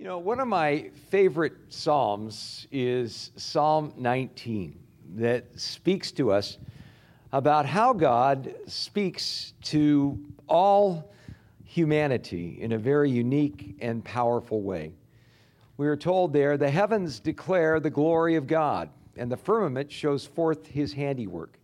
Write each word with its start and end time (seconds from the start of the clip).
You 0.00 0.06
know, 0.06 0.16
one 0.16 0.40
of 0.40 0.48
my 0.48 0.88
favorite 1.10 1.52
Psalms 1.68 2.66
is 2.72 3.32
Psalm 3.36 3.92
19 3.98 4.80
that 5.16 5.60
speaks 5.60 6.10
to 6.12 6.32
us 6.32 6.56
about 7.32 7.66
how 7.66 7.92
God 7.92 8.54
speaks 8.66 9.52
to 9.64 10.18
all 10.46 11.12
humanity 11.66 12.56
in 12.62 12.72
a 12.72 12.78
very 12.78 13.10
unique 13.10 13.76
and 13.82 14.02
powerful 14.02 14.62
way. 14.62 14.94
We 15.76 15.86
are 15.86 15.98
told 15.98 16.32
there, 16.32 16.56
the 16.56 16.70
heavens 16.70 17.20
declare 17.20 17.78
the 17.78 17.90
glory 17.90 18.36
of 18.36 18.46
God, 18.46 18.88
and 19.18 19.30
the 19.30 19.36
firmament 19.36 19.92
shows 19.92 20.24
forth 20.24 20.66
his 20.66 20.94
handiwork. 20.94 21.58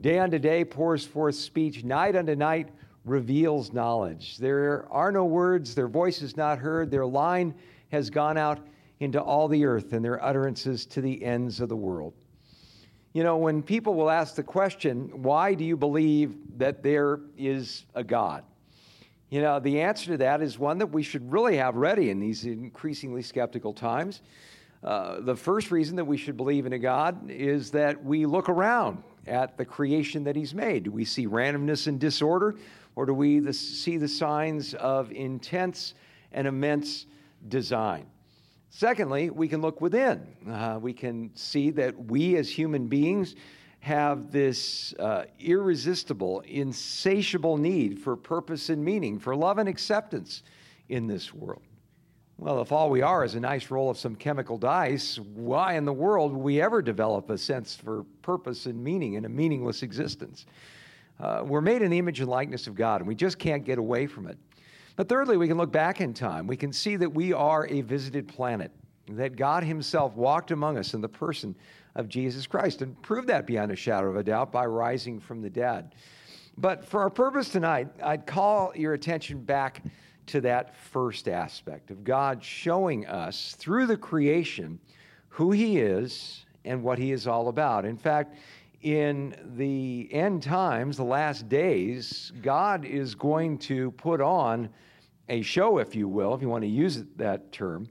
Day 0.00 0.18
unto 0.18 0.38
day 0.38 0.64
pours 0.64 1.04
forth 1.04 1.34
speech, 1.34 1.84
night 1.84 2.16
unto 2.16 2.34
night 2.34 2.70
reveals 3.08 3.72
knowledge. 3.72 4.38
There 4.38 4.86
are 4.90 5.10
no 5.10 5.24
words, 5.24 5.74
their 5.74 5.88
voice 5.88 6.22
is 6.22 6.36
not 6.36 6.58
heard, 6.58 6.90
their 6.90 7.06
line 7.06 7.54
has 7.90 8.10
gone 8.10 8.36
out 8.36 8.66
into 9.00 9.20
all 9.20 9.48
the 9.48 9.64
earth, 9.64 9.92
and 9.92 10.04
their 10.04 10.22
utterances 10.24 10.84
to 10.86 11.00
the 11.00 11.24
ends 11.24 11.60
of 11.60 11.68
the 11.68 11.76
world. 11.76 12.14
You 13.12 13.22
know, 13.22 13.36
when 13.36 13.62
people 13.62 13.94
will 13.94 14.10
ask 14.10 14.34
the 14.34 14.42
question, 14.42 15.22
why 15.22 15.54
do 15.54 15.64
you 15.64 15.76
believe 15.76 16.36
that 16.58 16.82
there 16.82 17.20
is 17.36 17.86
a 17.94 18.04
God? 18.04 18.44
You 19.30 19.42
know, 19.42 19.60
the 19.60 19.80
answer 19.80 20.12
to 20.12 20.16
that 20.18 20.40
is 20.40 20.58
one 20.58 20.78
that 20.78 20.86
we 20.86 21.02
should 21.02 21.30
really 21.30 21.56
have 21.56 21.76
ready 21.76 22.10
in 22.10 22.18
these 22.18 22.44
increasingly 22.44 23.22
skeptical 23.22 23.72
times. 23.72 24.22
Uh, 24.82 25.20
the 25.20 25.34
first 25.34 25.70
reason 25.70 25.96
that 25.96 26.04
we 26.04 26.16
should 26.16 26.36
believe 26.36 26.64
in 26.64 26.72
a 26.72 26.78
God 26.78 27.30
is 27.30 27.70
that 27.72 28.02
we 28.02 28.26
look 28.26 28.48
around 28.48 29.02
at 29.26 29.58
the 29.58 29.64
creation 29.64 30.24
that 30.24 30.36
He's 30.36 30.54
made. 30.54 30.84
Do 30.84 30.92
we 30.92 31.04
see 31.04 31.26
randomness 31.26 31.88
and 31.88 31.98
disorder, 31.98 32.56
or 32.98 33.06
do 33.06 33.14
we 33.14 33.38
the, 33.38 33.52
see 33.52 33.96
the 33.96 34.08
signs 34.08 34.74
of 34.74 35.12
intense 35.12 35.94
and 36.32 36.48
immense 36.48 37.06
design? 37.46 38.04
Secondly, 38.70 39.30
we 39.30 39.46
can 39.46 39.60
look 39.60 39.80
within. 39.80 40.26
Uh, 40.50 40.80
we 40.82 40.92
can 40.92 41.30
see 41.32 41.70
that 41.70 41.96
we 41.96 42.34
as 42.34 42.50
human 42.50 42.88
beings 42.88 43.36
have 43.78 44.32
this 44.32 44.94
uh, 44.94 45.26
irresistible, 45.38 46.40
insatiable 46.40 47.56
need 47.56 48.00
for 48.00 48.16
purpose 48.16 48.68
and 48.68 48.84
meaning, 48.84 49.20
for 49.20 49.36
love 49.36 49.58
and 49.58 49.68
acceptance 49.68 50.42
in 50.88 51.06
this 51.06 51.32
world. 51.32 51.62
Well, 52.36 52.60
if 52.60 52.72
all 52.72 52.90
we 52.90 53.02
are 53.02 53.24
is 53.24 53.36
a 53.36 53.40
nice 53.40 53.70
roll 53.70 53.90
of 53.90 53.96
some 53.96 54.16
chemical 54.16 54.58
dice, 54.58 55.20
why 55.20 55.74
in 55.74 55.84
the 55.84 55.92
world 55.92 56.32
would 56.32 56.42
we 56.42 56.60
ever 56.60 56.82
develop 56.82 57.30
a 57.30 57.38
sense 57.38 57.76
for 57.76 58.02
purpose 58.22 58.66
and 58.66 58.82
meaning 58.82 59.14
in 59.14 59.24
a 59.24 59.28
meaningless 59.28 59.84
existence? 59.84 60.46
Uh, 61.20 61.42
we're 61.44 61.60
made 61.60 61.82
in 61.82 61.90
the 61.90 61.98
image 61.98 62.20
and 62.20 62.28
likeness 62.28 62.66
of 62.66 62.74
God, 62.74 63.00
and 63.00 63.08
we 63.08 63.14
just 63.14 63.38
can't 63.38 63.64
get 63.64 63.78
away 63.78 64.06
from 64.06 64.26
it. 64.26 64.38
But 64.96 65.08
thirdly, 65.08 65.36
we 65.36 65.48
can 65.48 65.56
look 65.56 65.72
back 65.72 66.00
in 66.00 66.14
time. 66.14 66.46
We 66.46 66.56
can 66.56 66.72
see 66.72 66.96
that 66.96 67.12
we 67.12 67.32
are 67.32 67.66
a 67.68 67.80
visited 67.82 68.28
planet, 68.28 68.72
that 69.08 69.36
God 69.36 69.62
Himself 69.64 70.14
walked 70.14 70.50
among 70.50 70.78
us 70.78 70.94
in 70.94 71.00
the 71.00 71.08
person 71.08 71.54
of 71.94 72.08
Jesus 72.08 72.46
Christ 72.46 72.82
and 72.82 73.00
proved 73.02 73.28
that 73.28 73.46
beyond 73.46 73.72
a 73.72 73.76
shadow 73.76 74.08
of 74.08 74.16
a 74.16 74.22
doubt 74.22 74.52
by 74.52 74.66
rising 74.66 75.18
from 75.18 75.42
the 75.42 75.50
dead. 75.50 75.94
But 76.56 76.84
for 76.84 77.00
our 77.02 77.10
purpose 77.10 77.48
tonight, 77.48 77.88
I'd 78.02 78.26
call 78.26 78.72
your 78.74 78.94
attention 78.94 79.42
back 79.42 79.82
to 80.26 80.40
that 80.42 80.76
first 80.76 81.28
aspect 81.28 81.90
of 81.90 82.04
God 82.04 82.42
showing 82.42 83.06
us 83.06 83.54
through 83.58 83.86
the 83.86 83.96
creation 83.96 84.78
who 85.28 85.52
He 85.52 85.78
is 85.78 86.44
and 86.64 86.82
what 86.82 86.98
He 86.98 87.12
is 87.12 87.26
all 87.26 87.48
about. 87.48 87.84
In 87.84 87.96
fact, 87.96 88.36
in 88.82 89.34
the 89.56 90.08
end 90.12 90.42
times, 90.42 90.96
the 90.96 91.04
last 91.04 91.48
days, 91.48 92.32
God 92.42 92.84
is 92.84 93.14
going 93.14 93.58
to 93.58 93.90
put 93.92 94.20
on 94.20 94.68
a 95.28 95.42
show, 95.42 95.78
if 95.78 95.94
you 95.94 96.08
will, 96.08 96.34
if 96.34 96.42
you 96.42 96.48
want 96.48 96.62
to 96.62 96.68
use 96.68 97.04
that 97.16 97.50
term, 97.52 97.88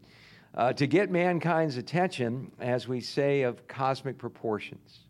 uh, 0.55 0.73
to 0.73 0.87
get 0.87 1.11
mankind's 1.11 1.77
attention, 1.77 2.51
as 2.59 2.87
we 2.87 2.99
say, 2.99 3.43
of 3.43 3.67
cosmic 3.67 4.17
proportions. 4.17 5.01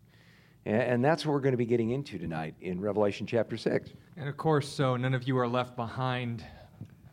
And, 0.66 0.82
and 0.82 1.04
that's 1.04 1.24
what 1.24 1.32
we're 1.32 1.40
going 1.40 1.52
to 1.52 1.58
be 1.58 1.66
getting 1.66 1.90
into 1.90 2.18
tonight 2.18 2.54
in 2.60 2.80
Revelation 2.80 3.26
chapter 3.26 3.56
6. 3.56 3.90
And 4.16 4.28
of 4.28 4.36
course, 4.36 4.68
so 4.68 4.96
none 4.96 5.14
of 5.14 5.26
you 5.26 5.38
are 5.38 5.48
left 5.48 5.76
behind 5.76 6.44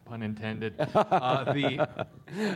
pun 0.05 0.21
intended. 0.21 0.73
Uh, 0.95 1.53
the 1.53 1.87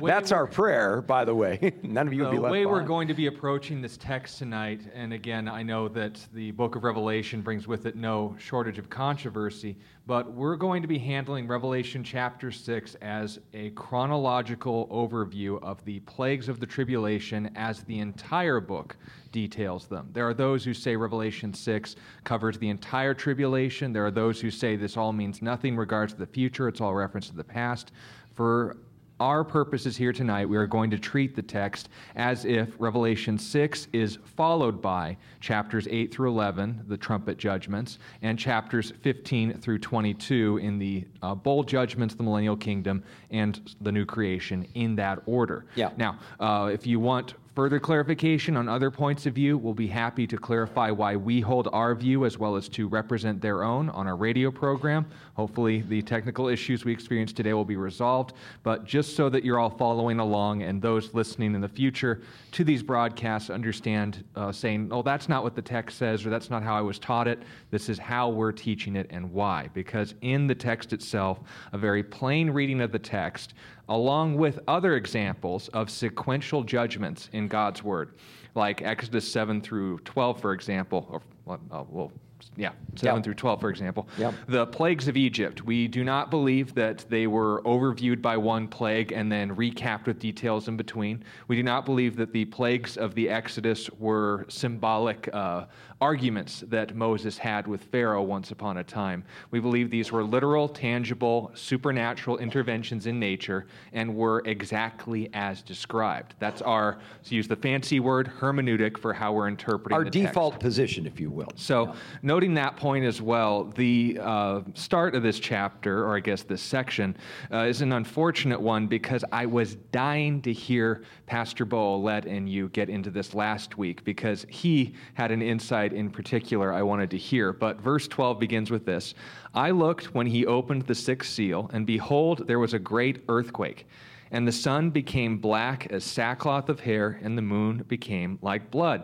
That's 0.02 0.32
our 0.32 0.48
prayer, 0.48 1.02
by 1.02 1.24
the 1.24 1.34
way. 1.36 1.74
None 1.84 2.08
of 2.08 2.14
you 2.14 2.24
will 2.24 2.32
be 2.32 2.38
left 2.38 2.48
The 2.48 2.52
way 2.52 2.64
behind. 2.64 2.72
we're 2.72 2.88
going 2.88 3.08
to 3.08 3.14
be 3.14 3.28
approaching 3.28 3.82
this 3.82 3.98
text 3.98 4.38
tonight, 4.38 4.82
and 4.94 5.14
again, 5.14 5.48
I 5.48 5.64
know 5.64 5.88
that 5.90 6.26
the 6.34 6.52
book 6.52 6.76
of 6.76 6.84
Revelation 6.84 7.42
brings 7.42 7.68
with 7.68 7.86
it 7.86 7.96
no 7.96 8.36
shortage 8.40 8.78
of 8.80 8.90
controversy, 8.90 9.78
but 10.08 10.32
we're 10.32 10.56
going 10.56 10.82
to 10.82 10.88
be 10.88 10.98
handling 10.98 11.48
Revelation 11.48 12.04
chapter 12.04 12.52
6 12.52 12.96
as 12.96 13.40
a 13.54 13.70
chronological 13.72 14.88
overview 14.88 15.62
of 15.64 15.84
the 15.86 16.00
plagues 16.02 16.50
of 16.50 16.60
the 16.60 16.66
tribulation 16.66 17.52
as 17.56 17.84
the 17.84 18.00
entire 18.00 18.60
book 18.60 18.98
details 19.31 19.88
them. 19.88 20.09
There 20.13 20.28
are 20.28 20.34
those 20.34 20.63
who 20.63 20.73
say 20.73 20.95
Revelation 20.95 21.53
6 21.53 21.95
covers 22.23 22.57
the 22.57 22.69
entire 22.69 23.13
tribulation. 23.13 23.94
There 23.94 24.06
are 24.06 24.12
those 24.12 24.41
who 24.41 24.51
say 24.51 24.75
this 24.75 24.97
all 24.97 25.13
means 25.13 25.41
nothing 25.41 25.75
regards 25.78 26.13
to 26.13 26.19
the 26.19 26.28
future, 26.28 26.67
it's 26.67 26.81
all 26.81 26.94
reference 26.94 27.29
to 27.29 27.35
the 27.35 27.44
past. 27.44 27.91
For 28.35 28.78
our 29.19 29.44
purposes 29.44 29.97
here 29.97 30.13
tonight, 30.13 30.47
we 30.47 30.56
are 30.56 30.66
going 30.66 30.89
to 30.89 30.97
treat 30.97 31.35
the 31.35 31.41
text 31.41 31.89
as 32.16 32.45
if 32.45 32.69
Revelation 32.79 33.38
6 33.38 33.88
is 33.91 34.18
followed 34.23 34.81
by 34.81 35.18
chapters 35.41 35.88
8 35.91 36.13
through 36.13 36.29
11, 36.29 36.85
the 36.88 36.95
trumpet 36.95 37.38
judgments, 37.38 38.00
and 38.22 38.39
chapters 38.39 38.94
15 39.01 39.59
through 39.59 39.79
22 39.79 40.59
in 40.59 40.79
the 40.79 41.06
uh, 41.22 41.35
bowl 41.35 41.63
judgments, 41.63 42.16
the 42.16 42.23
millennial 42.23 42.56
kingdom, 42.56 43.03
and 43.29 43.75
the 43.81 43.91
new 43.91 44.06
creation 44.06 44.66
in 44.75 44.95
that 44.95 45.19
order. 45.25 45.66
Yeah. 45.75 45.91
Now, 45.97 46.18
uh, 46.39 46.69
if 46.72 46.88
you 46.88 47.00
want 47.00 47.34
further 47.56 47.80
clarification 47.80 48.56
on 48.56 48.70
other 48.70 48.92
points 48.92 49.26
of 49.26 49.34
view, 49.34 49.58
we'll 49.58 49.74
be 49.74 49.88
happy 49.88 50.26
to 50.28 50.38
clarify 50.38 50.92
why 50.92 51.16
we 51.16 51.42
hold 51.42 51.68
our 51.74 51.96
view 51.96 52.26
as 52.26 52.38
well 52.38 52.56
as 52.56 52.70
to 52.70 52.88
represent 52.88 53.42
their 53.42 53.64
own 53.64 53.90
on 53.90 54.08
our 54.08 54.16
radio 54.16 54.52
program. 54.52 55.06
Hopefully, 55.34 55.82
the 55.88 56.02
technical 56.02 56.48
issues 56.48 56.86
we 56.86 56.92
experienced 56.92 57.36
today 57.36 57.54
will 57.54 57.66
be 57.66 57.76
resolved. 57.76 58.34
But 58.64 58.86
just 58.86 59.16
so 59.16 59.30
that 59.30 59.44
you're 59.44 59.60
all 59.60 59.70
following 59.70 60.20
along 60.20 60.64
and 60.64 60.82
those 60.82 61.14
listening 61.14 61.56
in 61.56 61.62
the 61.62 61.70
future 61.70 62.22
to 62.52 62.64
these 62.64 62.84
broadcasts 62.84 63.50
understand 63.50 64.24
uh, 64.36 64.52
saying, 64.52 64.90
oh, 64.92 65.02
that's 65.02 65.30
not 65.30 65.44
what 65.44 65.56
the 65.56 65.62
text 65.62 65.98
says 65.98 66.26
or 66.26 66.30
that's 66.30 66.50
not 66.50 66.64
how 66.64 66.78
I 66.78 66.81
was 66.81 67.00
taught 67.00 67.28
it. 67.28 67.40
This 67.72 67.90
is 67.90 68.00
how 68.00 68.30
we're 68.30 68.52
teaching 68.52 68.96
it 68.96 69.08
and 69.10 69.31
why. 69.31 69.70
Because 69.74 70.16
in 70.22 70.48
the 70.48 70.56
text 70.56 70.94
itself, 70.94 71.40
a 71.74 71.78
very 71.78 72.04
plain 72.04 72.50
reading 72.50 72.81
of 72.81 72.92
the 72.92 73.00
text 73.00 73.54
along 73.89 74.38
with 74.38 74.59
other 74.67 74.95
examples 74.95 75.67
of 75.69 75.89
sequential 75.89 76.63
judgments 76.63 77.29
in 77.33 77.47
God's 77.47 77.83
Word, 77.83 78.13
like 78.55 78.81
Exodus 78.81 79.29
7 79.29 79.61
through 79.61 80.00
12, 80.00 80.39
for 80.39 80.53
example, 80.53 81.07
or 81.47 81.59
uh, 81.72 81.83
well, 81.89 82.11
yeah, 82.55 82.72
7 82.95 83.17
yep. 83.17 83.23
through 83.23 83.33
12, 83.33 83.59
for 83.59 83.69
example. 83.69 84.07
Yep. 84.17 84.33
The 84.47 84.67
plagues 84.67 85.07
of 85.07 85.17
Egypt. 85.17 85.63
We 85.63 85.88
do 85.88 86.03
not 86.03 86.29
believe 86.29 86.75
that 86.75 87.05
they 87.09 87.27
were 87.27 87.61
overviewed 87.63 88.22
by 88.22 88.38
one 88.38 88.67
plague 88.67 89.11
and 89.11 89.31
then 89.31 89.55
recapped 89.55 90.06
with 90.06 90.19
details 90.19 90.67
in 90.67 90.77
between. 90.77 91.23
We 91.47 91.56
do 91.56 91.63
not 91.63 91.85
believe 91.85 92.16
that 92.17 92.31
the 92.31 92.45
plagues 92.45 92.97
of 92.97 93.16
the 93.16 93.29
Exodus 93.29 93.89
were 93.97 94.45
symbolic 94.50 95.29
uh, 95.33 95.66
arguments 96.02 96.64
that 96.68 96.96
Moses 96.96 97.38
had 97.38 97.68
with 97.68 97.84
Pharaoh 97.84 98.24
once 98.24 98.52
upon 98.52 98.78
a 98.78 98.84
time. 98.84 99.24
We 99.52 99.60
believe 99.60 99.90
these 99.90 100.12
were 100.12 100.24
literal, 100.24 100.70
tangible, 100.70 101.52
supernatural 101.56 102.38
interventions 102.38 103.06
in 103.06 103.20
nature 103.20 103.68
and 103.92 104.16
were 104.16 104.42
exactly 104.46 105.30
as 105.34 105.62
described. 105.62 106.36
That's 106.40 106.62
our, 106.62 107.00
to 107.26 107.36
use 107.36 107.48
the 107.48 107.56
fancy 107.56 108.00
word, 108.00 108.32
hermeneutic 108.40 108.98
for 108.98 109.14
how 109.14 109.34
we're 109.34 109.50
interpreting 109.50 109.98
our 109.98 110.06
default 110.06 110.54
text. 110.54 110.64
position, 110.64 111.06
if 111.06 111.20
you 111.20 111.30
will. 111.30 111.52
So, 111.56 111.88
yeah. 111.88 111.96
noting 112.22 112.54
that 112.54 112.78
point 112.78 113.04
as 113.04 113.22
well, 113.22 113.66
the 113.76 114.20
uh, 114.22 114.62
start 114.76 115.16
of 115.16 115.24
this 115.24 115.40
chapter, 115.40 116.06
or 116.06 116.16
I 116.16 116.22
guess 116.22 116.44
this 116.44 116.62
section, 116.62 117.18
uh, 117.52 117.60
is 117.60 117.81
an 117.81 117.92
unfortunate 117.92 118.62
one 118.62 118.88
because 118.88 119.26
I 119.34 119.46
was 119.46 119.76
dying 119.92 120.42
to 120.44 120.54
hear 120.54 121.04
Pastor 121.25 121.66
Bo 121.66 121.98
let 121.98 122.25
and 122.25 122.50
you 122.50 122.69
get 122.69 122.90
into 122.90 123.10
this 123.10 123.34
last 123.34 123.78
week 123.78 124.04
because 124.06 124.45
he 124.50 124.94
had 125.13 125.31
an 125.31 125.42
insight 125.42 125.88
in 125.94 126.09
particular 126.09 126.74
I 126.74 126.81
wanted 126.81 127.12
to 127.12 127.18
hear. 127.18 127.53
But 127.53 127.81
verse 127.81 128.07
12 128.07 128.39
begins 128.39 128.71
with 128.71 128.86
this 128.86 129.13
I 129.53 129.71
looked 129.71 130.13
when 130.13 130.27
he 130.27 130.45
opened 130.45 130.83
the 130.83 130.95
sixth 130.95 131.31
seal, 131.31 131.69
and 131.74 131.86
behold, 131.86 132.47
there 132.47 132.59
was 132.59 132.74
a 132.74 132.80
great 132.80 133.24
earthquake. 133.27 133.88
And 134.31 134.47
the 134.47 134.51
sun 134.51 134.91
became 134.91 135.38
black 135.38 135.88
as 135.91 136.03
sackcloth 136.03 136.69
of 136.69 136.80
hair, 136.80 137.19
and 137.24 137.36
the 137.36 137.41
moon 137.41 137.83
became 137.88 138.38
like 138.44 138.69
blood. 138.69 139.03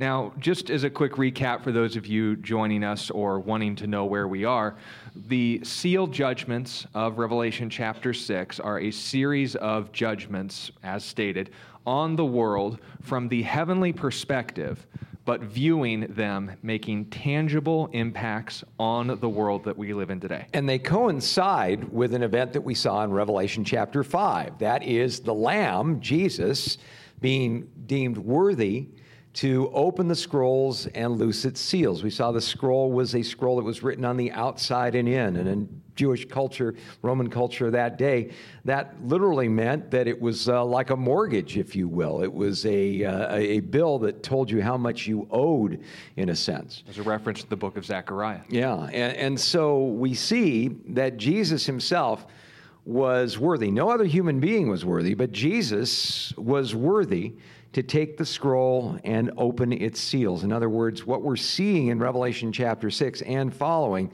Now, 0.00 0.32
just 0.38 0.68
as 0.68 0.82
a 0.82 0.90
quick 0.90 1.12
recap 1.12 1.62
for 1.62 1.70
those 1.70 1.94
of 1.94 2.06
you 2.06 2.34
joining 2.36 2.82
us 2.82 3.08
or 3.10 3.38
wanting 3.38 3.76
to 3.76 3.86
know 3.86 4.04
where 4.04 4.26
we 4.26 4.44
are, 4.44 4.76
the 5.14 5.60
seal 5.62 6.08
judgments 6.08 6.86
of 6.92 7.18
Revelation 7.18 7.70
chapter 7.70 8.12
6 8.12 8.58
are 8.58 8.80
a 8.80 8.90
series 8.90 9.54
of 9.56 9.92
judgments, 9.92 10.72
as 10.82 11.04
stated, 11.04 11.50
on 11.86 12.16
the 12.16 12.24
world 12.24 12.80
from 13.02 13.28
the 13.28 13.42
heavenly 13.42 13.92
perspective 13.92 14.86
but 15.24 15.40
viewing 15.40 16.00
them 16.10 16.52
making 16.62 17.06
tangible 17.06 17.88
impacts 17.92 18.62
on 18.78 19.18
the 19.20 19.28
world 19.28 19.64
that 19.64 19.76
we 19.76 19.94
live 19.94 20.10
in 20.10 20.20
today. 20.20 20.46
And 20.52 20.68
they 20.68 20.78
coincide 20.78 21.92
with 21.92 22.14
an 22.14 22.22
event 22.22 22.52
that 22.52 22.60
we 22.60 22.74
saw 22.74 23.02
in 23.04 23.10
Revelation 23.10 23.64
chapter 23.64 24.04
5. 24.04 24.58
That 24.58 24.82
is 24.82 25.20
the 25.20 25.34
Lamb, 25.34 26.00
Jesus, 26.00 26.78
being 27.20 27.70
deemed 27.86 28.18
worthy 28.18 28.88
to 29.34 29.68
open 29.74 30.06
the 30.06 30.14
scrolls 30.14 30.86
and 30.94 31.18
loose 31.18 31.44
its 31.44 31.60
seals. 31.60 32.04
We 32.04 32.10
saw 32.10 32.30
the 32.30 32.40
scroll 32.40 32.92
was 32.92 33.14
a 33.16 33.22
scroll 33.22 33.56
that 33.56 33.64
was 33.64 33.82
written 33.82 34.04
on 34.04 34.16
the 34.16 34.30
outside 34.30 34.94
and 34.94 35.08
in. 35.08 35.36
And 35.36 35.48
in 35.48 35.82
Jewish 35.96 36.24
culture, 36.24 36.74
Roman 37.02 37.28
culture 37.28 37.70
that 37.72 37.98
day, 37.98 38.30
that 38.64 38.94
literally 39.04 39.48
meant 39.48 39.90
that 39.90 40.06
it 40.06 40.20
was 40.20 40.48
uh, 40.48 40.64
like 40.64 40.90
a 40.90 40.96
mortgage, 40.96 41.56
if 41.56 41.74
you 41.74 41.88
will. 41.88 42.22
It 42.22 42.32
was 42.32 42.64
a, 42.64 43.04
uh, 43.04 43.36
a 43.36 43.60
bill 43.60 43.98
that 44.00 44.22
told 44.22 44.50
you 44.50 44.62
how 44.62 44.76
much 44.76 45.06
you 45.08 45.26
owed, 45.30 45.82
in 46.16 46.28
a 46.28 46.36
sense. 46.36 46.84
As 46.88 46.98
a 46.98 47.02
reference 47.02 47.42
to 47.42 47.50
the 47.50 47.56
book 47.56 47.76
of 47.76 47.84
Zechariah. 47.84 48.40
Yeah. 48.48 48.84
And, 48.84 49.16
and 49.16 49.40
so 49.40 49.84
we 49.84 50.14
see 50.14 50.68
that 50.90 51.16
Jesus 51.16 51.66
himself 51.66 52.26
was 52.84 53.38
worthy. 53.38 53.70
No 53.70 53.90
other 53.90 54.04
human 54.04 54.38
being 54.38 54.68
was 54.68 54.84
worthy, 54.84 55.14
but 55.14 55.32
Jesus 55.32 56.32
was 56.36 56.74
worthy 56.74 57.34
to 57.74 57.82
take 57.82 58.16
the 58.16 58.24
scroll 58.24 58.98
and 59.04 59.32
open 59.36 59.72
its 59.72 60.00
seals. 60.00 60.44
In 60.44 60.52
other 60.52 60.68
words, 60.68 61.04
what 61.04 61.22
we're 61.22 61.36
seeing 61.36 61.88
in 61.88 61.98
Revelation 61.98 62.52
chapter 62.52 62.90
6 62.90 63.20
and 63.22 63.54
following 63.54 64.12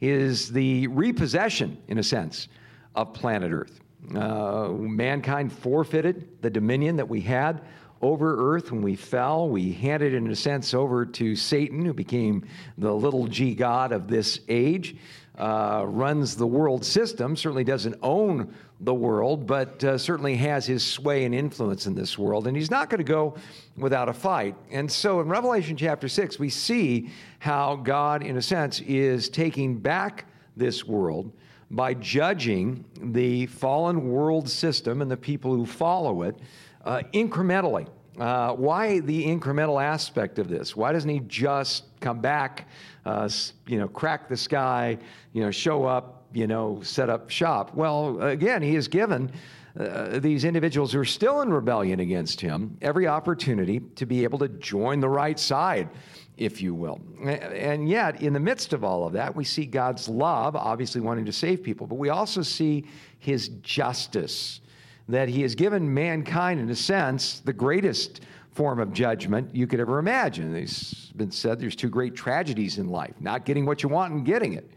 is 0.00 0.50
the 0.50 0.86
repossession, 0.88 1.76
in 1.88 1.98
a 1.98 2.02
sense, 2.02 2.48
of 2.94 3.12
planet 3.12 3.52
Earth. 3.52 3.80
Uh, 4.14 4.68
mankind 4.70 5.52
forfeited 5.52 6.26
the 6.40 6.50
dominion 6.50 6.96
that 6.96 7.08
we 7.08 7.20
had 7.20 7.60
over 8.00 8.54
earth 8.54 8.72
when 8.72 8.82
we 8.82 8.96
fell. 8.96 9.48
We 9.48 9.72
handed 9.72 10.12
in 10.12 10.28
a 10.28 10.34
sense, 10.34 10.74
over 10.74 11.06
to 11.06 11.36
Satan, 11.36 11.84
who 11.84 11.92
became 11.92 12.44
the 12.76 12.92
little 12.92 13.28
g 13.28 13.54
god 13.54 13.92
of 13.92 14.08
this 14.08 14.40
age 14.48 14.96
uh, 15.38 15.84
runs 15.86 16.36
the 16.36 16.46
world 16.46 16.84
system, 16.84 17.36
certainly 17.36 17.64
doesn't 17.64 17.96
own 18.02 18.54
the 18.82 18.92
world, 18.94 19.46
but 19.46 19.82
uh, 19.84 19.96
certainly 19.96 20.36
has 20.36 20.66
his 20.66 20.84
sway 20.84 21.24
and 21.24 21.34
influence 21.34 21.86
in 21.86 21.94
this 21.94 22.18
world. 22.18 22.46
And 22.46 22.56
he's 22.56 22.70
not 22.70 22.90
going 22.90 22.98
to 22.98 23.04
go 23.04 23.36
without 23.76 24.08
a 24.08 24.12
fight. 24.12 24.56
And 24.70 24.90
so 24.90 25.20
in 25.20 25.28
Revelation 25.28 25.76
chapter 25.76 26.08
6, 26.08 26.38
we 26.38 26.50
see 26.50 27.10
how 27.38 27.76
God, 27.76 28.22
in 28.24 28.36
a 28.36 28.42
sense, 28.42 28.80
is 28.80 29.28
taking 29.28 29.78
back 29.78 30.26
this 30.56 30.84
world 30.84 31.32
by 31.70 31.94
judging 31.94 32.84
the 33.00 33.46
fallen 33.46 34.10
world 34.10 34.48
system 34.48 35.00
and 35.00 35.10
the 35.10 35.16
people 35.16 35.54
who 35.54 35.64
follow 35.64 36.22
it 36.22 36.36
uh, 36.84 37.02
incrementally. 37.14 37.86
Uh, 38.18 38.52
why 38.52 39.00
the 39.00 39.24
incremental 39.24 39.82
aspect 39.82 40.38
of 40.38 40.48
this? 40.48 40.76
Why 40.76 40.92
doesn't 40.92 41.08
he 41.08 41.20
just 41.20 41.84
come 42.00 42.20
back, 42.20 42.68
uh, 43.06 43.28
you 43.66 43.78
know, 43.78 43.88
crack 43.88 44.28
the 44.28 44.36
sky, 44.36 44.98
you 45.32 45.42
know, 45.42 45.50
show 45.50 45.86
up, 45.86 46.21
you 46.32 46.46
know, 46.46 46.80
set 46.82 47.08
up 47.10 47.30
shop? 47.30 47.74
Well, 47.74 48.20
again, 48.22 48.62
he 48.62 48.74
has 48.74 48.88
given 48.88 49.32
uh, 49.78 50.18
these 50.18 50.44
individuals 50.44 50.92
who 50.92 51.00
are 51.00 51.04
still 51.04 51.40
in 51.40 51.50
rebellion 51.50 52.00
against 52.00 52.40
him 52.40 52.76
every 52.82 53.06
opportunity 53.06 53.80
to 53.96 54.04
be 54.04 54.22
able 54.22 54.38
to 54.38 54.48
join 54.48 55.00
the 55.00 55.08
right 55.08 55.38
side, 55.38 55.88
if 56.36 56.60
you 56.60 56.74
will. 56.74 57.00
And 57.24 57.88
yet, 57.88 58.20
in 58.22 58.32
the 58.32 58.40
midst 58.40 58.72
of 58.72 58.84
all 58.84 59.06
of 59.06 59.14
that, 59.14 59.34
we 59.34 59.44
see 59.44 59.64
God's 59.64 60.08
love, 60.08 60.56
obviously 60.56 61.00
wanting 61.00 61.24
to 61.24 61.32
save 61.32 61.62
people, 61.62 61.86
but 61.86 61.94
we 61.94 62.10
also 62.10 62.42
see 62.42 62.84
his 63.18 63.48
justice 63.62 64.60
that 65.08 65.28
he 65.28 65.42
has 65.42 65.54
given 65.54 65.92
mankind, 65.92 66.60
in 66.60 66.68
a 66.70 66.76
sense, 66.76 67.40
the 67.40 67.52
greatest 67.52 68.20
form 68.52 68.78
of 68.78 68.92
judgment 68.92 69.54
you 69.54 69.66
could 69.66 69.80
ever 69.80 69.98
imagine. 69.98 70.54
It's 70.54 71.06
been 71.12 71.30
said 71.30 71.58
there's 71.58 71.76
two 71.76 71.88
great 71.88 72.14
tragedies 72.14 72.78
in 72.78 72.88
life 72.88 73.14
not 73.20 73.44
getting 73.44 73.64
what 73.64 73.82
you 73.82 73.88
want 73.88 74.12
and 74.12 74.24
getting 74.24 74.52
it. 74.52 74.70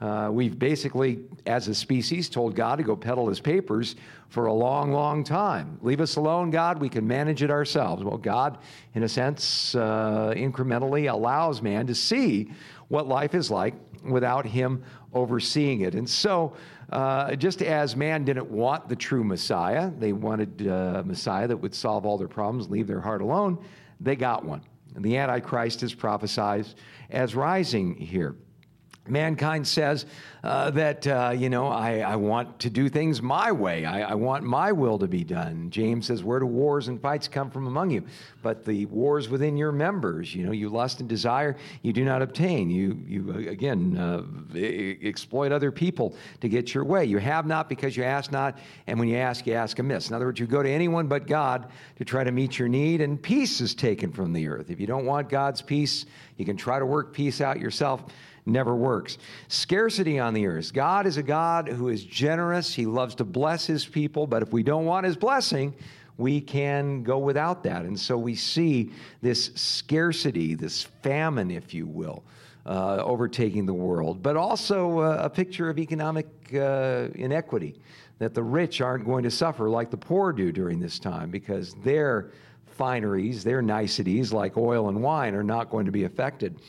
Uh, 0.00 0.30
we've 0.32 0.58
basically, 0.58 1.20
as 1.44 1.68
a 1.68 1.74
species, 1.74 2.30
told 2.30 2.54
God 2.54 2.76
to 2.76 2.82
go 2.82 2.96
peddle 2.96 3.28
his 3.28 3.38
papers 3.38 3.96
for 4.30 4.46
a 4.46 4.52
long, 4.52 4.92
long 4.92 5.22
time. 5.22 5.78
Leave 5.82 6.00
us 6.00 6.16
alone, 6.16 6.50
God. 6.50 6.80
We 6.80 6.88
can 6.88 7.06
manage 7.06 7.42
it 7.42 7.50
ourselves. 7.50 8.02
Well, 8.02 8.16
God, 8.16 8.58
in 8.94 9.02
a 9.02 9.08
sense, 9.08 9.74
uh, 9.74 10.32
incrementally 10.34 11.12
allows 11.12 11.60
man 11.60 11.86
to 11.86 11.94
see 11.94 12.50
what 12.88 13.08
life 13.08 13.34
is 13.34 13.50
like 13.50 13.74
without 14.02 14.46
him 14.46 14.82
overseeing 15.12 15.82
it. 15.82 15.94
And 15.94 16.08
so, 16.08 16.54
uh, 16.90 17.36
just 17.36 17.60
as 17.60 17.94
man 17.94 18.24
didn't 18.24 18.50
want 18.50 18.88
the 18.88 18.96
true 18.96 19.22
Messiah, 19.22 19.90
they 19.90 20.14
wanted 20.14 20.66
a 20.66 21.00
uh, 21.00 21.02
Messiah 21.04 21.46
that 21.46 21.56
would 21.58 21.74
solve 21.74 22.06
all 22.06 22.16
their 22.16 22.26
problems, 22.26 22.70
leave 22.70 22.86
their 22.86 23.00
heart 23.00 23.20
alone, 23.20 23.62
they 24.00 24.16
got 24.16 24.46
one. 24.46 24.62
And 24.94 25.04
the 25.04 25.18
Antichrist 25.18 25.82
is 25.82 25.94
prophesied 25.94 26.66
as 27.10 27.34
rising 27.34 27.94
here 27.96 28.34
mankind 29.08 29.66
says 29.66 30.06
uh, 30.42 30.70
that, 30.70 31.06
uh, 31.06 31.32
you 31.36 31.50
know, 31.50 31.66
I, 31.66 31.98
I, 31.98 32.16
want 32.16 32.60
to 32.60 32.70
do 32.70 32.88
things 32.88 33.20
my 33.20 33.52
way. 33.52 33.84
I, 33.84 34.12
I, 34.12 34.14
want 34.14 34.42
my 34.42 34.72
will 34.72 34.98
to 34.98 35.06
be 35.06 35.22
done. 35.22 35.68
James 35.70 36.06
says, 36.06 36.24
Where 36.24 36.38
do 36.38 36.46
wars 36.46 36.88
and 36.88 37.00
fights 37.00 37.28
come 37.28 37.50
from 37.50 37.66
among 37.66 37.90
you? 37.90 38.04
But 38.42 38.64
the 38.64 38.86
wars 38.86 39.28
within 39.28 39.56
your 39.58 39.72
members, 39.72 40.34
you 40.34 40.46
know, 40.46 40.52
you 40.52 40.70
lust 40.70 41.00
and 41.00 41.08
desire, 41.08 41.56
you 41.82 41.92
do 41.92 42.04
not 42.04 42.22
obtain. 42.22 42.70
You, 42.70 43.02
you 43.06 43.32
uh, 43.34 43.50
again, 43.50 43.96
uh, 43.98 44.58
exploit 45.02 45.52
other 45.52 45.70
people 45.70 46.14
to 46.40 46.48
get 46.48 46.72
your 46.72 46.84
way. 46.84 47.04
You 47.04 47.18
have 47.18 47.46
not 47.46 47.68
because 47.68 47.96
you 47.96 48.04
ask 48.04 48.32
not, 48.32 48.58
and 48.86 48.98
when 48.98 49.08
you 49.08 49.16
ask, 49.16 49.46
you 49.46 49.52
ask 49.54 49.78
amiss. 49.78 50.08
In 50.08 50.14
other 50.14 50.26
words, 50.26 50.40
you 50.40 50.46
go 50.46 50.62
to 50.62 50.70
anyone 50.70 51.06
but 51.06 51.26
God 51.26 51.70
to 51.96 52.04
try 52.04 52.24
to 52.24 52.32
meet 52.32 52.58
your 52.58 52.68
need, 52.68 53.02
and 53.02 53.20
peace 53.20 53.60
is 53.60 53.74
taken 53.74 54.10
from 54.10 54.32
the 54.32 54.48
earth. 54.48 54.70
If 54.70 54.80
you 54.80 54.86
don't 54.86 55.04
want 55.04 55.28
God's 55.28 55.60
peace, 55.60 56.06
you 56.38 56.46
can 56.46 56.56
try 56.56 56.78
to 56.78 56.86
work 56.86 57.12
peace 57.12 57.42
out 57.42 57.60
yourself 57.60 58.04
never 58.46 58.74
works. 58.74 59.18
Scarcity 59.48 60.18
on 60.18 60.34
the 60.34 60.46
earth. 60.46 60.72
God 60.72 61.06
is 61.06 61.16
a 61.16 61.22
God 61.22 61.68
who 61.68 61.88
is 61.88 62.04
generous. 62.04 62.74
He 62.74 62.86
loves 62.86 63.14
to 63.16 63.24
bless 63.24 63.66
his 63.66 63.84
people, 63.84 64.26
but 64.26 64.42
if 64.42 64.52
we 64.52 64.62
don't 64.62 64.84
want 64.84 65.06
his 65.06 65.16
blessing, 65.16 65.74
we 66.16 66.40
can 66.40 67.02
go 67.02 67.18
without 67.18 67.62
that. 67.64 67.84
And 67.84 67.98
so 67.98 68.18
we 68.18 68.34
see 68.34 68.90
this 69.22 69.50
scarcity, 69.54 70.54
this 70.54 70.82
famine, 71.02 71.50
if 71.50 71.72
you 71.72 71.86
will, 71.86 72.22
uh, 72.66 73.02
overtaking 73.04 73.64
the 73.64 73.74
world, 73.74 74.22
but 74.22 74.36
also 74.36 75.00
uh, 75.00 75.20
a 75.22 75.30
picture 75.30 75.70
of 75.70 75.78
economic 75.78 76.26
uh, 76.54 77.08
inequity 77.14 77.74
that 78.18 78.34
the 78.34 78.42
rich 78.42 78.82
aren't 78.82 79.06
going 79.06 79.22
to 79.22 79.30
suffer 79.30 79.70
like 79.70 79.90
the 79.90 79.96
poor 79.96 80.32
do 80.32 80.52
during 80.52 80.78
this 80.78 80.98
time 80.98 81.30
because 81.30 81.74
their 81.82 82.30
fineries, 82.78 83.42
their 83.42 83.62
niceties 83.62 84.32
like 84.32 84.56
oil 84.58 84.88
and 84.90 85.02
wine 85.02 85.34
are 85.34 85.42
not 85.42 85.70
going 85.70 85.86
to 85.86 85.92
be 85.92 86.04
affected. 86.04 86.60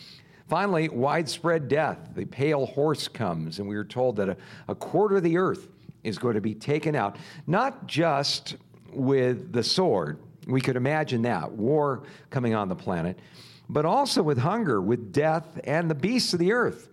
Finally, 0.52 0.90
widespread 0.90 1.70
death. 1.70 2.10
The 2.14 2.26
pale 2.26 2.66
horse 2.66 3.08
comes, 3.08 3.60
and 3.60 3.70
we 3.70 3.78
are 3.78 3.86
told 3.86 4.18
that 4.18 4.28
a, 4.28 4.38
a 4.68 4.76
quarter 4.76 5.16
of 5.16 5.24
the 5.24 5.38
earth 5.38 5.70
is 6.04 6.18
going 6.18 6.36
to 6.36 6.42
be 6.42 6.54
taken 6.54 6.94
out, 6.94 7.16
not 7.48 7.88
just 7.88 8.58
with 8.92 9.54
the 9.54 9.64
sword. 9.64 10.20
We 10.48 10.60
could 10.60 10.76
imagine 10.76 11.22
that, 11.22 11.50
war 11.54 12.04
coming 12.32 12.54
on 12.54 12.68
the 12.68 12.76
planet, 12.76 13.18
but 13.70 13.86
also 13.86 14.22
with 14.22 14.40
hunger, 14.40 14.82
with 14.82 15.14
death, 15.14 15.58
and 15.64 15.90
the 15.90 15.96
beasts 15.96 16.34
of 16.34 16.40
the 16.40 16.52
earth. 16.52 16.90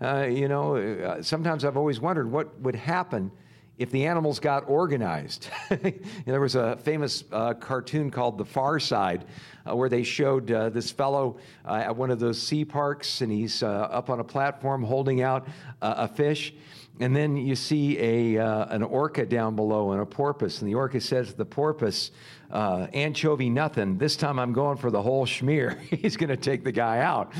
Uh, 0.00 0.22
you 0.22 0.48
know, 0.48 0.76
uh, 0.76 1.20
sometimes 1.20 1.66
I've 1.66 1.76
always 1.76 2.00
wondered 2.00 2.32
what 2.32 2.58
would 2.62 2.74
happen 2.74 3.30
if 3.78 3.92
the 3.92 4.04
animals 4.06 4.40
got 4.40 4.68
organized. 4.68 5.48
there 6.26 6.40
was 6.40 6.56
a 6.56 6.76
famous 6.78 7.24
uh, 7.30 7.54
cartoon 7.54 8.10
called 8.10 8.36
The 8.36 8.44
Far 8.44 8.80
Side 8.80 9.24
uh, 9.68 9.76
where 9.76 9.88
they 9.88 10.02
showed 10.02 10.50
uh, 10.50 10.68
this 10.70 10.90
fellow 10.90 11.38
uh, 11.64 11.74
at 11.74 11.96
one 11.96 12.10
of 12.10 12.18
those 12.18 12.42
sea 12.42 12.64
parks 12.64 13.20
and 13.20 13.30
he's 13.30 13.62
uh, 13.62 13.66
up 13.68 14.10
on 14.10 14.18
a 14.18 14.24
platform 14.24 14.82
holding 14.82 15.22
out 15.22 15.46
a 15.80 16.08
fish. 16.08 16.52
And 17.00 17.14
then 17.14 17.36
you 17.36 17.54
see 17.54 17.96
a, 18.00 18.44
uh, 18.44 18.74
an 18.74 18.82
orca 18.82 19.24
down 19.24 19.54
below 19.54 19.92
and 19.92 20.02
a 20.02 20.06
porpoise. 20.06 20.60
And 20.60 20.68
the 20.68 20.74
orca 20.74 21.00
says 21.00 21.28
to 21.28 21.36
the 21.36 21.44
porpoise, 21.44 22.10
anchovy 22.50 23.48
nothing. 23.48 23.98
This 23.98 24.16
time 24.16 24.40
I'm 24.40 24.52
going 24.52 24.78
for 24.78 24.90
the 24.90 25.00
whole 25.00 25.24
schmear. 25.24 25.78
He's 26.02 26.16
going 26.16 26.30
to 26.30 26.36
take 26.36 26.64
the 26.64 26.72
guy 26.72 26.98
out. 26.98 27.32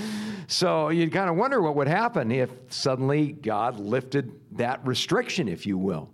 So 0.47 0.91
you 0.91 1.11
kind 1.11 1.29
of 1.29 1.35
wonder 1.35 1.61
what 1.61 1.75
would 1.75 1.89
happen 1.89 2.31
if 2.31 2.51
suddenly 2.69 3.33
God 3.33 3.81
lifted 3.81 4.31
that 4.53 4.87
restriction, 4.87 5.49
if 5.49 5.67
you 5.67 5.77
will 5.77 6.09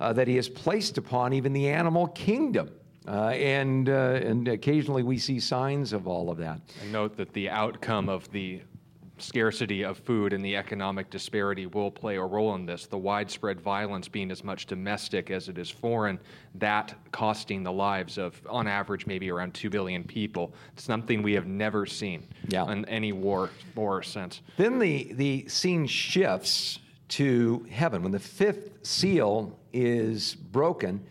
uh, 0.00 0.12
that 0.12 0.28
he 0.28 0.36
has 0.36 0.48
placed 0.48 0.98
upon 0.98 1.32
even 1.32 1.52
the 1.52 1.68
animal 1.68 2.08
kingdom. 2.08 2.70
Uh, 3.06 3.28
and, 3.28 3.88
uh, 3.88 4.20
and 4.22 4.48
occasionally 4.48 5.02
we 5.02 5.16
see 5.16 5.38
signs 5.38 5.92
of 5.92 6.08
all 6.08 6.28
of 6.30 6.38
that. 6.38 6.60
And 6.82 6.92
note 6.92 7.16
that 7.16 7.32
the 7.32 7.48
outcome 7.48 8.08
of 8.08 8.30
the 8.32 8.62
scarcity 9.18 9.82
of 9.82 9.98
food 9.98 10.32
and 10.32 10.44
the 10.44 10.56
economic 10.56 11.08
disparity 11.10 11.66
will 11.66 11.90
play 11.90 12.16
a 12.16 12.22
role 12.22 12.54
in 12.54 12.66
this. 12.66 12.86
The 12.86 12.98
widespread 12.98 13.60
violence 13.60 14.08
being 14.08 14.30
as 14.30 14.44
much 14.44 14.66
domestic 14.66 15.30
as 15.30 15.48
it 15.48 15.58
is 15.58 15.70
foreign, 15.70 16.18
that 16.56 16.94
costing 17.12 17.62
the 17.62 17.72
lives 17.72 18.18
of, 18.18 18.40
on 18.48 18.66
average, 18.66 19.06
maybe 19.06 19.30
around 19.30 19.54
2 19.54 19.70
billion 19.70 20.04
people. 20.04 20.52
Something 20.76 21.22
we 21.22 21.32
have 21.32 21.46
never 21.46 21.86
seen 21.86 22.26
yeah. 22.48 22.70
in 22.70 22.84
any 22.86 23.12
war, 23.12 23.50
war 23.74 24.02
since. 24.02 24.42
Then 24.56 24.78
the, 24.78 25.12
the 25.14 25.48
scene 25.48 25.86
shifts 25.86 26.80
to 27.08 27.66
heaven. 27.70 28.02
When 28.02 28.12
the 28.12 28.18
fifth 28.18 28.86
seal 28.86 29.58
is 29.72 30.34
broken, 30.34 31.04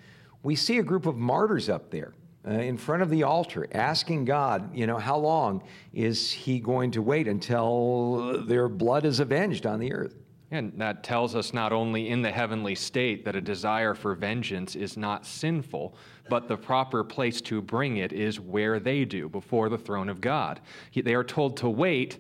we 0.44 0.56
see 0.56 0.78
a 0.80 0.84
group 0.84 1.06
of 1.06 1.16
martyrs 1.18 1.70
up 1.70 1.90
there. 1.90 2.14
uh, 2.48 2.52
in 2.52 2.78
front 2.78 3.02
of 3.02 3.10
the 3.10 3.24
altar, 3.24 3.68
asking 3.72 4.26
God, 4.26 4.76
you 4.76 4.86
know, 4.86 4.98
how 4.98 5.18
long 5.18 5.64
is 5.94 6.32
he 6.32 6.60
going 6.60 6.92
to 6.92 7.02
wait 7.02 7.28
until 7.28 8.44
their 8.46 8.70
blood 8.70 9.06
is 9.06 9.20
avenged 9.20 9.66
on 9.66 9.80
the 9.80 9.92
earth? 9.92 10.16
And 10.52 10.72
that 10.78 11.04
tells 11.04 11.36
us 11.36 11.54
not 11.54 11.74
only 11.74 12.10
in 12.10 12.22
the 12.22 12.32
heavenly 12.32 12.76
state 12.76 13.26
that 13.26 13.36
a 13.36 13.42
desire 13.42 13.96
for 13.96 14.14
vengeance 14.14 14.76
is 14.76 14.96
not 14.96 15.26
sinful, 15.26 15.96
but 16.30 16.48
the 16.48 16.56
proper 16.56 17.04
place 17.04 17.42
to 17.42 17.62
bring 17.62 17.98
it 17.98 18.14
is 18.14 18.40
where 18.40 18.80
they 18.80 19.06
do, 19.06 19.28
before 19.28 19.70
the 19.70 19.78
throne 19.78 20.08
of 20.08 20.22
God. 20.22 20.62
They 20.94 21.16
are 21.16 21.24
told 21.24 21.58
to 21.58 21.70
wait 21.70 22.20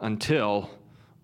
until 0.00 0.70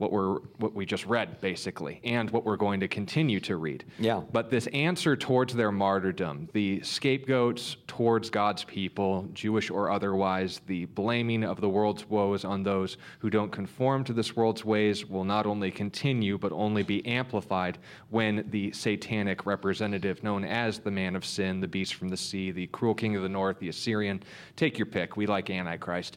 what 0.03 0.11
we're 0.11 0.41
what 0.59 0.75
we 0.75 0.85
just 0.85 1.07
read 1.07 1.41
basically 1.41 2.01
and 2.03 2.29
what 2.31 2.45
we're 2.45 2.57
going 2.57 2.81
to 2.81 2.89
continue 2.89 3.39
to 3.39 3.57
read. 3.57 3.85
Yeah. 4.01 4.21
But 4.33 4.51
this 4.51 4.67
answer 4.69 5.15
towards 5.15 5.55
their 5.55 5.71
martyrdom 5.71 6.49
the 6.53 6.83
scapegoats 6.83 7.77
towards 7.87 8.29
god's 8.29 8.65
people 8.65 9.29
jewish 9.33 9.71
or 9.71 9.91
otherwise 9.91 10.61
the 10.67 10.87
blaming 10.87 11.45
of 11.45 11.61
the 11.61 11.69
world's 11.69 12.09
woes 12.11 12.45
on 12.45 12.65
those 12.65 12.97
who 13.21 13.31
don't 13.31 13.53
conform 13.53 14.03
to 14.03 14.13
this 14.13 14.35
world's 14.35 14.65
ways 14.65 15.07
will 15.09 15.25
not 15.25 15.47
only 15.47 15.71
continue 15.71 16.37
but 16.37 16.51
only 16.51 16.83
be 16.83 17.07
amplified 17.07 17.79
when 18.11 18.45
the 18.51 18.73
satanic 18.73 19.47
representative 19.47 20.25
known 20.25 20.45
as 20.45 20.81
the 20.81 20.91
man 20.91 21.15
of 21.15 21.25
sin 21.25 21.61
the 21.61 21.69
beast 21.69 21.95
from 21.95 22.09
the 22.09 22.17
sea 22.17 22.51
the 22.51 22.67
cruel 22.69 22.95
king 22.95 23.15
of 23.15 23.23
the 23.23 23.29
north 23.29 23.59
the 23.61 23.69
assyrian 23.69 24.21
take 24.57 24.79
your 24.79 24.87
pick 24.87 25.17
we 25.17 25.27
like 25.27 25.49
antichrist 25.49 26.17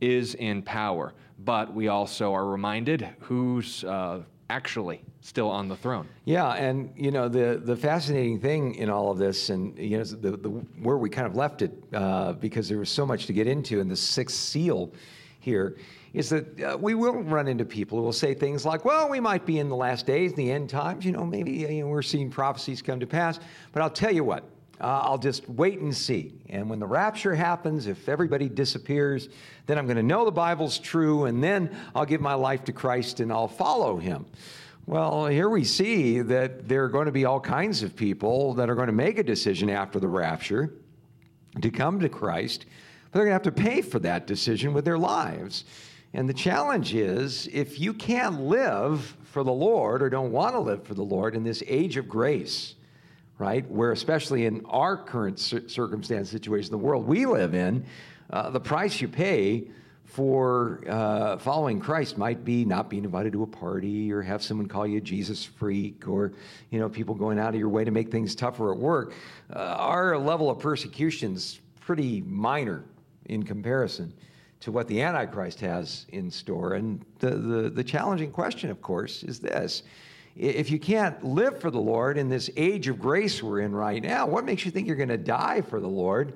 is 0.00 0.34
in 0.36 0.62
power 0.62 1.12
but 1.38 1.72
we 1.72 1.88
also 1.88 2.32
are 2.32 2.46
reminded 2.46 3.08
who's 3.20 3.84
uh, 3.84 4.22
actually 4.50 5.02
still 5.20 5.50
on 5.50 5.68
the 5.68 5.76
throne. 5.76 6.08
Yeah, 6.24 6.52
and 6.52 6.92
you 6.96 7.10
know 7.10 7.28
the 7.28 7.60
the 7.62 7.76
fascinating 7.76 8.40
thing 8.40 8.74
in 8.76 8.90
all 8.90 9.10
of 9.10 9.18
this, 9.18 9.50
and 9.50 9.76
you 9.78 9.98
know 9.98 10.04
the, 10.04 10.36
the 10.36 10.48
where 10.80 10.96
we 10.96 11.10
kind 11.10 11.26
of 11.26 11.36
left 11.36 11.62
it 11.62 11.72
uh, 11.92 12.32
because 12.34 12.68
there 12.68 12.78
was 12.78 12.90
so 12.90 13.04
much 13.04 13.26
to 13.26 13.32
get 13.32 13.46
into 13.46 13.80
in 13.80 13.88
the 13.88 13.96
sixth 13.96 14.36
seal 14.36 14.92
here. 15.40 15.76
Is 16.14 16.30
that 16.30 16.62
uh, 16.62 16.78
we 16.80 16.94
will 16.94 17.22
run 17.24 17.46
into 17.46 17.66
people 17.66 17.98
who 17.98 18.04
will 18.04 18.12
say 18.12 18.32
things 18.32 18.64
like, 18.64 18.84
"Well, 18.84 19.08
we 19.10 19.20
might 19.20 19.44
be 19.44 19.58
in 19.58 19.68
the 19.68 19.76
last 19.76 20.06
days, 20.06 20.32
the 20.32 20.50
end 20.50 20.70
times. 20.70 21.04
You 21.04 21.12
know, 21.12 21.24
maybe 21.24 21.52
you 21.52 21.82
know, 21.82 21.88
we're 21.88 22.02
seeing 22.02 22.30
prophecies 22.30 22.80
come 22.80 23.00
to 23.00 23.06
pass." 23.06 23.38
But 23.72 23.82
I'll 23.82 23.90
tell 23.90 24.12
you 24.12 24.24
what, 24.24 24.44
uh, 24.80 25.00
I'll 25.04 25.18
just 25.18 25.48
wait 25.48 25.78
and 25.80 25.94
see. 25.94 26.34
And 26.48 26.68
when 26.68 26.78
the 26.78 26.86
rapture 26.86 27.34
happens, 27.34 27.86
if 27.86 28.08
everybody 28.08 28.48
disappears, 28.48 29.28
then 29.66 29.78
I'm 29.78 29.86
going 29.86 29.96
to 29.96 30.02
know 30.02 30.24
the 30.24 30.30
Bible's 30.30 30.78
true, 30.78 31.24
and 31.24 31.42
then 31.42 31.74
I'll 31.94 32.04
give 32.04 32.20
my 32.20 32.34
life 32.34 32.64
to 32.64 32.72
Christ 32.72 33.20
and 33.20 33.32
I'll 33.32 33.48
follow 33.48 33.96
him. 33.96 34.26
Well, 34.86 35.26
here 35.26 35.48
we 35.48 35.64
see 35.64 36.20
that 36.20 36.68
there 36.68 36.84
are 36.84 36.88
going 36.88 37.06
to 37.06 37.12
be 37.12 37.24
all 37.24 37.40
kinds 37.40 37.82
of 37.82 37.96
people 37.96 38.54
that 38.54 38.70
are 38.70 38.76
going 38.76 38.86
to 38.86 38.92
make 38.92 39.18
a 39.18 39.24
decision 39.24 39.68
after 39.68 39.98
the 39.98 40.06
rapture 40.06 40.72
to 41.60 41.70
come 41.70 41.98
to 42.00 42.08
Christ, 42.08 42.66
but 43.10 43.18
they're 43.18 43.26
going 43.26 43.38
to 43.38 43.50
have 43.50 43.54
to 43.54 43.62
pay 43.62 43.82
for 43.82 43.98
that 43.98 44.28
decision 44.28 44.72
with 44.72 44.84
their 44.84 44.98
lives. 44.98 45.64
And 46.14 46.28
the 46.28 46.34
challenge 46.34 46.94
is 46.94 47.48
if 47.52 47.80
you 47.80 47.92
can't 47.92 48.42
live 48.42 49.16
for 49.24 49.42
the 49.42 49.52
Lord 49.52 50.02
or 50.02 50.08
don't 50.08 50.30
want 50.30 50.54
to 50.54 50.60
live 50.60 50.84
for 50.84 50.94
the 50.94 51.02
Lord 51.02 51.34
in 51.34 51.42
this 51.42 51.64
age 51.66 51.96
of 51.96 52.08
grace, 52.08 52.75
right? 53.38 53.68
Where, 53.70 53.92
especially 53.92 54.46
in 54.46 54.64
our 54.66 54.96
current 54.96 55.38
circumstance 55.38 56.30
situation, 56.30 56.70
the 56.70 56.78
world 56.78 57.06
we 57.06 57.26
live 57.26 57.54
in, 57.54 57.84
uh, 58.30 58.50
the 58.50 58.60
price 58.60 59.00
you 59.00 59.08
pay 59.08 59.68
for 60.04 60.82
uh, 60.88 61.36
following 61.36 61.80
Christ 61.80 62.16
might 62.16 62.44
be 62.44 62.64
not 62.64 62.88
being 62.88 63.04
invited 63.04 63.32
to 63.34 63.42
a 63.42 63.46
party 63.46 64.12
or 64.12 64.22
have 64.22 64.42
someone 64.42 64.66
call 64.66 64.86
you 64.86 64.98
a 64.98 65.00
Jesus 65.00 65.44
freak 65.44 66.08
or, 66.08 66.32
you 66.70 66.78
know, 66.78 66.88
people 66.88 67.14
going 67.14 67.38
out 67.38 67.50
of 67.50 67.60
your 67.60 67.68
way 67.68 67.84
to 67.84 67.90
make 67.90 68.10
things 68.10 68.34
tougher 68.34 68.72
at 68.72 68.78
work. 68.78 69.12
Uh, 69.54 69.58
our 69.58 70.16
level 70.16 70.48
of 70.48 70.58
persecution 70.58 71.34
is 71.34 71.60
pretty 71.80 72.22
minor 72.22 72.84
in 73.26 73.42
comparison 73.42 74.12
to 74.60 74.72
what 74.72 74.88
the 74.88 75.02
Antichrist 75.02 75.60
has 75.60 76.06
in 76.10 76.30
store. 76.30 76.74
And 76.74 77.04
the, 77.18 77.30
the, 77.30 77.70
the 77.70 77.84
challenging 77.84 78.30
question, 78.30 78.70
of 78.70 78.80
course, 78.80 79.22
is 79.22 79.40
this 79.40 79.82
if 80.36 80.70
you 80.70 80.78
can't 80.78 81.24
live 81.24 81.60
for 81.60 81.70
the 81.70 81.80
Lord 81.80 82.18
in 82.18 82.28
this 82.28 82.50
age 82.56 82.88
of 82.88 82.98
grace 82.98 83.42
we're 83.42 83.60
in 83.60 83.74
right 83.74 84.02
now, 84.02 84.26
what 84.26 84.44
makes 84.44 84.64
you 84.64 84.70
think 84.70 84.86
you're 84.86 84.96
going 84.96 85.08
to 85.08 85.16
die 85.16 85.62
for 85.62 85.80
the 85.80 85.88
Lord 85.88 86.34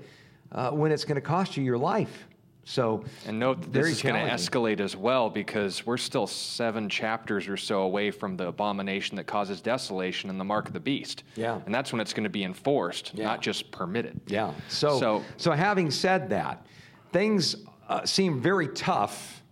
uh, 0.52 0.70
when 0.70 0.90
it's 0.90 1.04
going 1.04 1.16
to 1.16 1.20
cost 1.20 1.56
you 1.56 1.62
your 1.62 1.78
life? 1.78 2.26
So, 2.64 3.04
and 3.26 3.38
note 3.38 3.62
that 3.62 3.72
this 3.72 3.88
is 3.88 4.02
going 4.02 4.14
to 4.14 4.32
escalate 4.32 4.80
as 4.80 4.96
well 4.96 5.28
because 5.28 5.84
we're 5.86 5.96
still 5.96 6.26
seven 6.26 6.88
chapters 6.88 7.48
or 7.48 7.56
so 7.56 7.80
away 7.80 8.10
from 8.10 8.36
the 8.36 8.46
abomination 8.46 9.16
that 9.16 9.24
causes 9.26 9.60
desolation 9.60 10.30
and 10.30 10.38
the 10.38 10.44
mark 10.44 10.68
of 10.68 10.72
the 10.72 10.80
beast. 10.80 11.24
Yeah, 11.36 11.60
and 11.66 11.74
that's 11.74 11.90
when 11.90 12.00
it's 12.00 12.12
going 12.12 12.24
to 12.24 12.30
be 12.30 12.44
enforced, 12.44 13.12
yeah. 13.14 13.24
not 13.24 13.40
just 13.40 13.70
permitted. 13.70 14.20
Yeah. 14.26 14.52
So, 14.68 15.00
so, 15.00 15.24
so 15.36 15.52
having 15.52 15.90
said 15.90 16.28
that, 16.30 16.64
things 17.12 17.56
uh, 17.88 18.04
seem 18.04 18.40
very 18.40 18.68
tough 18.68 19.42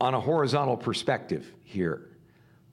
on 0.00 0.14
a 0.14 0.20
horizontal 0.20 0.76
perspective 0.76 1.50
here. 1.64 2.11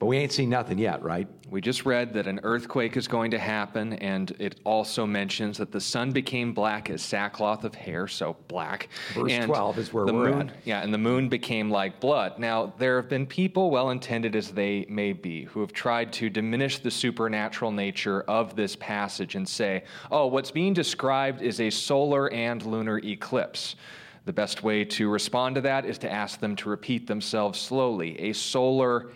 But 0.00 0.06
we 0.06 0.16
ain't 0.16 0.32
seen 0.32 0.48
nothing 0.48 0.78
yet, 0.78 1.02
right? 1.02 1.28
We 1.50 1.60
just 1.60 1.84
read 1.84 2.14
that 2.14 2.26
an 2.26 2.40
earthquake 2.42 2.96
is 2.96 3.06
going 3.06 3.32
to 3.32 3.38
happen, 3.38 3.92
and 3.92 4.34
it 4.38 4.58
also 4.64 5.04
mentions 5.04 5.58
that 5.58 5.72
the 5.72 5.80
sun 5.80 6.10
became 6.10 6.54
black 6.54 6.88
as 6.88 7.02
sackcloth 7.02 7.64
of 7.64 7.74
hair, 7.74 8.08
so 8.08 8.34
black. 8.48 8.88
Verse 9.12 9.30
and 9.30 9.44
12 9.44 9.78
is 9.78 9.92
where 9.92 10.06
the 10.06 10.14
we're 10.14 10.30
moon, 10.30 10.48
at. 10.48 10.56
Yeah, 10.64 10.80
and 10.80 10.94
the 10.94 10.98
moon 10.98 11.28
became 11.28 11.70
like 11.70 12.00
blood. 12.00 12.38
Now, 12.38 12.72
there 12.78 12.96
have 12.96 13.10
been 13.10 13.26
people, 13.26 13.70
well 13.70 13.90
intended 13.90 14.34
as 14.34 14.52
they 14.52 14.86
may 14.88 15.12
be, 15.12 15.44
who 15.44 15.60
have 15.60 15.74
tried 15.74 16.14
to 16.14 16.30
diminish 16.30 16.78
the 16.78 16.90
supernatural 16.90 17.70
nature 17.70 18.22
of 18.22 18.56
this 18.56 18.76
passage 18.76 19.34
and 19.34 19.46
say, 19.46 19.84
oh, 20.10 20.28
what's 20.28 20.50
being 20.50 20.72
described 20.72 21.42
is 21.42 21.60
a 21.60 21.68
solar 21.68 22.32
and 22.32 22.64
lunar 22.64 23.00
eclipse. 23.04 23.76
The 24.24 24.32
best 24.32 24.62
way 24.62 24.84
to 24.84 25.10
respond 25.10 25.56
to 25.56 25.60
that 25.62 25.84
is 25.84 25.98
to 25.98 26.10
ask 26.10 26.40
them 26.40 26.56
to 26.56 26.70
repeat 26.70 27.06
themselves 27.06 27.58
slowly. 27.58 28.18
A 28.20 28.32
solar 28.32 29.10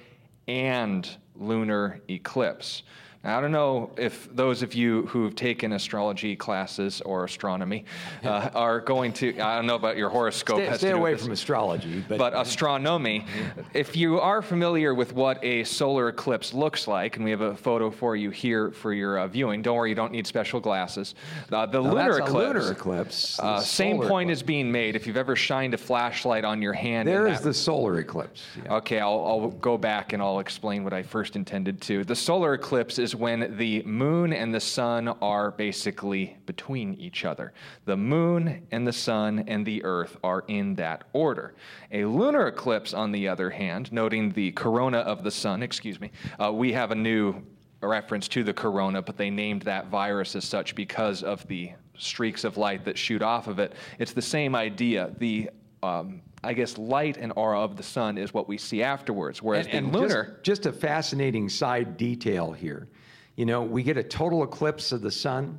and 0.48 1.08
lunar 1.34 2.00
eclipse. 2.08 2.82
Now, 3.24 3.38
I 3.38 3.40
don't 3.40 3.52
know 3.52 3.90
if 3.96 4.28
those 4.34 4.62
of 4.62 4.74
you 4.74 5.06
who've 5.06 5.34
taken 5.34 5.72
astrology 5.72 6.36
classes 6.36 7.00
or 7.00 7.24
astronomy 7.24 7.86
uh, 8.22 8.50
are 8.54 8.80
going 8.80 9.14
to, 9.14 9.40
I 9.40 9.56
don't 9.56 9.66
know 9.66 9.76
about 9.76 9.96
your 9.96 10.10
horoscope. 10.10 10.58
Stay, 10.58 10.76
stay 10.76 10.90
away 10.90 11.16
from 11.16 11.32
astrology. 11.32 12.04
But, 12.06 12.18
but 12.18 12.34
astronomy, 12.34 13.24
if 13.72 13.96
you 13.96 14.20
are 14.20 14.42
familiar 14.42 14.94
with 14.94 15.14
what 15.14 15.42
a 15.42 15.64
solar 15.64 16.08
eclipse 16.08 16.52
looks 16.52 16.86
like, 16.86 17.16
and 17.16 17.24
we 17.24 17.30
have 17.30 17.40
a 17.40 17.56
photo 17.56 17.90
for 17.90 18.14
you 18.14 18.28
here 18.28 18.70
for 18.72 18.92
your 18.92 19.18
uh, 19.18 19.26
viewing, 19.26 19.62
don't 19.62 19.76
worry, 19.76 19.88
you 19.88 19.96
don't 19.96 20.12
need 20.12 20.26
special 20.26 20.60
glasses. 20.60 21.14
Uh, 21.50 21.64
the 21.64 21.80
lunar 21.80 22.18
eclipse. 22.18 22.32
lunar 22.32 22.72
eclipse. 22.72 23.40
Uh, 23.40 23.58
same 23.58 23.96
point 24.02 24.28
eclipse. 24.28 24.42
is 24.42 24.46
being 24.46 24.70
made. 24.70 24.96
If 24.96 25.06
you've 25.06 25.16
ever 25.16 25.34
shined 25.34 25.72
a 25.72 25.78
flashlight 25.78 26.44
on 26.44 26.60
your 26.60 26.74
hand. 26.74 27.08
There 27.08 27.26
is 27.26 27.38
that, 27.38 27.44
the 27.44 27.54
solar 27.54 28.00
eclipse. 28.00 28.42
Yeah. 28.62 28.74
Okay, 28.74 29.00
I'll, 29.00 29.24
I'll 29.26 29.48
go 29.48 29.78
back 29.78 30.12
and 30.12 30.22
I'll 30.22 30.40
explain 30.40 30.84
what 30.84 30.92
I 30.92 31.02
first 31.02 31.36
intended 31.36 31.80
to. 31.82 32.04
The 32.04 32.14
solar 32.14 32.52
eclipse 32.52 32.98
is 32.98 33.13
when 33.14 33.56
the 33.56 33.82
moon 33.82 34.32
and 34.32 34.54
the 34.54 34.60
sun 34.60 35.08
are 35.08 35.50
basically 35.50 36.36
between 36.46 36.94
each 36.94 37.24
other. 37.24 37.52
The 37.84 37.96
moon 37.96 38.66
and 38.70 38.86
the 38.86 38.92
sun 38.92 39.44
and 39.46 39.64
the 39.64 39.84
earth 39.84 40.16
are 40.22 40.44
in 40.48 40.74
that 40.76 41.04
order. 41.12 41.54
A 41.92 42.04
lunar 42.04 42.46
eclipse, 42.46 42.94
on 42.94 43.12
the 43.12 43.28
other 43.28 43.50
hand, 43.50 43.92
noting 43.92 44.30
the 44.30 44.52
corona 44.52 44.98
of 44.98 45.22
the 45.22 45.30
sun, 45.30 45.62
excuse 45.62 46.00
me, 46.00 46.10
uh, 46.42 46.52
we 46.52 46.72
have 46.72 46.90
a 46.90 46.94
new 46.94 47.42
reference 47.80 48.28
to 48.28 48.42
the 48.42 48.54
corona, 48.54 49.02
but 49.02 49.16
they 49.16 49.30
named 49.30 49.62
that 49.62 49.88
virus 49.88 50.34
as 50.36 50.44
such 50.44 50.74
because 50.74 51.22
of 51.22 51.46
the 51.48 51.72
streaks 51.96 52.44
of 52.44 52.56
light 52.56 52.84
that 52.84 52.98
shoot 52.98 53.22
off 53.22 53.46
of 53.46 53.58
it. 53.58 53.74
It's 53.98 54.12
the 54.12 54.22
same 54.22 54.54
idea. 54.54 55.12
The 55.18 55.50
um, 55.82 56.22
I 56.44 56.52
guess, 56.52 56.76
light 56.78 57.16
and 57.16 57.32
aura 57.36 57.60
of 57.60 57.76
the 57.76 57.82
sun 57.82 58.18
is 58.18 58.34
what 58.34 58.48
we 58.48 58.58
see 58.58 58.82
afterwards. 58.82 59.42
Whereas 59.42 59.66
and, 59.66 59.86
and 59.86 59.92
lunar. 59.92 60.38
Just, 60.42 60.62
just, 60.62 60.66
a 60.66 60.72
fascinating 60.72 61.48
side 61.48 61.96
detail 61.96 62.52
here. 62.52 62.88
You 63.36 63.46
know, 63.46 63.62
we 63.62 63.82
get 63.82 63.96
a 63.96 64.02
total 64.02 64.44
eclipse 64.44 64.92
of 64.92 65.00
the 65.00 65.10
sun, 65.10 65.58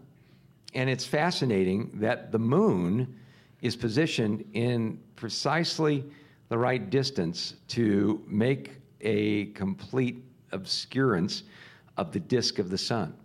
and 0.74 0.90
it's 0.90 1.06
fascinating 1.06 1.92
that 1.96 2.32
the 2.32 2.40
moon 2.40 3.20
is 3.62 3.76
positioned 3.76 4.46
in 4.54 5.00
precisely 5.16 6.04
the 6.50 6.58
right 6.58 6.90
distance 6.90 7.56
to 7.70 8.24
make 8.28 8.72
a 9.02 9.46
complete 9.48 10.24
obscurance 10.52 11.44
of 11.98 12.12
the 12.12 12.20
disk 12.20 12.60
of 12.60 12.70
the 12.70 12.78
sun. 12.78 13.16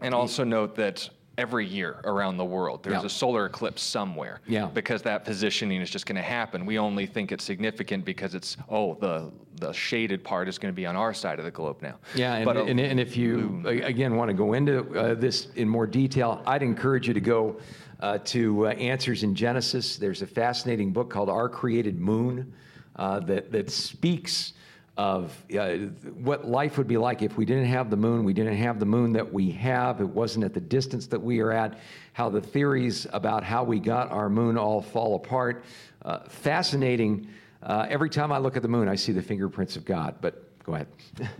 And 0.00 0.14
also 0.14 0.44
note 0.44 0.74
that 0.76 1.08
every 1.38 1.66
year 1.66 2.00
around 2.04 2.36
the 2.36 2.44
world. 2.44 2.82
There's 2.82 3.00
yeah. 3.00 3.06
a 3.06 3.10
solar 3.10 3.46
eclipse 3.46 3.82
somewhere. 3.82 4.40
Yeah. 4.46 4.66
Because 4.66 5.02
that 5.02 5.24
positioning 5.24 5.80
is 5.80 5.90
just 5.90 6.06
going 6.06 6.16
to 6.16 6.22
happen. 6.22 6.66
We 6.66 6.78
only 6.78 7.06
think 7.06 7.32
it's 7.32 7.44
significant 7.44 8.04
because 8.04 8.34
it's 8.34 8.56
oh 8.68 8.94
the 8.94 9.32
the 9.56 9.72
shaded 9.72 10.24
part 10.24 10.48
is 10.48 10.58
going 10.58 10.72
to 10.72 10.76
be 10.76 10.86
on 10.86 10.96
our 10.96 11.14
side 11.14 11.38
of 11.38 11.44
the 11.44 11.50
globe 11.50 11.80
now. 11.82 11.96
Yeah, 12.14 12.34
and, 12.34 12.44
but, 12.44 12.56
and, 12.56 12.80
and 12.80 12.98
if 12.98 13.16
you 13.16 13.62
again 13.66 14.16
want 14.16 14.28
to 14.28 14.34
go 14.34 14.54
into 14.54 14.80
uh, 14.98 15.14
this 15.14 15.48
in 15.54 15.68
more 15.68 15.86
detail, 15.86 16.42
I'd 16.46 16.62
encourage 16.62 17.06
you 17.06 17.14
to 17.14 17.20
go 17.20 17.60
uh, 18.00 18.18
to 18.24 18.66
uh, 18.66 18.70
Answers 18.70 19.22
in 19.22 19.34
Genesis. 19.34 19.96
There's 19.96 20.22
a 20.22 20.26
fascinating 20.26 20.92
book 20.92 21.10
called 21.10 21.30
Our 21.30 21.48
Created 21.48 22.00
Moon 22.00 22.52
uh, 22.96 23.20
that 23.20 23.52
that 23.52 23.70
speaks 23.70 24.54
of 24.96 25.34
uh, 25.58 25.74
what 26.22 26.46
life 26.46 26.76
would 26.76 26.86
be 26.86 26.98
like 26.98 27.22
if 27.22 27.36
we 27.38 27.44
didn't 27.44 27.64
have 27.64 27.88
the 27.88 27.96
moon. 27.96 28.24
We 28.24 28.34
didn't 28.34 28.56
have 28.56 28.78
the 28.78 28.86
moon 28.86 29.12
that 29.14 29.32
we 29.32 29.50
have. 29.52 30.00
It 30.00 30.08
wasn't 30.08 30.44
at 30.44 30.52
the 30.52 30.60
distance 30.60 31.06
that 31.06 31.20
we 31.20 31.40
are 31.40 31.50
at. 31.50 31.78
How 32.12 32.28
the 32.28 32.42
theories 32.42 33.06
about 33.12 33.42
how 33.42 33.64
we 33.64 33.80
got 33.80 34.10
our 34.10 34.28
moon 34.28 34.58
all 34.58 34.82
fall 34.82 35.14
apart. 35.14 35.64
Uh, 36.04 36.18
fascinating. 36.28 37.28
Uh, 37.62 37.86
every 37.88 38.10
time 38.10 38.32
I 38.32 38.38
look 38.38 38.56
at 38.56 38.62
the 38.62 38.68
moon, 38.68 38.88
I 38.88 38.96
see 38.96 39.12
the 39.12 39.22
fingerprints 39.22 39.76
of 39.76 39.84
God. 39.84 40.16
But 40.20 40.62
go 40.64 40.74
ahead. 40.74 40.88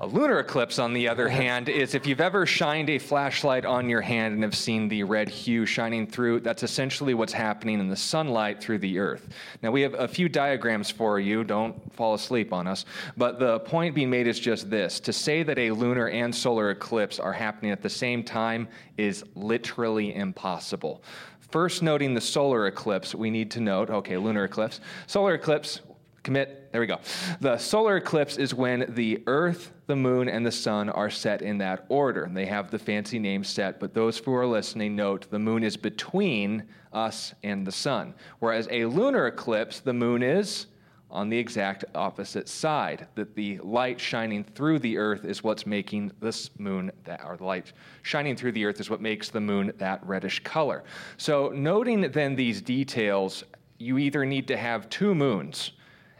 A 0.00 0.06
lunar 0.06 0.38
eclipse, 0.38 0.78
on 0.78 0.92
the 0.92 1.08
other 1.08 1.28
hand, 1.28 1.68
is 1.68 1.94
if 1.94 2.06
you've 2.06 2.20
ever 2.20 2.46
shined 2.46 2.88
a 2.90 2.98
flashlight 2.98 3.64
on 3.64 3.88
your 3.88 4.00
hand 4.00 4.34
and 4.34 4.42
have 4.42 4.54
seen 4.54 4.88
the 4.88 5.02
red 5.02 5.28
hue 5.28 5.66
shining 5.66 6.06
through, 6.06 6.40
that's 6.40 6.62
essentially 6.62 7.14
what's 7.14 7.32
happening 7.32 7.80
in 7.80 7.88
the 7.88 7.96
sunlight 7.96 8.60
through 8.60 8.78
the 8.78 8.98
earth. 8.98 9.28
Now, 9.62 9.70
we 9.70 9.82
have 9.82 9.94
a 9.94 10.06
few 10.06 10.28
diagrams 10.28 10.90
for 10.90 11.18
you. 11.18 11.42
Don't 11.42 11.92
fall 11.94 12.14
asleep 12.14 12.52
on 12.52 12.66
us. 12.66 12.84
But 13.16 13.38
the 13.40 13.60
point 13.60 13.94
being 13.94 14.10
made 14.10 14.26
is 14.26 14.38
just 14.38 14.70
this 14.70 15.00
to 15.00 15.12
say 15.12 15.42
that 15.42 15.58
a 15.58 15.70
lunar 15.72 16.08
and 16.08 16.34
solar 16.34 16.70
eclipse 16.70 17.18
are 17.18 17.32
happening 17.32 17.72
at 17.72 17.82
the 17.82 17.90
same 17.90 18.22
time 18.22 18.68
is 18.96 19.24
literally 19.34 20.14
impossible. 20.14 21.02
First, 21.50 21.82
noting 21.82 22.14
the 22.14 22.20
solar 22.20 22.66
eclipse, 22.66 23.14
we 23.14 23.30
need 23.30 23.50
to 23.52 23.60
note 23.60 23.90
okay, 23.90 24.16
lunar 24.16 24.44
eclipse. 24.44 24.80
Solar 25.06 25.34
eclipse, 25.34 25.80
commit. 26.22 26.70
There 26.72 26.80
we 26.80 26.86
go. 26.86 27.00
The 27.40 27.56
solar 27.56 27.96
eclipse 27.96 28.36
is 28.36 28.52
when 28.52 28.84
the 28.94 29.22
Earth, 29.26 29.72
the 29.88 29.96
moon, 29.96 30.28
and 30.28 30.46
the 30.46 30.52
sun 30.52 30.90
are 30.90 31.10
set 31.10 31.42
in 31.42 31.58
that 31.58 31.86
order. 31.88 32.30
They 32.32 32.46
have 32.46 32.70
the 32.70 32.78
fancy 32.78 33.18
name 33.18 33.42
set, 33.42 33.80
but 33.80 33.94
those 33.94 34.18
who 34.18 34.34
are 34.34 34.46
listening 34.46 34.94
note 34.94 35.28
the 35.30 35.38
moon 35.38 35.64
is 35.64 35.76
between 35.76 36.62
us 36.92 37.34
and 37.42 37.66
the 37.66 37.72
sun. 37.72 38.14
Whereas 38.38 38.68
a 38.70 38.84
lunar 38.84 39.26
eclipse, 39.26 39.80
the 39.80 39.94
moon 39.94 40.22
is 40.22 40.66
on 41.10 41.30
the 41.30 41.38
exact 41.38 41.86
opposite 41.94 42.50
side. 42.50 43.08
That 43.14 43.34
the 43.34 43.58
light 43.58 43.98
shining 43.98 44.44
through 44.44 44.80
the 44.80 44.98
earth 44.98 45.24
is 45.24 45.42
what's 45.42 45.66
making 45.66 46.12
this 46.20 46.50
moon 46.58 46.92
that, 47.04 47.22
or 47.24 47.38
the 47.38 47.44
light 47.44 47.72
shining 48.02 48.36
through 48.36 48.52
the 48.52 48.66
earth 48.66 48.80
is 48.80 48.90
what 48.90 49.00
makes 49.00 49.30
the 49.30 49.40
moon 49.40 49.72
that 49.78 50.06
reddish 50.06 50.40
color. 50.44 50.84
So, 51.16 51.48
noting 51.48 52.02
then 52.12 52.36
these 52.36 52.60
details, 52.60 53.42
you 53.78 53.96
either 53.96 54.26
need 54.26 54.46
to 54.48 54.56
have 54.58 54.90
two 54.90 55.14
moons 55.14 55.72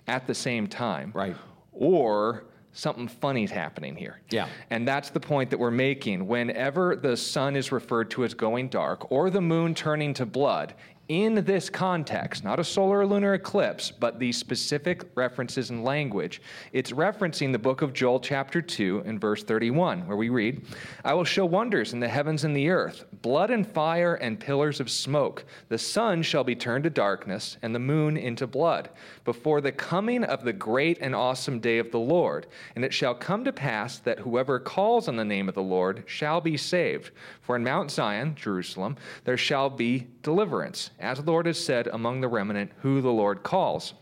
at 0.07 0.27
the 0.27 0.35
same 0.35 0.67
time. 0.67 1.13
Right. 1.15 1.37
Or 1.73 2.45
something 2.79 3.09
funny's 3.09 3.51
happening 3.51 3.97
here. 3.97 4.21
Yeah. 4.31 4.49
And 4.71 4.87
that's 4.87 5.11
the 5.11 5.19
point 5.19 5.51
that 5.51 5.59
we're 5.59 5.73
making. 5.73 6.29
Whenever 6.29 6.95
the 6.95 7.17
sun 7.17 7.57
is 7.57 7.73
referred 7.73 8.09
to 8.13 8.25
as 8.25 8.35
going 8.35 8.69
dark 8.69 9.11
or 9.11 9.31
the 9.31 9.41
moon 9.41 9.75
turning 9.75 10.15
to 10.15 10.25
blood, 10.25 10.75
in 11.09 11.37
this 11.47 11.71
context, 11.71 12.45
not 12.45 12.61
a 12.61 12.65
solar 12.65 12.99
or 12.99 13.07
lunar 13.07 13.33
eclipse, 13.33 13.91
but 13.91 14.19
the 14.19 14.31
specific 14.31 15.05
references 15.15 15.71
and 15.71 15.83
language, 15.83 16.43
it's 16.75 16.93
referencing 16.93 17.51
the 17.51 17.59
book 17.59 17.81
of 17.81 17.95
Joel, 17.95 18.21
chapter 18.21 18.61
2, 18.61 19.05
and 19.07 19.19
verse 19.19 19.43
31, 19.43 20.07
where 20.07 20.19
we 20.19 20.29
read, 20.29 20.67
I 21.05 21.15
will 21.15 21.25
show 21.25 21.47
wonders 21.47 21.95
in 21.95 22.01
the 22.01 22.09
heavens 22.09 22.45
and 22.45 22.55
the 22.55 22.69
earth, 22.69 23.07
blood 23.23 23.51
and 23.51 23.67
fire 23.67 24.17
and 24.17 24.39
pillars 24.39 24.81
of 24.81 24.91
smoke. 24.91 25.47
The 25.71 25.79
sun 25.79 26.23
shall 26.23 26.45
be 26.45 26.55
turned 26.55 26.85
to 26.85 26.91
darkness, 26.91 27.57
and 27.63 27.75
the 27.75 27.79
moon 27.79 28.19
into 28.19 28.47
blood, 28.47 28.91
before 29.25 29.63
the 29.63 29.73
coming 29.73 30.25
of 30.25 30.45
the 30.45 30.53
great 30.53 30.99
and 31.01 31.15
awesome 31.15 31.59
day 31.59 31.79
of 31.79 31.91
the 31.91 31.99
Lord. 31.99 32.47
And 32.77 32.85
it 32.85 32.93
shall 32.93 33.15
come 33.15 33.45
to 33.45 33.53
pass 33.53 33.99
that 34.01 34.19
whoever 34.19 34.59
calls 34.59 35.09
on 35.09 35.17
the 35.17 35.25
name 35.25 35.49
of 35.49 35.55
the 35.55 35.63
Lord 35.63 36.05
shall 36.07 36.43
be 36.43 36.59
saved. 36.59 37.13
For 37.41 37.57
in 37.57 37.65
Mount 37.65 37.91
Zion, 37.91 38.35
Jerusalem, 38.35 38.97
there 39.25 39.39
shall 39.39 39.71
be 39.71 40.07
deliverance 40.23 40.91
as 40.99 41.23
the 41.23 41.31
Lord 41.31 41.47
has 41.47 41.63
said 41.63 41.87
among 41.89 42.21
the 42.21 42.29
remnant, 42.29 42.73
who 42.81 43.01
the 43.01 43.11
Lord 43.11 43.43
calls. 43.43 43.95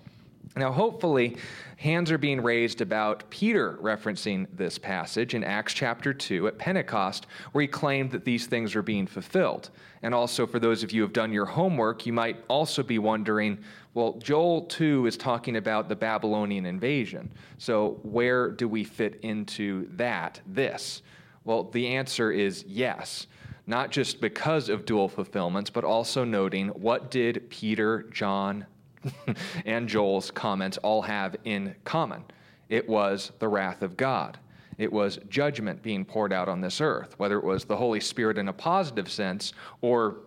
Now, 0.56 0.72
hopefully, 0.72 1.36
hands 1.76 2.10
are 2.10 2.16
being 2.16 2.40
raised 2.40 2.80
about 2.80 3.28
Peter 3.28 3.76
referencing 3.82 4.46
this 4.54 4.78
passage 4.78 5.34
in 5.34 5.44
Acts 5.44 5.74
chapter 5.74 6.14
2 6.14 6.48
at 6.48 6.56
Pentecost, 6.56 7.26
where 7.52 7.60
he 7.60 7.68
claimed 7.68 8.10
that 8.12 8.24
these 8.24 8.46
things 8.46 8.74
are 8.74 8.82
being 8.82 9.06
fulfilled. 9.06 9.68
And 10.02 10.14
also, 10.14 10.46
for 10.46 10.58
those 10.58 10.82
of 10.82 10.92
you 10.92 11.02
who 11.02 11.06
have 11.06 11.12
done 11.12 11.30
your 11.30 11.44
homework, 11.44 12.06
you 12.06 12.14
might 12.14 12.42
also 12.48 12.82
be 12.82 12.98
wondering 12.98 13.58
well, 13.92 14.12
Joel 14.18 14.62
2 14.62 15.06
is 15.06 15.16
talking 15.16 15.56
about 15.56 15.88
the 15.88 15.96
Babylonian 15.96 16.66
invasion. 16.66 17.32
So, 17.56 17.98
where 18.02 18.50
do 18.50 18.68
we 18.68 18.84
fit 18.84 19.20
into 19.22 19.88
that, 19.96 20.38
this? 20.46 21.00
Well, 21.44 21.64
the 21.64 21.86
answer 21.86 22.30
is 22.30 22.62
yes 22.68 23.26
not 23.66 23.90
just 23.90 24.20
because 24.20 24.68
of 24.68 24.84
dual 24.84 25.08
fulfillments, 25.08 25.70
but 25.70 25.84
also 25.84 26.24
noting 26.24 26.68
what 26.68 27.10
did 27.10 27.50
Peter, 27.50 28.04
John, 28.12 28.66
and 29.64 29.88
Joel's 29.88 30.30
comments 30.30 30.78
all 30.78 31.02
have 31.02 31.36
in 31.44 31.74
common? 31.84 32.24
It 32.68 32.88
was 32.88 33.32
the 33.38 33.48
wrath 33.48 33.82
of 33.82 33.96
God. 33.96 34.38
It 34.78 34.92
was 34.92 35.18
judgment 35.28 35.82
being 35.82 36.04
poured 36.04 36.32
out 36.32 36.48
on 36.48 36.60
this 36.60 36.80
earth, 36.80 37.14
whether 37.18 37.38
it 37.38 37.44
was 37.44 37.64
the 37.64 37.76
Holy 37.76 38.00
Spirit 38.00 38.36
in 38.38 38.48
a 38.48 38.52
positive 38.52 39.10
sense 39.10 39.52
or 39.80 40.18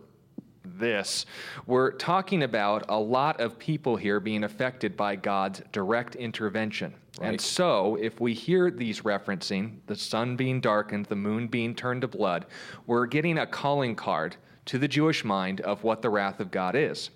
this. 0.77 1.25
We're 1.65 1.91
talking 1.91 2.43
about 2.43 2.85
a 2.89 2.99
lot 2.99 3.39
of 3.39 3.57
people 3.57 3.95
here 3.95 4.19
being 4.19 4.43
affected 4.43 4.95
by 4.95 5.15
God's 5.15 5.61
direct 5.71 6.15
intervention. 6.15 6.93
Right. 7.19 7.29
And 7.29 7.41
so, 7.41 7.95
if 7.95 8.19
we 8.21 8.33
hear 8.33 8.71
these 8.71 9.01
referencing 9.01 9.77
the 9.87 9.95
sun 9.95 10.35
being 10.35 10.61
darkened, 10.61 11.07
the 11.07 11.15
moon 11.15 11.47
being 11.47 11.75
turned 11.75 12.01
to 12.01 12.07
blood, 12.07 12.45
we're 12.87 13.05
getting 13.05 13.39
a 13.39 13.47
calling 13.47 13.95
card 13.95 14.35
to 14.65 14.77
the 14.77 14.87
Jewish 14.87 15.25
mind 15.25 15.61
of 15.61 15.83
what 15.83 16.01
the 16.01 16.09
wrath 16.09 16.39
of 16.39 16.51
God 16.51 16.75
is. 16.75 17.09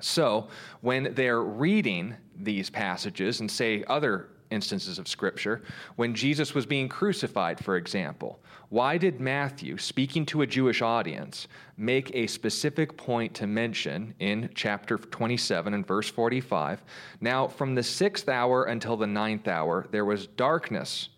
So, 0.00 0.48
when 0.80 1.14
they're 1.14 1.42
reading 1.42 2.16
these 2.36 2.70
passages 2.70 3.40
and 3.40 3.50
say 3.50 3.84
other 3.88 4.28
instances 4.50 4.98
of 4.98 5.08
Scripture, 5.08 5.62
when 5.96 6.14
Jesus 6.14 6.54
was 6.54 6.66
being 6.66 6.88
crucified, 6.88 7.62
for 7.64 7.76
example, 7.76 8.40
why 8.70 8.98
did 8.98 9.20
Matthew, 9.20 9.78
speaking 9.78 10.26
to 10.26 10.42
a 10.42 10.46
Jewish 10.46 10.82
audience, 10.82 11.48
make 11.76 12.10
a 12.14 12.26
specific 12.26 12.96
point 12.96 13.34
to 13.34 13.46
mention 13.46 14.14
in 14.18 14.50
chapter 14.54 14.98
27 14.98 15.72
and 15.72 15.86
verse 15.86 16.10
45? 16.10 16.82
Now, 17.20 17.48
from 17.48 17.74
the 17.74 17.82
sixth 17.82 18.28
hour 18.28 18.64
until 18.64 18.96
the 18.96 19.06
ninth 19.06 19.48
hour, 19.48 19.86
there 19.90 20.04
was 20.04 20.26
darkness 20.26 21.08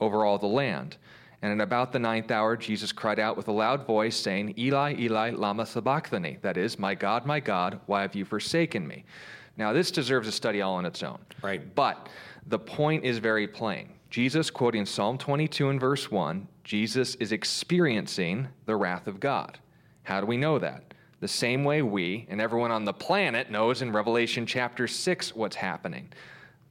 over 0.00 0.24
all 0.24 0.38
the 0.38 0.46
land. 0.46 0.96
And 1.42 1.58
at 1.58 1.64
about 1.64 1.92
the 1.92 1.98
ninth 1.98 2.30
hour, 2.30 2.56
Jesus 2.56 2.92
cried 2.92 3.18
out 3.18 3.36
with 3.36 3.48
a 3.48 3.52
loud 3.52 3.86
voice, 3.86 4.16
saying, 4.16 4.54
Eli, 4.58 4.94
Eli, 4.98 5.30
Lama 5.30 5.64
Sabachthani. 5.64 6.38
That 6.42 6.56
is, 6.56 6.78
My 6.78 6.94
God, 6.94 7.24
my 7.24 7.40
God, 7.40 7.80
why 7.86 8.02
have 8.02 8.14
you 8.14 8.24
forsaken 8.24 8.86
me? 8.86 9.04
Now, 9.56 9.72
this 9.72 9.90
deserves 9.90 10.28
a 10.28 10.32
study 10.32 10.62
all 10.62 10.74
on 10.74 10.86
its 10.86 11.02
own. 11.02 11.18
Right. 11.42 11.74
But 11.74 12.08
the 12.46 12.58
point 12.58 13.04
is 13.04 13.18
very 13.18 13.46
plain. 13.46 13.94
Jesus, 14.10 14.50
quoting 14.50 14.86
Psalm 14.86 15.18
22 15.18 15.68
and 15.68 15.80
verse 15.80 16.10
1, 16.10 16.48
Jesus 16.64 17.14
is 17.16 17.32
experiencing 17.32 18.48
the 18.66 18.74
wrath 18.74 19.06
of 19.06 19.20
God. 19.20 19.58
How 20.02 20.20
do 20.20 20.26
we 20.26 20.36
know 20.36 20.58
that? 20.58 20.94
The 21.20 21.28
same 21.28 21.64
way 21.64 21.82
we 21.82 22.26
and 22.28 22.40
everyone 22.40 22.70
on 22.70 22.84
the 22.84 22.92
planet 22.92 23.50
knows 23.50 23.82
in 23.82 23.92
Revelation 23.92 24.46
chapter 24.46 24.88
6 24.88 25.36
what's 25.36 25.56
happening. 25.56 26.12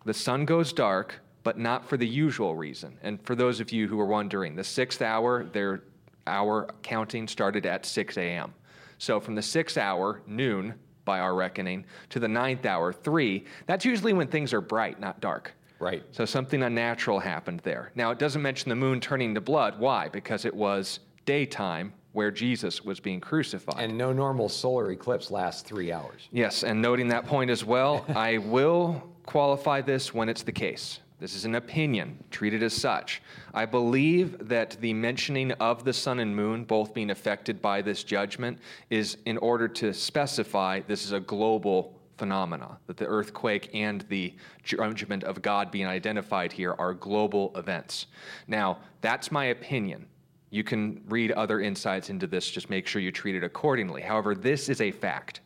The 0.05 0.13
sun 0.13 0.45
goes 0.45 0.73
dark, 0.73 1.21
but 1.43 1.57
not 1.57 1.87
for 1.87 1.97
the 1.97 2.07
usual 2.07 2.55
reason. 2.55 2.97
And 3.01 3.21
for 3.25 3.35
those 3.35 3.59
of 3.59 3.71
you 3.71 3.87
who 3.87 3.99
are 3.99 4.05
wondering, 4.05 4.55
the 4.55 4.63
sixth 4.63 5.01
hour, 5.01 5.45
their 5.45 5.83
hour 6.27 6.69
counting 6.83 7.27
started 7.27 7.65
at 7.65 7.85
6 7.85 8.17
a.m. 8.17 8.53
So 8.97 9.19
from 9.19 9.35
the 9.35 9.41
sixth 9.41 9.77
hour, 9.77 10.21
noon 10.27 10.73
by 11.05 11.19
our 11.19 11.33
reckoning, 11.33 11.85
to 12.09 12.19
the 12.19 12.27
ninth 12.27 12.65
hour, 12.65 12.91
3, 12.91 13.45
that's 13.65 13.85
usually 13.85 14.13
when 14.13 14.27
things 14.27 14.53
are 14.53 14.61
bright, 14.61 14.99
not 14.99 15.21
dark. 15.21 15.53
Right. 15.79 16.03
So 16.11 16.25
something 16.25 16.61
unnatural 16.61 17.19
happened 17.19 17.61
there. 17.61 17.91
Now, 17.95 18.11
it 18.11 18.19
doesn't 18.19 18.41
mention 18.41 18.69
the 18.69 18.75
moon 18.75 18.99
turning 18.99 19.33
to 19.35 19.41
blood. 19.41 19.79
Why? 19.79 20.09
Because 20.09 20.45
it 20.45 20.53
was 20.53 20.99
daytime 21.25 21.93
where 22.11 22.31
Jesus 22.31 22.83
was 22.83 22.99
being 22.99 23.19
crucified. 23.19 23.75
And 23.77 23.97
no 23.97 24.11
normal 24.11 24.49
solar 24.49 24.91
eclipse 24.91 25.31
lasts 25.31 25.61
three 25.61 25.91
hours. 25.91 26.27
Yes, 26.31 26.63
and 26.63 26.81
noting 26.81 27.07
that 27.09 27.25
point 27.25 27.51
as 27.51 27.63
well, 27.63 28.05
I 28.15 28.39
will 28.39 29.03
qualify 29.25 29.81
this 29.81 30.13
when 30.13 30.27
it's 30.27 30.43
the 30.43 30.51
case. 30.51 30.99
This 31.19 31.35
is 31.35 31.43
an 31.43 31.55
opinion, 31.55 32.23
treated 32.31 32.63
as 32.63 32.73
such. 32.73 33.21
I 33.53 33.65
believe 33.65 34.47
that 34.47 34.77
the 34.79 34.93
mentioning 34.93 35.51
of 35.53 35.83
the 35.83 35.91
sun 35.91 36.19
and 36.19 36.33
moon 36.33 36.63
both 36.63 36.93
being 36.93 37.09
affected 37.09 37.61
by 37.61 37.81
this 37.81 38.05
judgment 38.05 38.57
is 38.89 39.17
in 39.25 39.37
order 39.37 39.67
to 39.67 39.93
specify 39.93 40.79
this 40.87 41.03
is 41.03 41.11
a 41.11 41.19
global 41.19 41.98
phenomena, 42.19 42.77
that 42.85 42.97
the 42.97 43.05
earthquake 43.05 43.69
and 43.73 44.01
the 44.09 44.35
judgment 44.63 45.23
of 45.23 45.41
God 45.41 45.71
being 45.71 45.87
identified 45.87 46.51
here 46.51 46.75
are 46.77 46.93
global 46.93 47.51
events. 47.55 48.07
Now, 48.47 48.79
that's 49.01 49.31
my 49.31 49.45
opinion. 49.45 50.05
You 50.51 50.63
can 50.63 51.01
read 51.07 51.31
other 51.31 51.61
insights 51.61 52.09
into 52.09 52.27
this, 52.27 52.49
just 52.49 52.69
make 52.69 52.85
sure 52.85 53.01
you 53.01 53.11
treat 53.11 53.35
it 53.35 53.43
accordingly. 53.43 54.01
However, 54.01 54.35
this 54.35 54.69
is 54.69 54.81
a 54.81 54.91
fact. 54.91 55.41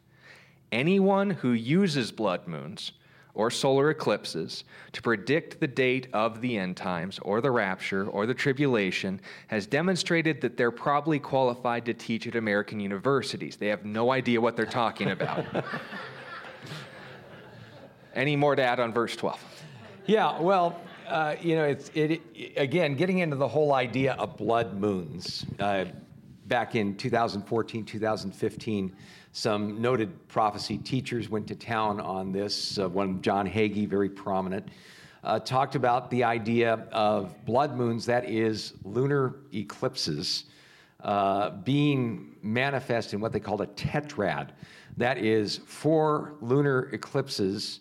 Anyone 0.71 1.29
who 1.29 1.51
uses 1.51 2.11
blood 2.11 2.47
moons 2.47 2.93
or 3.35 3.49
solar 3.49 3.89
eclipses 3.89 4.63
to 4.91 5.01
predict 5.01 5.59
the 5.59 5.67
date 5.67 6.07
of 6.13 6.39
the 6.41 6.57
end 6.57 6.77
times 6.77 7.19
or 7.19 7.41
the 7.41 7.51
rapture 7.51 8.07
or 8.07 8.25
the 8.25 8.33
tribulation 8.33 9.19
has 9.47 9.65
demonstrated 9.65 10.39
that 10.41 10.55
they're 10.55 10.71
probably 10.71 11.19
qualified 11.19 11.85
to 11.85 11.93
teach 11.93 12.27
at 12.27 12.35
American 12.35 12.79
universities. 12.79 13.55
They 13.55 13.67
have 13.67 13.85
no 13.85 14.11
idea 14.11 14.39
what 14.39 14.55
they're 14.55 14.65
talking 14.65 15.11
about. 15.11 15.45
Any 18.13 18.35
more 18.35 18.55
to 18.55 18.61
add 18.61 18.79
on 18.79 18.93
verse 18.93 19.15
12? 19.15 19.43
Yeah, 20.05 20.39
well, 20.39 20.79
uh, 21.07 21.35
you 21.41 21.55
know, 21.55 21.63
it's 21.63 21.89
it, 21.95 22.21
it, 22.35 22.53
again 22.57 22.95
getting 22.95 23.19
into 23.19 23.35
the 23.35 23.47
whole 23.47 23.73
idea 23.73 24.13
of 24.13 24.37
blood 24.37 24.79
moons. 24.79 25.45
Uh, 25.59 25.85
back 26.45 26.75
in 26.75 26.95
2014, 26.95 27.85
2015, 27.85 28.95
some 29.31 29.81
noted 29.81 30.27
prophecy 30.27 30.77
teachers 30.77 31.29
went 31.29 31.47
to 31.47 31.55
town 31.55 31.99
on 31.99 32.31
this. 32.31 32.77
Uh, 32.77 32.87
one, 32.87 33.21
John 33.21 33.47
Hagee, 33.47 33.87
very 33.87 34.09
prominent, 34.09 34.67
uh, 35.23 35.39
talked 35.39 35.73
about 35.73 36.11
the 36.11 36.23
idea 36.23 36.85
of 36.91 37.33
blood 37.45 37.75
moons, 37.75 38.05
that 38.05 38.29
is, 38.29 38.73
lunar 38.83 39.37
eclipses, 39.53 40.45
uh, 40.99 41.49
being 41.49 42.35
manifest 42.43 43.13
in 43.13 43.21
what 43.21 43.31
they 43.31 43.39
called 43.39 43.61
a 43.61 43.67
tetrad. 43.67 44.49
That 44.97 45.17
is, 45.17 45.61
four 45.65 46.35
lunar 46.41 46.89
eclipses 46.93 47.79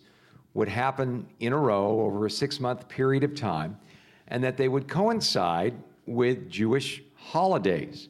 would 0.53 0.67
happen 0.67 1.25
in 1.39 1.53
a 1.53 1.57
row 1.57 2.01
over 2.01 2.25
a 2.25 2.31
six 2.31 2.59
month 2.59 2.87
period 2.87 3.23
of 3.23 3.35
time, 3.35 3.77
and 4.27 4.43
that 4.43 4.57
they 4.57 4.67
would 4.67 4.87
coincide 4.87 5.73
with 6.05 6.49
Jewish 6.49 7.01
holidays. 7.15 8.09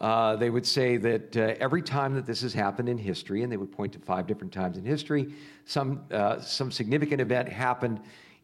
Uh, 0.00 0.36
they 0.36 0.50
would 0.50 0.66
say 0.66 0.96
that 0.98 1.36
uh, 1.36 1.54
every 1.58 1.80
time 1.80 2.14
that 2.14 2.26
this 2.26 2.42
has 2.42 2.52
happened 2.52 2.88
in 2.88 2.98
history, 2.98 3.42
and 3.42 3.50
they 3.50 3.56
would 3.56 3.72
point 3.72 3.92
to 3.92 3.98
five 3.98 4.26
different 4.26 4.52
times 4.52 4.76
in 4.76 4.84
history, 4.84 5.32
some, 5.64 6.02
uh, 6.10 6.38
some 6.40 6.70
significant 6.70 7.20
event 7.20 7.48
happened 7.48 8.00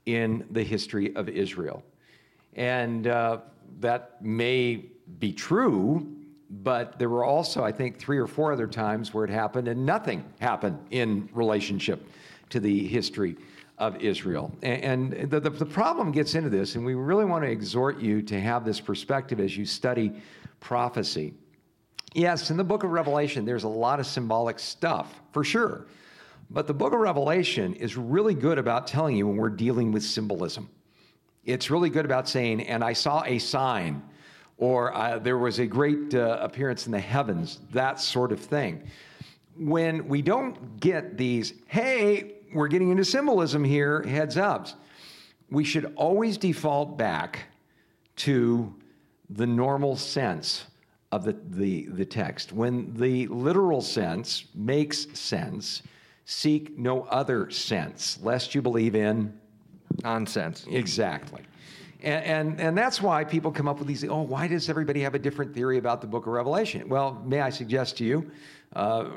in 0.06 0.46
the 0.50 0.62
history 0.62 1.14
of 1.14 1.28
Israel. 1.28 1.82
And 2.54 3.06
uh, 3.06 3.38
that 3.80 4.22
may 4.22 4.84
be 5.18 5.32
true, 5.32 6.06
but 6.50 6.98
there 6.98 7.08
were 7.08 7.24
also, 7.24 7.62
I 7.62 7.72
think, 7.72 7.98
three 7.98 8.18
or 8.18 8.26
four 8.26 8.52
other 8.52 8.66
times 8.66 9.12
where 9.12 9.24
it 9.24 9.30
happened 9.30 9.68
and 9.68 9.84
nothing 9.84 10.24
happened 10.40 10.78
in 10.90 11.28
relationship 11.32 12.06
to 12.52 12.60
the 12.60 12.86
history 12.86 13.36
of 13.78 13.96
Israel. 14.00 14.52
And, 14.62 15.12
the, 15.28 15.40
the, 15.40 15.50
the 15.50 15.66
problem 15.66 16.12
gets 16.12 16.34
into 16.34 16.50
this, 16.50 16.76
and 16.76 16.84
we 16.84 16.94
really 16.94 17.24
want 17.24 17.44
to 17.44 17.50
exhort 17.50 17.98
you 17.98 18.22
to 18.22 18.40
have 18.40 18.64
this 18.64 18.80
perspective 18.80 19.40
as 19.40 19.56
you 19.56 19.66
study 19.66 20.12
prophecy. 20.60 21.34
Yes, 22.14 22.50
in 22.50 22.56
the 22.56 22.64
book 22.64 22.84
of 22.84 22.90
Revelation, 22.90 23.44
there's 23.44 23.64
a 23.64 23.68
lot 23.68 23.98
of 23.98 24.06
symbolic 24.06 24.58
stuff, 24.58 25.20
for 25.32 25.42
sure. 25.42 25.86
But 26.50 26.66
the 26.66 26.74
book 26.74 26.92
of 26.92 27.00
Revelation 27.00 27.74
is 27.74 27.96
really 27.96 28.34
good 28.34 28.58
about 28.58 28.86
telling 28.86 29.16
you 29.16 29.26
when 29.26 29.36
we're 29.36 29.48
dealing 29.48 29.90
with 29.90 30.04
symbolism. 30.04 30.68
It's 31.44 31.70
really 31.70 31.90
good 31.90 32.04
about 32.04 32.28
saying, 32.28 32.60
and 32.68 32.84
I 32.84 32.92
saw 32.92 33.24
a 33.24 33.38
sign, 33.38 34.02
or 34.58 34.94
uh, 34.94 35.18
there 35.18 35.38
was 35.38 35.58
a 35.58 35.66
great 35.66 36.14
uh, 36.14 36.38
appearance 36.40 36.86
in 36.86 36.92
the 36.92 37.00
heavens, 37.00 37.60
that 37.72 37.98
sort 37.98 38.30
of 38.30 38.38
thing. 38.38 38.82
When 39.56 40.06
we 40.06 40.22
don't 40.22 40.78
get 40.78 41.16
these, 41.16 41.54
hey, 41.66 42.31
we're 42.52 42.68
getting 42.68 42.90
into 42.90 43.04
symbolism 43.04 43.64
here, 43.64 44.02
heads 44.02 44.36
ups, 44.36 44.74
we 45.50 45.64
should 45.64 45.92
always 45.96 46.38
default 46.38 46.96
back 46.96 47.40
to 48.16 48.74
the 49.30 49.46
normal 49.46 49.96
sense 49.96 50.66
of 51.10 51.24
the, 51.24 51.36
the, 51.50 51.86
the 51.86 52.04
text. 52.04 52.52
When 52.52 52.92
the 52.94 53.26
literal 53.28 53.80
sense 53.80 54.46
makes 54.54 55.06
sense, 55.18 55.82
seek 56.24 56.78
no 56.78 57.02
other 57.02 57.50
sense, 57.50 58.18
lest 58.22 58.54
you 58.54 58.62
believe 58.62 58.94
in 58.94 59.38
nonsense. 60.02 60.66
Exactly. 60.70 61.42
And, 62.02 62.24
and, 62.24 62.60
and, 62.60 62.78
that's 62.78 63.00
why 63.00 63.22
people 63.22 63.52
come 63.52 63.68
up 63.68 63.78
with 63.78 63.86
these, 63.86 64.04
oh, 64.04 64.22
why 64.22 64.48
does 64.48 64.68
everybody 64.68 65.00
have 65.02 65.14
a 65.14 65.18
different 65.18 65.54
theory 65.54 65.78
about 65.78 66.00
the 66.00 66.06
book 66.06 66.26
of 66.26 66.32
Revelation? 66.32 66.88
Well, 66.88 67.22
may 67.24 67.40
I 67.40 67.50
suggest 67.50 67.96
to 67.98 68.04
you, 68.04 68.30
uh, 68.74 69.10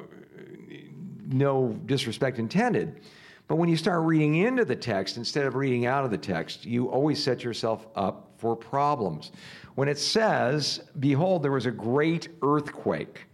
no 1.28 1.70
disrespect 1.86 2.38
intended, 2.38 3.02
but 3.48 3.58
when 3.58 3.70
you 3.70 3.78
start 3.78 4.04
reading 4.04 4.36
into 4.36 4.66
the 4.66 4.76
text 4.76 5.18
instead 5.18 5.46
of 5.46 5.56
reading 5.56 5.86
out 5.86 6.04
of 6.04 6.12
the 6.12 6.18
text, 6.18 6.66
you 6.66 6.90
always 6.90 7.24
set 7.24 7.44
yourself 7.44 7.88
up 7.96 8.32
for 8.38 8.56
problems. 8.56 9.32
When 9.76 9.88
it 9.88 10.00
says, 10.00 10.82
Behold, 11.00 11.44
there 11.44 11.52
was 11.52 11.68
a 11.68 11.72
great 11.72 12.30
earthquake, 12.42 13.26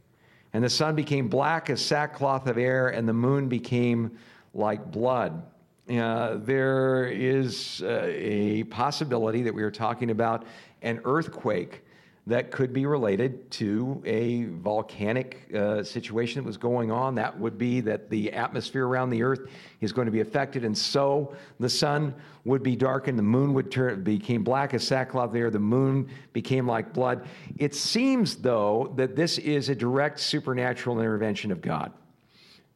and 0.54 0.63
the 0.63 0.69
sun 0.69 0.95
became 0.95 1.30
black 1.30 1.69
as 1.69 1.82
sackcloth 1.82 2.47
of 2.47 2.58
air, 2.58 2.89
and 2.89 3.08
the 3.08 3.13
moon 3.13 3.47
became 3.47 4.17
like 4.54 4.91
blood. 4.91 5.43
Uh, 5.89 6.38
there 6.38 7.06
is 7.06 7.82
uh, 7.84 8.04
a 8.06 8.63
possibility 8.65 9.41
that 9.43 9.54
we 9.54 9.63
are 9.63 9.71
talking 9.71 10.12
about 10.12 10.45
an 10.82 11.00
earthquake 11.06 11.84
that 12.28 12.52
could 12.52 12.72
be 12.72 12.86
related 12.86 13.50
to 13.50 14.02
a 14.06 14.44
volcanic 14.46 15.50
uh, 15.56 15.84
situation 15.84 16.42
that 16.42 16.46
was 16.46 16.58
going 16.58 16.92
on. 16.92 17.16
That 17.16 17.38
would 17.40 17.58
be 17.58 17.82
that 17.82 18.10
the 18.12 18.32
atmosphere 18.32 18.86
around 18.86 19.10
the 19.10 19.24
earth 19.24 19.50
is 19.82 19.92
going 19.92 20.06
to 20.06 20.12
be 20.12 20.20
affected, 20.20 20.64
and 20.64 20.78
so 20.78 21.36
the 21.60 21.70
sun 21.70 22.14
would 22.46 22.62
be 22.62 22.76
darkened, 22.76 23.18
the 23.18 23.24
moon 23.24 23.54
would 23.54 23.72
turn, 23.72 24.04
became 24.04 24.44
black 24.44 24.74
as 24.74 24.86
sackcloth 24.86 25.34
there, 25.34 25.50
the 25.50 25.60
moon 25.60 26.10
became 26.32 26.68
like 26.68 26.94
blood. 26.94 27.26
It 27.58 27.74
seems, 27.74 28.36
though, 28.36 28.94
that 28.98 29.16
this 29.16 29.40
is 29.40 29.70
a 29.70 29.76
direct 29.76 30.20
supernatural 30.20 31.00
intervention 31.00 31.52
of 31.52 31.62
God. 31.62 31.92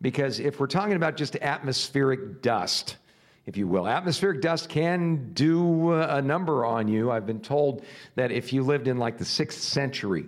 Because 0.01 0.39
if 0.39 0.59
we're 0.59 0.67
talking 0.67 0.95
about 0.95 1.17
just 1.17 1.35
atmospheric 1.37 2.41
dust, 2.41 2.97
if 3.45 3.57
you 3.57 3.67
will. 3.67 3.87
Atmospheric 3.87 4.41
dust 4.41 4.69
can 4.69 5.33
do 5.33 5.93
a 5.93 6.21
number 6.21 6.65
on 6.65 6.87
you. 6.87 7.11
I've 7.11 7.27
been 7.27 7.41
told 7.41 7.83
that 8.15 8.31
if 8.31 8.51
you 8.51 8.63
lived 8.63 8.87
in 8.87 8.97
like 8.97 9.17
the 9.17 9.25
sixth 9.25 9.61
century 9.61 10.27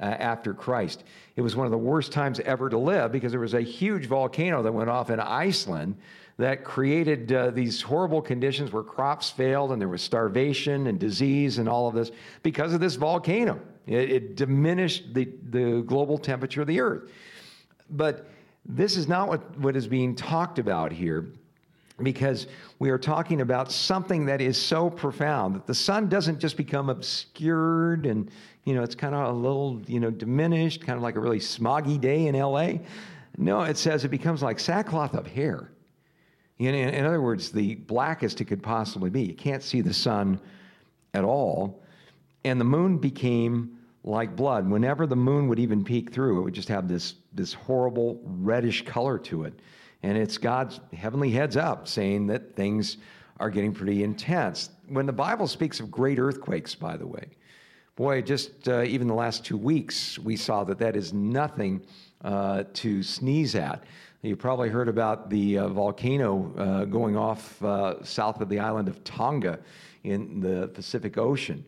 uh, 0.00 0.04
after 0.04 0.52
Christ, 0.54 1.04
it 1.36 1.42
was 1.42 1.54
one 1.54 1.66
of 1.66 1.70
the 1.70 1.78
worst 1.78 2.10
times 2.10 2.40
ever 2.40 2.68
to 2.68 2.78
live 2.78 3.12
because 3.12 3.30
there 3.30 3.40
was 3.40 3.54
a 3.54 3.60
huge 3.60 4.06
volcano 4.06 4.62
that 4.62 4.72
went 4.72 4.90
off 4.90 5.10
in 5.10 5.20
Iceland 5.20 5.96
that 6.36 6.64
created 6.64 7.32
uh, 7.32 7.50
these 7.50 7.82
horrible 7.82 8.22
conditions 8.22 8.72
where 8.72 8.82
crops 8.82 9.30
failed 9.30 9.72
and 9.72 9.80
there 9.80 9.88
was 9.88 10.02
starvation 10.02 10.86
and 10.86 10.98
disease 10.98 11.58
and 11.58 11.68
all 11.68 11.88
of 11.88 11.94
this 11.94 12.10
because 12.42 12.72
of 12.72 12.80
this 12.80 12.94
volcano. 12.96 13.60
It, 13.86 14.10
it 14.10 14.36
diminished 14.36 15.14
the, 15.14 15.28
the 15.50 15.82
global 15.82 16.18
temperature 16.18 16.60
of 16.60 16.66
the 16.66 16.80
earth. 16.80 17.10
But 17.90 18.28
this 18.64 18.96
is 18.96 19.08
not 19.08 19.28
what, 19.28 19.58
what 19.58 19.76
is 19.76 19.88
being 19.88 20.14
talked 20.14 20.58
about 20.58 20.92
here 20.92 21.32
because 22.02 22.46
we 22.78 22.90
are 22.90 22.98
talking 22.98 23.40
about 23.40 23.72
something 23.72 24.26
that 24.26 24.40
is 24.40 24.56
so 24.56 24.88
profound 24.88 25.56
that 25.56 25.66
the 25.66 25.74
sun 25.74 26.08
doesn't 26.08 26.38
just 26.38 26.56
become 26.56 26.88
obscured 26.90 28.06
and 28.06 28.30
you 28.64 28.74
know 28.74 28.82
it's 28.82 28.94
kind 28.94 29.14
of 29.14 29.34
a 29.34 29.36
little 29.36 29.80
you 29.86 29.98
know 29.98 30.10
diminished 30.10 30.80
kind 30.80 30.96
of 30.96 31.02
like 31.02 31.16
a 31.16 31.20
really 31.20 31.40
smoggy 31.40 32.00
day 32.00 32.26
in 32.26 32.36
la 32.36 32.72
no 33.36 33.62
it 33.62 33.76
says 33.76 34.04
it 34.04 34.10
becomes 34.10 34.42
like 34.42 34.58
sackcloth 34.60 35.14
of 35.14 35.26
hair. 35.26 35.70
In, 36.58 36.74
in, 36.74 36.88
in 36.94 37.04
other 37.04 37.20
words 37.20 37.50
the 37.50 37.74
blackest 37.76 38.40
it 38.40 38.44
could 38.44 38.62
possibly 38.62 39.10
be. 39.10 39.22
You 39.22 39.34
can't 39.34 39.62
see 39.62 39.80
the 39.80 39.94
sun 39.94 40.40
at 41.14 41.24
all. 41.24 41.82
And 42.44 42.60
the 42.60 42.64
moon 42.64 42.98
became 42.98 43.76
like 44.04 44.36
blood. 44.36 44.68
Whenever 44.68 45.06
the 45.06 45.16
moon 45.16 45.48
would 45.48 45.58
even 45.58 45.84
peek 45.84 46.12
through 46.12 46.40
it 46.40 46.42
would 46.42 46.54
just 46.54 46.68
have 46.68 46.88
this 46.88 47.14
this 47.32 47.52
horrible 47.52 48.20
reddish 48.24 48.84
color 48.84 49.18
to 49.18 49.44
it 49.44 49.60
and 50.02 50.16
it's 50.16 50.38
God's 50.38 50.80
heavenly 50.92 51.30
heads 51.30 51.56
up 51.56 51.88
saying 51.88 52.26
that 52.28 52.54
things 52.54 52.98
are 53.40 53.50
getting 53.50 53.72
pretty 53.72 54.02
intense. 54.02 54.70
When 54.88 55.06
the 55.06 55.12
Bible 55.12 55.46
speaks 55.46 55.80
of 55.80 55.90
great 55.90 56.18
earthquakes, 56.18 56.74
by 56.74 56.96
the 56.96 57.06
way, 57.06 57.28
boy, 57.96 58.22
just 58.22 58.68
uh, 58.68 58.82
even 58.82 59.08
the 59.08 59.14
last 59.14 59.44
two 59.44 59.56
weeks, 59.56 60.18
we 60.18 60.36
saw 60.36 60.64
that 60.64 60.78
that 60.78 60.96
is 60.96 61.12
nothing 61.12 61.82
uh, 62.22 62.64
to 62.74 63.02
sneeze 63.02 63.54
at. 63.54 63.84
You 64.22 64.34
probably 64.34 64.68
heard 64.68 64.88
about 64.88 65.30
the 65.30 65.58
uh, 65.58 65.68
volcano 65.68 66.52
uh, 66.56 66.84
going 66.86 67.16
off 67.16 67.62
uh, 67.62 68.02
south 68.02 68.40
of 68.40 68.48
the 68.48 68.58
island 68.58 68.88
of 68.88 69.02
Tonga 69.04 69.60
in 70.02 70.40
the 70.40 70.68
Pacific 70.68 71.16
Ocean. 71.18 71.64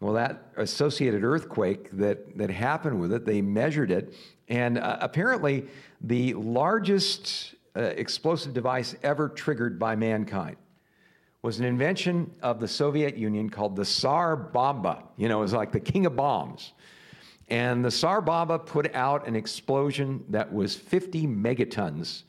Well, 0.00 0.12
that 0.14 0.52
associated 0.56 1.24
earthquake 1.24 1.90
that, 1.92 2.36
that 2.36 2.50
happened 2.50 3.00
with 3.00 3.12
it, 3.12 3.24
they 3.24 3.40
measured 3.40 3.90
it, 3.90 4.14
and 4.48 4.76
uh, 4.76 4.98
apparently 5.00 5.64
the 6.02 6.34
largest 6.34 7.54
uh, 7.76 7.82
explosive 7.82 8.54
device 8.54 8.94
ever 9.02 9.28
triggered 9.28 9.78
by 9.78 9.96
mankind 9.96 10.56
was 11.44 11.58
an 11.58 11.66
invention 11.66 12.30
of 12.40 12.58
the 12.58 12.66
Soviet 12.66 13.18
Union 13.18 13.50
called 13.50 13.76
the 13.76 13.84
Tsar 13.84 14.34
Bomba. 14.34 15.02
You 15.18 15.28
know, 15.28 15.40
it 15.40 15.42
was 15.42 15.52
like 15.52 15.72
the 15.72 15.80
king 15.80 16.06
of 16.06 16.16
bombs. 16.16 16.72
And 17.48 17.84
the 17.84 17.90
Tsar 17.90 18.22
Bomba 18.22 18.58
put 18.58 18.94
out 18.94 19.28
an 19.28 19.36
explosion 19.36 20.24
that 20.30 20.50
was 20.50 20.74
50 20.74 21.26
megatons. 21.26 22.22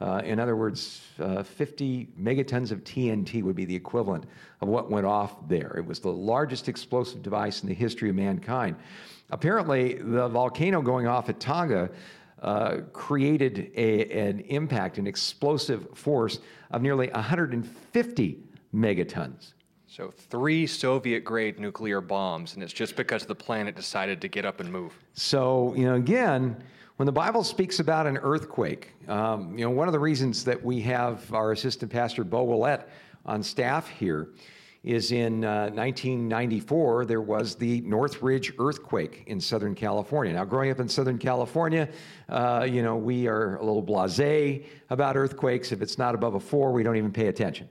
Uh, 0.00 0.22
in 0.24 0.38
other 0.38 0.54
words, 0.54 1.02
uh, 1.18 1.42
50 1.42 2.10
megatons 2.16 2.70
of 2.70 2.84
TNT 2.84 3.42
would 3.42 3.56
be 3.56 3.64
the 3.64 3.74
equivalent 3.74 4.24
of 4.60 4.68
what 4.68 4.88
went 4.88 5.04
off 5.04 5.48
there. 5.48 5.74
It 5.76 5.84
was 5.84 5.98
the 5.98 6.12
largest 6.12 6.68
explosive 6.68 7.24
device 7.24 7.62
in 7.62 7.68
the 7.68 7.74
history 7.74 8.08
of 8.10 8.14
mankind. 8.14 8.76
Apparently, 9.30 9.94
the 9.94 10.28
volcano 10.28 10.80
going 10.80 11.08
off 11.08 11.28
at 11.28 11.40
Tonga 11.40 11.90
uh, 12.40 12.78
created 12.92 13.70
a, 13.76 14.10
an 14.10 14.40
impact, 14.40 14.98
an 14.98 15.06
explosive 15.06 15.86
force 15.94 16.40
of 16.70 16.82
nearly 16.82 17.08
150 17.08 18.38
megatons. 18.74 19.52
So, 19.86 20.10
three 20.10 20.66
Soviet 20.66 21.24
grade 21.24 21.58
nuclear 21.58 22.00
bombs, 22.00 22.54
and 22.54 22.62
it's 22.62 22.72
just 22.72 22.94
because 22.94 23.26
the 23.26 23.34
planet 23.34 23.74
decided 23.74 24.20
to 24.20 24.28
get 24.28 24.44
up 24.44 24.60
and 24.60 24.70
move. 24.72 24.96
So, 25.14 25.74
you 25.74 25.84
know, 25.84 25.96
again, 25.96 26.62
when 26.96 27.06
the 27.06 27.12
Bible 27.12 27.42
speaks 27.42 27.80
about 27.80 28.06
an 28.06 28.16
earthquake, 28.18 28.92
um, 29.08 29.58
you 29.58 29.64
know, 29.64 29.70
one 29.70 29.88
of 29.88 29.92
the 29.92 29.98
reasons 29.98 30.44
that 30.44 30.62
we 30.62 30.80
have 30.82 31.32
our 31.34 31.50
assistant 31.50 31.90
pastor, 31.90 32.22
Bo 32.22 32.44
Willett, 32.44 32.88
on 33.26 33.42
staff 33.42 33.88
here 33.88 34.28
is 34.82 35.12
in 35.12 35.44
uh, 35.44 35.68
1994, 35.74 37.04
there 37.04 37.20
was 37.20 37.54
the 37.54 37.82
Northridge 37.82 38.54
earthquake 38.58 39.24
in 39.26 39.38
Southern 39.38 39.74
California. 39.74 40.32
Now, 40.32 40.44
growing 40.44 40.70
up 40.70 40.80
in 40.80 40.88
Southern 40.88 41.18
California, 41.18 41.88
uh, 42.30 42.66
you 42.68 42.82
know, 42.82 42.96
we 42.96 43.28
are 43.28 43.56
a 43.56 43.64
little 43.64 43.82
blase 43.82 44.64
about 44.88 45.16
earthquakes. 45.16 45.70
If 45.70 45.82
it's 45.82 45.98
not 45.98 46.14
above 46.14 46.34
a 46.34 46.40
four, 46.40 46.72
we 46.72 46.82
don't 46.82 46.96
even 46.96 47.12
pay 47.12 47.26
attention. 47.26 47.68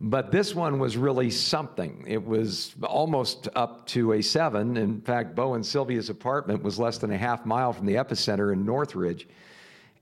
But 0.00 0.30
this 0.30 0.54
one 0.54 0.78
was 0.78 0.96
really 0.96 1.30
something. 1.30 2.04
It 2.06 2.24
was 2.24 2.76
almost 2.82 3.48
up 3.56 3.86
to 3.88 4.12
a 4.12 4.22
seven. 4.22 4.76
In 4.76 5.00
fact, 5.00 5.34
Bo 5.34 5.54
and 5.54 5.64
Sylvia's 5.64 6.10
apartment 6.10 6.62
was 6.62 6.78
less 6.78 6.98
than 6.98 7.10
a 7.10 7.18
half 7.18 7.46
mile 7.46 7.72
from 7.72 7.86
the 7.86 7.94
epicenter 7.94 8.52
in 8.52 8.64
Northridge. 8.64 9.26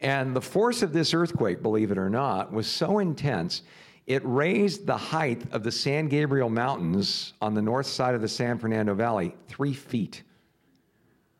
And 0.03 0.37
the 0.37 0.43
force 0.43 0.83
of 0.83 0.93
this 0.93 1.15
earthquake, 1.15 1.63
believe 1.63 1.91
it 1.91 1.97
or 1.97 2.11
not, 2.11 2.53
was 2.53 2.67
so 2.67 2.99
intense 2.99 3.63
it 4.07 4.23
raised 4.25 4.87
the 4.87 4.97
height 4.97 5.43
of 5.53 5.65
the 5.65 5.73
San 5.73 6.09
Gabriel 6.09 6.49
Mountains 6.49 7.33
on 7.41 7.55
the 7.55 7.63
north 7.63 7.87
side 7.87 8.15
of 8.15 8.21
the 8.21 8.29
San 8.29 8.59
Fernando 8.59 8.95
Valley 8.95 9.35
three 9.49 9.75
feet, 9.75 10.23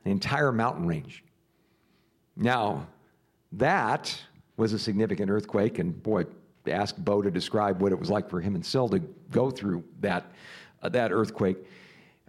the 0.03 0.11
entire 0.11 0.51
mountain 0.51 0.87
range. 0.87 1.23
Now, 2.37 2.89
that 3.53 4.21
was 4.57 4.73
a 4.73 4.79
significant 4.79 5.31
earthquake, 5.31 5.79
and 5.79 6.03
boy, 6.03 6.25
ask 6.67 6.97
Bo 6.97 7.23
to 7.23 7.31
describe 7.31 7.81
what 7.81 7.93
it 7.93 7.99
was 7.99 8.11
like 8.11 8.29
for 8.29 8.41
him 8.41 8.57
and 8.57 8.67
Sil 8.67 8.91
to 8.91 8.99
go 9.31 9.51
through 9.51 9.85
that, 10.01 10.33
uh, 10.83 10.89
that 10.89 11.13
earthquake. 11.13 11.59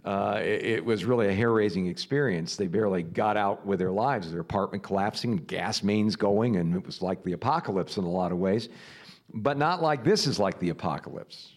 Uh, 0.04 0.40
it, 0.40 0.64
it, 0.64 0.84
was 0.84 1.04
really 1.04 1.26
a 1.26 1.34
hair-raising 1.34 1.88
experience. 1.88 2.54
They 2.54 2.68
barely 2.68 3.02
got 3.02 3.36
out 3.36 3.66
with 3.66 3.80
their 3.80 3.90
lives. 3.90 4.30
Their 4.30 4.40
apartment 4.40 4.84
collapsing, 4.84 5.38
gas 5.38 5.82
mains 5.82 6.14
going, 6.14 6.56
and 6.56 6.76
it 6.76 6.86
was 6.86 7.02
like 7.02 7.24
the 7.24 7.32
apocalypse 7.32 7.96
in 7.96 8.04
a 8.04 8.08
lot 8.08 8.30
of 8.30 8.38
ways 8.38 8.68
but 9.32 9.56
not 9.56 9.82
like 9.82 10.04
this 10.04 10.26
is 10.26 10.38
like 10.38 10.58
the 10.58 10.70
apocalypse. 10.70 11.54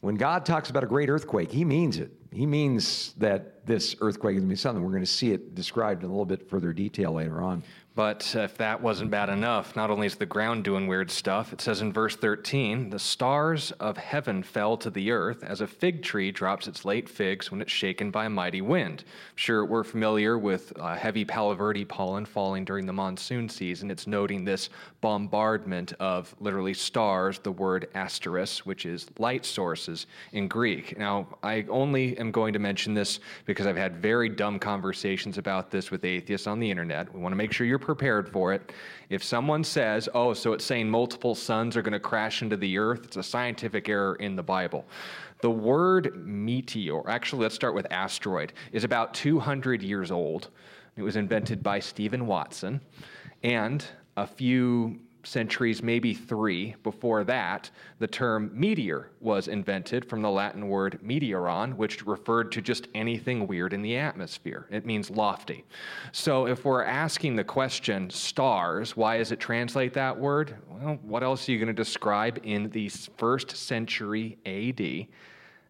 When 0.00 0.14
God 0.14 0.46
talks 0.46 0.70
about 0.70 0.84
a 0.84 0.86
great 0.86 1.08
earthquake, 1.08 1.50
he 1.50 1.64
means 1.64 1.98
it. 1.98 2.12
He 2.32 2.46
means 2.46 3.14
that 3.18 3.66
this 3.66 3.96
earthquake 4.00 4.36
is 4.36 4.40
going 4.40 4.48
to 4.48 4.52
be 4.52 4.56
something. 4.56 4.82
We're 4.82 4.90
going 4.90 5.02
to 5.02 5.06
see 5.06 5.32
it 5.32 5.54
described 5.54 6.02
in 6.02 6.08
a 6.08 6.12
little 6.12 6.26
bit 6.26 6.48
further 6.48 6.72
detail 6.72 7.12
later 7.12 7.40
on. 7.40 7.62
But 7.98 8.32
if 8.36 8.56
that 8.58 8.80
wasn't 8.80 9.10
bad 9.10 9.28
enough, 9.28 9.74
not 9.74 9.90
only 9.90 10.06
is 10.06 10.14
the 10.14 10.24
ground 10.24 10.62
doing 10.62 10.86
weird 10.86 11.10
stuff, 11.10 11.52
it 11.52 11.60
says 11.60 11.80
in 11.80 11.92
verse 11.92 12.14
13, 12.14 12.90
the 12.90 12.98
stars 13.00 13.72
of 13.80 13.96
heaven 13.96 14.44
fell 14.44 14.76
to 14.76 14.88
the 14.88 15.10
earth 15.10 15.42
as 15.42 15.60
a 15.60 15.66
fig 15.66 16.04
tree 16.04 16.30
drops 16.30 16.68
its 16.68 16.84
late 16.84 17.08
figs 17.08 17.50
when 17.50 17.60
it's 17.60 17.72
shaken 17.72 18.12
by 18.12 18.26
a 18.26 18.30
mighty 18.30 18.60
wind. 18.60 19.02
I'm 19.08 19.36
sure 19.36 19.64
we're 19.64 19.82
familiar 19.82 20.38
with 20.38 20.72
uh, 20.78 20.94
heavy 20.94 21.24
Palo 21.24 21.56
Verde 21.56 21.84
pollen 21.84 22.24
falling 22.24 22.64
during 22.64 22.86
the 22.86 22.92
monsoon 22.92 23.48
season. 23.48 23.90
It's 23.90 24.06
noting 24.06 24.44
this 24.44 24.70
bombardment 25.00 25.92
of 25.94 26.32
literally 26.38 26.74
stars, 26.74 27.40
the 27.40 27.50
word 27.50 27.88
asteros, 27.96 28.58
which 28.58 28.86
is 28.86 29.08
light 29.18 29.44
sources 29.44 30.06
in 30.30 30.46
Greek. 30.46 30.96
Now, 30.96 31.26
I 31.42 31.66
only 31.68 32.16
am 32.18 32.30
going 32.30 32.52
to 32.52 32.58
mention 32.58 32.94
this 32.94 33.20
because 33.44 33.66
I've 33.66 33.76
had 33.76 33.96
very 33.96 34.28
dumb 34.28 34.58
conversations 34.58 35.38
about 35.38 35.70
this 35.70 35.90
with 35.90 36.04
atheists 36.04 36.46
on 36.46 36.60
the 36.60 36.70
internet. 36.70 37.12
We 37.12 37.20
want 37.20 37.32
to 37.32 37.36
make 37.36 37.52
sure 37.52 37.66
you're 37.66 37.78
prepared 37.78 38.28
for 38.28 38.52
it. 38.52 38.72
If 39.08 39.22
someone 39.22 39.64
says, 39.64 40.08
oh, 40.14 40.34
so 40.34 40.52
it's 40.52 40.64
saying 40.64 40.90
multiple 40.90 41.34
suns 41.34 41.76
are 41.76 41.82
going 41.82 41.92
to 41.92 42.00
crash 42.00 42.42
into 42.42 42.56
the 42.56 42.78
earth, 42.78 43.04
it's 43.04 43.16
a 43.16 43.22
scientific 43.22 43.88
error 43.88 44.16
in 44.16 44.36
the 44.36 44.42
Bible. 44.42 44.84
The 45.40 45.50
word 45.50 46.26
meteor, 46.26 47.08
actually, 47.08 47.42
let's 47.42 47.54
start 47.54 47.74
with 47.74 47.86
asteroid, 47.92 48.52
is 48.72 48.84
about 48.84 49.14
200 49.14 49.82
years 49.82 50.10
old. 50.10 50.50
It 50.96 51.02
was 51.02 51.16
invented 51.16 51.62
by 51.62 51.78
Stephen 51.78 52.26
Watson. 52.26 52.80
And 53.44 53.84
a 54.16 54.26
few 54.26 54.98
centuries, 55.24 55.82
maybe 55.82 56.14
three 56.14 56.74
before 56.82 57.24
that, 57.24 57.70
the 57.98 58.06
term 58.06 58.50
meteor 58.54 59.10
was 59.20 59.48
invented 59.48 60.04
from 60.04 60.22
the 60.22 60.30
Latin 60.30 60.68
word 60.68 60.98
meteoron, 61.04 61.74
which 61.76 62.06
referred 62.06 62.52
to 62.52 62.62
just 62.62 62.88
anything 62.94 63.46
weird 63.46 63.72
in 63.72 63.82
the 63.82 63.96
atmosphere. 63.96 64.66
It 64.70 64.86
means 64.86 65.10
lofty. 65.10 65.64
So 66.12 66.46
if 66.46 66.64
we're 66.64 66.84
asking 66.84 67.36
the 67.36 67.44
question, 67.44 68.10
stars, 68.10 68.96
why 68.96 69.18
does 69.18 69.32
it 69.32 69.40
translate 69.40 69.92
that 69.94 70.18
word? 70.18 70.56
Well, 70.68 70.98
what 71.02 71.22
else 71.22 71.48
are 71.48 71.52
you 71.52 71.58
going 71.58 71.68
to 71.68 71.72
describe 71.72 72.40
in 72.42 72.70
the 72.70 72.88
first 72.88 73.56
century 73.56 74.38
AD 74.46 75.06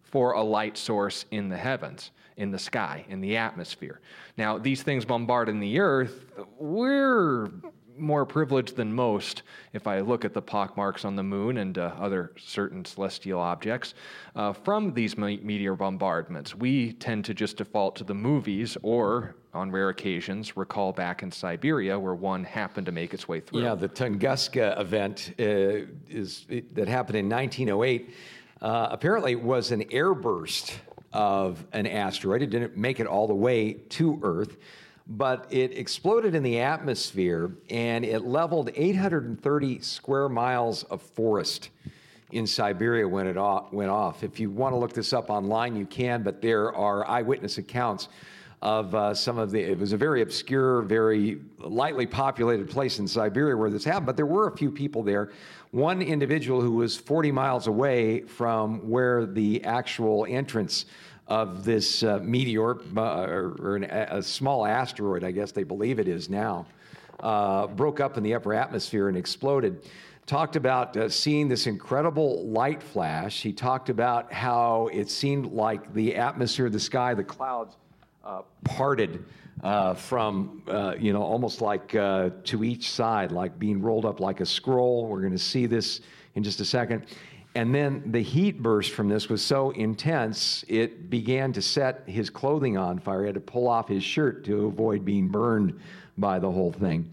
for 0.02 0.32
a 0.32 0.42
light 0.42 0.76
source 0.76 1.24
in 1.30 1.48
the 1.48 1.56
heavens? 1.56 2.10
in 2.38 2.52
the 2.52 2.58
sky, 2.58 3.04
in 3.08 3.20
the 3.20 3.36
atmosphere. 3.36 4.00
Now, 4.36 4.58
these 4.58 4.82
things 4.82 5.04
bombarding 5.04 5.58
the 5.58 5.80
earth, 5.80 6.24
we're 6.56 7.48
more 7.98 8.24
privileged 8.24 8.76
than 8.76 8.92
most 8.92 9.42
if 9.72 9.86
I 9.86 10.00
look 10.00 10.24
at 10.24 10.34
the 10.34 10.42
pockmarks 10.42 11.04
on 11.04 11.16
the 11.16 11.22
moon 11.22 11.58
and 11.58 11.76
uh, 11.78 11.92
other 11.98 12.32
certain 12.38 12.84
celestial 12.84 13.40
objects 13.40 13.94
uh, 14.36 14.52
from 14.52 14.94
these 14.94 15.16
meteor 15.16 15.74
bombardments. 15.74 16.54
We 16.54 16.92
tend 16.94 17.24
to 17.26 17.34
just 17.34 17.56
default 17.56 17.96
to 17.96 18.04
the 18.04 18.14
movies 18.14 18.76
or, 18.82 19.36
on 19.54 19.70
rare 19.70 19.88
occasions, 19.88 20.56
recall 20.56 20.92
back 20.92 21.22
in 21.22 21.30
Siberia 21.30 21.98
where 21.98 22.14
one 22.14 22.44
happened 22.44 22.86
to 22.86 22.92
make 22.92 23.14
its 23.14 23.28
way 23.28 23.40
through. 23.40 23.62
Yeah, 23.62 23.74
the 23.74 23.88
Tunguska 23.88 24.78
event 24.80 25.34
uh, 25.38 25.86
is, 26.08 26.46
it, 26.48 26.74
that 26.74 26.88
happened 26.88 27.18
in 27.18 27.28
1908 27.28 28.10
uh, 28.60 28.88
apparently 28.90 29.36
was 29.36 29.70
an 29.70 29.84
airburst 29.84 30.74
of 31.12 31.64
an 31.72 31.86
asteroid. 31.86 32.42
It 32.42 32.50
didn't 32.50 32.76
make 32.76 33.00
it 33.00 33.06
all 33.06 33.26
the 33.26 33.34
way 33.34 33.72
to 33.72 34.18
Earth 34.22 34.56
but 35.08 35.46
it 35.50 35.76
exploded 35.76 36.34
in 36.34 36.42
the 36.42 36.60
atmosphere 36.60 37.52
and 37.70 38.04
it 38.04 38.24
leveled 38.24 38.70
830 38.74 39.80
square 39.80 40.28
miles 40.28 40.82
of 40.84 41.00
forest 41.00 41.70
in 42.32 42.46
Siberia 42.46 43.08
when 43.08 43.26
it 43.26 43.36
went 43.72 43.90
off. 43.90 44.22
If 44.22 44.38
you 44.38 44.50
want 44.50 44.74
to 44.74 44.76
look 44.76 44.92
this 44.92 45.14
up 45.14 45.30
online, 45.30 45.76
you 45.76 45.86
can, 45.86 46.22
but 46.22 46.42
there 46.42 46.74
are 46.74 47.08
eyewitness 47.08 47.56
accounts 47.56 48.08
of 48.60 48.94
uh, 48.94 49.14
some 49.14 49.38
of 49.38 49.50
the. 49.50 49.60
It 49.60 49.78
was 49.78 49.92
a 49.92 49.96
very 49.96 50.20
obscure, 50.20 50.82
very 50.82 51.38
lightly 51.58 52.06
populated 52.06 52.68
place 52.68 52.98
in 52.98 53.06
Siberia 53.06 53.56
where 53.56 53.70
this 53.70 53.84
happened, 53.84 54.06
but 54.06 54.16
there 54.16 54.26
were 54.26 54.48
a 54.48 54.56
few 54.56 54.70
people 54.70 55.02
there. 55.02 55.30
One 55.70 56.02
individual 56.02 56.60
who 56.60 56.72
was 56.72 56.96
40 56.96 57.30
miles 57.30 57.66
away 57.66 58.22
from 58.22 58.88
where 58.88 59.26
the 59.26 59.62
actual 59.64 60.26
entrance 60.28 60.86
of 61.28 61.64
this 61.64 62.02
uh, 62.02 62.18
meteor, 62.22 62.78
uh, 62.96 63.26
or, 63.26 63.56
or 63.60 63.76
an, 63.76 63.84
a 63.84 64.22
small 64.22 64.66
asteroid, 64.66 65.22
I 65.22 65.30
guess 65.30 65.52
they 65.52 65.62
believe 65.62 65.98
it 65.98 66.08
is 66.08 66.30
now, 66.30 66.66
uh, 67.20 67.66
broke 67.66 68.00
up 68.00 68.16
in 68.16 68.22
the 68.22 68.34
upper 68.34 68.54
atmosphere 68.54 69.08
and 69.08 69.16
exploded. 69.16 69.86
Talked 70.24 70.56
about 70.56 70.96
uh, 70.96 71.08
seeing 71.08 71.48
this 71.48 71.66
incredible 71.66 72.46
light 72.46 72.82
flash. 72.82 73.42
He 73.42 73.52
talked 73.52 73.90
about 73.90 74.32
how 74.32 74.88
it 74.92 75.10
seemed 75.10 75.52
like 75.52 75.92
the 75.94 76.16
atmosphere, 76.16 76.70
the 76.70 76.80
sky, 76.80 77.14
the 77.14 77.24
clouds 77.24 77.76
uh, 78.24 78.42
parted 78.64 79.24
uh, 79.62 79.94
from, 79.94 80.62
you 80.98 81.12
know, 81.12 81.22
almost 81.22 81.60
like 81.60 81.88
to 81.88 82.64
each 82.64 82.90
side, 82.90 83.32
like 83.32 83.58
being 83.58 83.82
rolled 83.82 84.04
up 84.06 84.20
like 84.20 84.40
a 84.40 84.46
scroll. 84.46 85.06
We're 85.06 85.20
going 85.20 85.32
to 85.32 85.38
see 85.38 85.66
this 85.66 86.00
in 86.34 86.42
just 86.42 86.60
a 86.60 86.64
second. 86.64 87.06
And 87.54 87.74
then 87.74 88.02
the 88.12 88.20
heat 88.20 88.62
burst 88.62 88.92
from 88.92 89.08
this 89.08 89.28
was 89.28 89.42
so 89.42 89.70
intense, 89.70 90.64
it 90.68 91.10
began 91.10 91.52
to 91.54 91.62
set 91.62 92.02
his 92.06 92.30
clothing 92.30 92.76
on 92.76 92.98
fire. 92.98 93.22
He 93.22 93.26
had 93.26 93.34
to 93.34 93.40
pull 93.40 93.68
off 93.68 93.88
his 93.88 94.04
shirt 94.04 94.44
to 94.44 94.66
avoid 94.66 95.04
being 95.04 95.28
burned 95.28 95.78
by 96.18 96.38
the 96.38 96.50
whole 96.50 96.72
thing. 96.72 97.10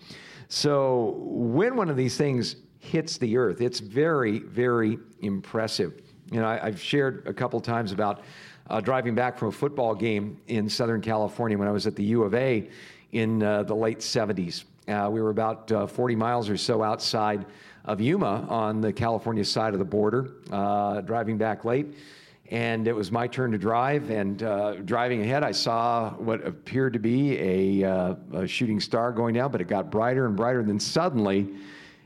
So, 0.48 1.16
when 1.20 1.76
one 1.76 1.90
of 1.90 1.98
these 1.98 2.18
things 2.18 2.58
hits 2.80 3.18
the 3.18 3.38
earth, 3.38 3.62
it's 3.62 3.80
very, 3.80 4.40
very 4.40 5.00
impressive. 5.22 6.02
You 6.32 6.42
know, 6.42 6.48
I, 6.48 6.66
have 6.66 6.80
shared 6.80 7.24
a 7.28 7.34
couple 7.34 7.60
times 7.60 7.92
about 7.92 8.22
uh, 8.70 8.82
driving 8.82 9.16
back 9.16 9.38
from 9.38 9.50
a 9.50 9.52
football 9.52 9.96
game 9.96 10.40
in 10.48 10.70
Southern 10.70 11.02
California 11.02 11.58
when 11.58 11.68
I 11.68 11.72
was 11.72 11.88
at 11.88 11.96
the 11.96 12.04
U 12.04 12.24
of 12.24 12.34
A 12.36 12.70
in 13.12 13.42
uh, 13.42 13.64
the 13.64 13.76
late 13.76 14.00
70s. 14.00 14.66
Uh, 14.88 15.10
we 15.12 15.22
were 15.22 15.32
about 15.32 15.72
uh, 15.72 15.88
40 15.88 16.16
miles 16.16 16.50
or 16.50 16.58
so 16.58 16.84
outside 16.84 17.46
of 17.86 18.02
Yuma 18.02 18.46
on 18.50 18.82
the 18.82 18.92
California 18.92 19.46
side 19.46 19.74
of 19.74 19.80
the 19.80 19.86
border, 19.86 20.32
uh, 20.52 21.02
driving 21.02 21.38
back 21.38 21.66
late. 21.66 21.88
And 22.52 22.88
it 22.88 22.94
was 22.94 23.12
my 23.12 23.28
turn 23.28 23.52
to 23.54 23.58
drive. 23.58 24.10
And 24.12 24.44
uh, 24.44 24.76
driving 24.82 25.22
ahead, 25.22 25.44
I 25.44 25.52
saw 25.52 26.12
what 26.12 26.46
appeared 26.46 26.94
to 26.94 27.00
be 27.00 27.38
a, 27.82 27.90
uh, 27.90 28.16
a 28.34 28.48
shooting 28.48 28.80
star 28.80 29.12
going 29.12 29.34
down, 29.34 29.52
but 29.52 29.62
it 29.62 29.68
got 29.68 29.90
brighter 29.90 30.28
and 30.28 30.36
brighter. 30.36 30.60
And 30.60 30.70
then 30.70 30.80
suddenly, 30.80 31.50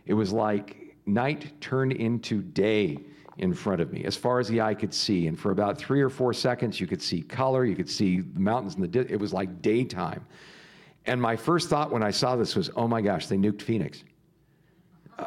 it 0.06 0.14
was 0.14 0.32
like 0.32 0.96
night 1.06 1.52
turned 1.60 1.94
into 1.94 2.42
day 2.42 3.00
in 3.38 3.54
front 3.54 3.80
of 3.80 3.92
me, 3.94 4.04
as 4.04 4.18
far 4.18 4.40
as 4.40 4.50
the 4.50 4.60
eye 4.60 4.74
could 4.74 4.94
see. 4.94 5.28
And 5.28 5.40
for 5.40 5.52
about 5.52 5.78
three 5.78 6.02
or 6.02 6.10
four 6.10 6.34
seconds, 6.34 6.80
you 6.80 6.88
could 6.88 7.02
see 7.02 7.22
color, 7.22 7.66
you 7.66 7.76
could 7.76 7.90
see 7.90 8.20
the 8.20 8.40
mountains 8.40 8.76
and 8.76 8.84
the. 8.84 8.88
Di- 8.88 9.14
it 9.14 9.20
was 9.20 9.34
like 9.34 9.62
daytime. 9.62 10.26
And 11.06 11.22
my 11.22 11.36
first 11.36 11.70
thought 11.70 11.92
when 11.92 12.04
I 12.04 12.12
saw 12.12 12.36
this 12.36 12.56
was, 12.56 12.70
oh 12.76 12.88
my 12.88 13.02
gosh, 13.02 13.28
they 13.28 13.38
nuked 13.38 13.62
Phoenix. 13.62 14.04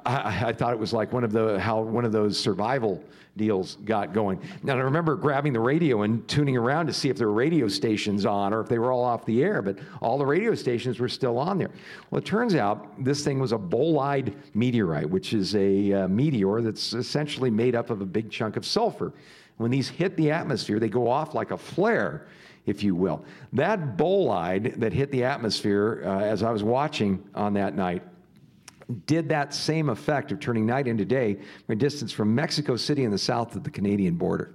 I, 0.04 0.48
I, 0.48 0.52
thought 0.52 0.72
it 0.72 0.78
was 0.78 0.92
like 0.92 1.12
one 1.12 1.24
of 1.24 1.32
the 1.32 1.58
how 1.58 1.80
one 1.80 2.04
of 2.04 2.12
those 2.12 2.38
survival 2.38 3.02
deals 3.36 3.76
got 3.84 4.12
going. 4.12 4.40
Now 4.62 4.74
I 4.74 4.80
remember 4.80 5.16
grabbing 5.16 5.52
the 5.52 5.60
radio 5.60 6.02
and 6.02 6.26
tuning 6.28 6.56
around 6.56 6.86
to 6.86 6.92
see 6.92 7.08
if 7.08 7.16
there 7.16 7.28
were 7.28 7.32
radio 7.32 7.68
stations 7.68 8.26
on 8.26 8.52
or 8.52 8.60
if 8.60 8.68
they 8.68 8.78
were 8.78 8.92
all 8.92 9.04
off 9.04 9.24
the 9.24 9.42
air, 9.42 9.62
but 9.62 9.78
all 10.00 10.18
the 10.18 10.26
radio 10.26 10.54
stations 10.54 11.00
were 11.00 11.08
still 11.08 11.38
on 11.38 11.58
there. 11.58 11.70
Well, 12.10 12.18
it 12.18 12.24
turns 12.24 12.54
out 12.54 13.02
this 13.02 13.24
thing 13.24 13.38
was 13.38 13.52
a 13.52 13.58
bolide 13.58 14.34
meteorite, 14.54 15.08
which 15.08 15.32
is 15.32 15.54
a 15.54 15.92
uh, 15.92 16.08
meteor 16.08 16.60
that's 16.60 16.92
essentially 16.92 17.50
made 17.50 17.74
up 17.74 17.90
of 17.90 18.02
a 18.02 18.06
big 18.06 18.30
chunk 18.30 18.56
of 18.56 18.66
sulfur. 18.66 19.12
When 19.56 19.70
these 19.70 19.88
hit 19.88 20.16
the 20.16 20.30
atmosphere, 20.30 20.78
they 20.78 20.88
go 20.88 21.08
off 21.08 21.34
like 21.34 21.50
a 21.50 21.58
flare 21.58 22.26
if 22.64 22.82
you 22.82 22.94
will. 22.94 23.24
That 23.52 23.96
bolide 23.96 24.78
that 24.78 24.92
hit 24.92 25.10
the 25.10 25.24
atmosphere 25.24 26.02
uh, 26.04 26.20
as 26.20 26.44
I 26.44 26.50
was 26.52 26.62
watching 26.62 27.22
on 27.34 27.54
that 27.54 27.74
night 27.74 28.02
did 29.06 29.28
that 29.28 29.54
same 29.54 29.88
effect 29.88 30.32
of 30.32 30.40
turning 30.40 30.66
night 30.66 30.86
into 30.86 31.04
day 31.04 31.38
a 31.68 31.74
distance 31.74 32.12
from 32.12 32.34
Mexico 32.34 32.76
City 32.76 33.04
in 33.04 33.10
the 33.10 33.18
south 33.18 33.56
of 33.56 33.64
the 33.64 33.70
Canadian 33.70 34.14
border. 34.14 34.54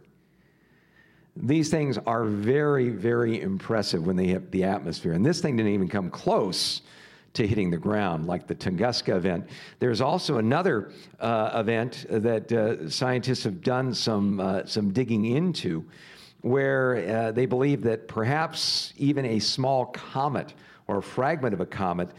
These 1.36 1.70
things 1.70 1.98
are 2.00 2.26
very, 2.26 2.90
very 2.90 3.42
impressive 3.42 4.06
when 4.06 4.16
they 4.16 4.28
hit 4.28 4.52
the 4.52 4.64
atmosphere. 4.64 5.14
And 5.14 5.26
this 5.26 5.40
thing 5.40 5.56
didn't 5.56 5.74
even 5.74 5.88
come 5.88 6.10
close 6.10 6.82
to 7.34 7.46
hitting 7.46 7.70
the 7.70 7.78
ground, 7.78 8.26
like 8.26 8.48
the 8.48 8.56
Tunguska 8.56 9.16
event. 9.16 9.48
There's 9.80 10.02
also 10.02 10.38
another 10.38 10.92
uh, 11.20 11.52
event 11.54 12.06
that 12.10 12.52
uh, 12.52 12.90
scientists 12.90 13.44
have 13.44 13.62
done 13.62 13.94
some, 13.94 14.40
uh, 14.40 14.66
some 14.66 14.92
digging 14.92 15.26
into 15.26 15.86
where 16.42 17.28
uh, 17.28 17.32
they 17.32 17.46
believe 17.46 17.84
that 17.84 18.08
perhaps 18.08 18.94
even 18.98 19.26
a 19.26 19.40
small 19.40 19.88
comet 19.88 20.54
or 20.88 20.98
a 20.98 21.04
fragment 21.04 21.54
of 21.54 21.62
a 21.62 21.66
comet 21.66 22.10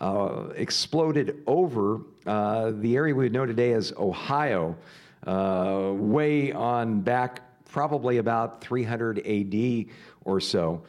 uh, 0.00 0.48
exploded 0.54 1.42
over 1.46 2.00
uh, 2.26 2.72
the 2.76 2.96
area 2.96 3.14
we 3.14 3.28
know 3.28 3.46
today 3.46 3.72
as 3.72 3.92
Ohio, 3.96 4.76
uh, 5.26 5.92
way 5.94 6.52
on 6.52 7.00
back 7.00 7.42
probably 7.70 8.18
about 8.18 8.60
300 8.60 9.18
AD 9.26 9.86
or 10.24 10.40
so. 10.40 10.82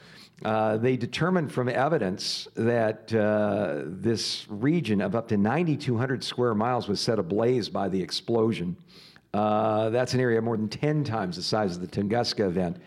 Uh, 0.45 0.77
they 0.77 0.95
determined 0.95 1.51
from 1.51 1.67
evidence 1.67 2.47
that 2.55 3.13
uh, 3.13 3.81
this 3.85 4.45
region 4.49 5.01
of 5.01 5.15
up 5.15 5.27
to 5.27 5.37
9,200 5.37 6.23
square 6.23 6.55
miles 6.55 6.87
was 6.87 7.01
set 7.01 7.19
ablaze 7.19 7.67
by 7.67 7.89
the 7.89 8.01
explosion. 8.01 8.77
That's 9.33 10.13
an 10.13 10.19
area 10.21 10.41
more 10.41 10.55
than 10.55 10.69
10 10.69 11.03
times 11.03 11.35
the 11.35 11.43
size 11.43 11.75
of 11.75 11.81
the 11.81 11.87
Tunguska 11.87 12.47
event. 12.47 12.77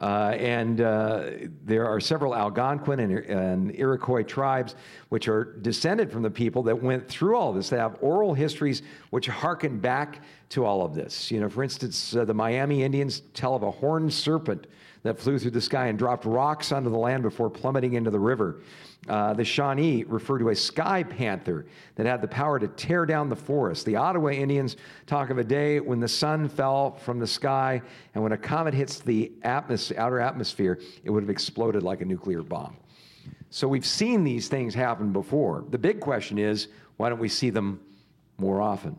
Uh, 0.00 0.34
and 0.38 0.82
uh, 0.82 1.30
there 1.64 1.86
are 1.86 2.00
several 2.00 2.34
Algonquin 2.34 3.00
and, 3.00 3.12
and, 3.12 3.74
Iroquois 3.74 4.22
tribes 4.22 4.74
which 5.08 5.26
are 5.26 5.56
descended 5.62 6.12
from 6.12 6.22
the 6.22 6.30
people 6.30 6.62
that 6.64 6.82
went 6.82 7.08
through 7.08 7.34
all 7.34 7.50
this. 7.52 7.70
They 7.70 7.78
have 7.78 7.96
oral 8.02 8.34
histories 8.34 8.82
which 9.08 9.26
harken 9.26 9.78
back 9.78 10.20
to 10.50 10.66
all 10.66 10.84
of 10.84 10.94
this. 10.94 11.30
You 11.30 11.40
know, 11.40 11.48
for 11.48 11.62
instance, 11.62 12.14
uh, 12.14 12.26
the 12.26 12.34
Miami 12.34 12.82
Indians 12.82 13.22
tell 13.32 13.54
of 13.54 13.62
a 13.62 13.70
horned 13.70 14.12
serpent 14.12 14.66
that 15.02 15.18
flew 15.18 15.38
through 15.38 15.52
the 15.52 15.60
sky 15.60 15.86
and 15.86 15.98
dropped 15.98 16.26
rocks 16.26 16.72
onto 16.72 16.90
the 16.90 16.98
land 16.98 17.22
before 17.22 17.48
plummeting 17.48 17.94
into 17.94 18.10
the 18.10 18.20
river. 18.20 18.60
Uh, 19.08 19.32
the 19.34 19.44
Shawnee 19.44 20.04
refer 20.04 20.38
to 20.38 20.48
a 20.48 20.56
sky 20.56 21.02
panther 21.02 21.66
that 21.94 22.06
had 22.06 22.20
the 22.20 22.28
power 22.28 22.58
to 22.58 22.66
tear 22.68 23.06
down 23.06 23.28
the 23.28 23.36
forest. 23.36 23.86
The 23.86 23.96
Ottawa 23.96 24.30
Indians 24.30 24.76
talk 25.06 25.30
of 25.30 25.38
a 25.38 25.44
day 25.44 25.78
when 25.80 26.00
the 26.00 26.08
sun 26.08 26.48
fell 26.48 26.92
from 26.96 27.18
the 27.18 27.26
sky, 27.26 27.80
and 28.14 28.22
when 28.22 28.32
a 28.32 28.36
comet 28.36 28.74
hits 28.74 28.98
the 28.98 29.32
atmos- 29.44 29.96
outer 29.96 30.20
atmosphere, 30.20 30.80
it 31.04 31.10
would 31.10 31.22
have 31.22 31.30
exploded 31.30 31.82
like 31.82 32.00
a 32.00 32.04
nuclear 32.04 32.42
bomb. 32.42 32.76
So 33.50 33.68
we've 33.68 33.86
seen 33.86 34.24
these 34.24 34.48
things 34.48 34.74
happen 34.74 35.12
before. 35.12 35.64
The 35.70 35.78
big 35.78 36.00
question 36.00 36.38
is 36.38 36.68
why 36.96 37.08
don't 37.08 37.20
we 37.20 37.28
see 37.28 37.50
them 37.50 37.80
more 38.38 38.60
often? 38.60 38.98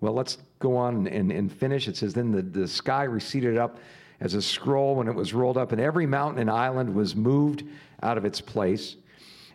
Well, 0.00 0.12
let's 0.12 0.38
go 0.60 0.76
on 0.76 1.06
and, 1.08 1.32
and 1.32 1.52
finish. 1.52 1.88
It 1.88 1.96
says, 1.96 2.14
Then 2.14 2.30
the, 2.30 2.42
the 2.42 2.68
sky 2.68 3.04
receded 3.04 3.58
up 3.58 3.78
as 4.20 4.34
a 4.34 4.42
scroll 4.42 4.96
when 4.96 5.08
it 5.08 5.14
was 5.14 5.34
rolled 5.34 5.56
up, 5.56 5.72
and 5.72 5.80
every 5.80 6.06
mountain 6.06 6.40
and 6.40 6.50
island 6.50 6.94
was 6.94 7.14
moved 7.14 7.64
out 8.02 8.18
of 8.18 8.24
its 8.24 8.40
place. 8.40 8.96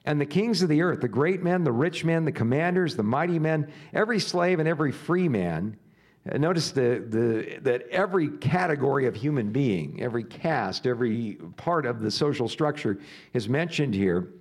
And 0.05 0.19
the 0.19 0.25
kings 0.25 0.61
of 0.61 0.69
the 0.69 0.81
earth, 0.81 1.01
the 1.01 1.07
great 1.07 1.43
men, 1.43 1.63
the 1.63 1.71
rich 1.71 2.03
men, 2.03 2.25
the 2.25 2.31
commanders, 2.31 2.95
the 2.95 3.03
mighty 3.03 3.39
men, 3.39 3.71
every 3.93 4.19
slave 4.19 4.59
and 4.59 4.67
every 4.67 4.91
free 4.91 5.29
man, 5.29 5.77
uh, 6.29 6.37
notice 6.37 6.71
the, 6.71 7.05
the, 7.09 7.59
that 7.61 7.87
every 7.89 8.29
category 8.29 9.07
of 9.07 9.15
human 9.15 9.51
being, 9.51 10.01
every 10.01 10.23
caste, 10.23 10.87
every 10.87 11.37
part 11.57 11.85
of 11.85 12.01
the 12.01 12.11
social 12.11 12.47
structure 12.47 12.99
is 13.33 13.47
mentioned 13.47 13.93
here. 13.93 14.33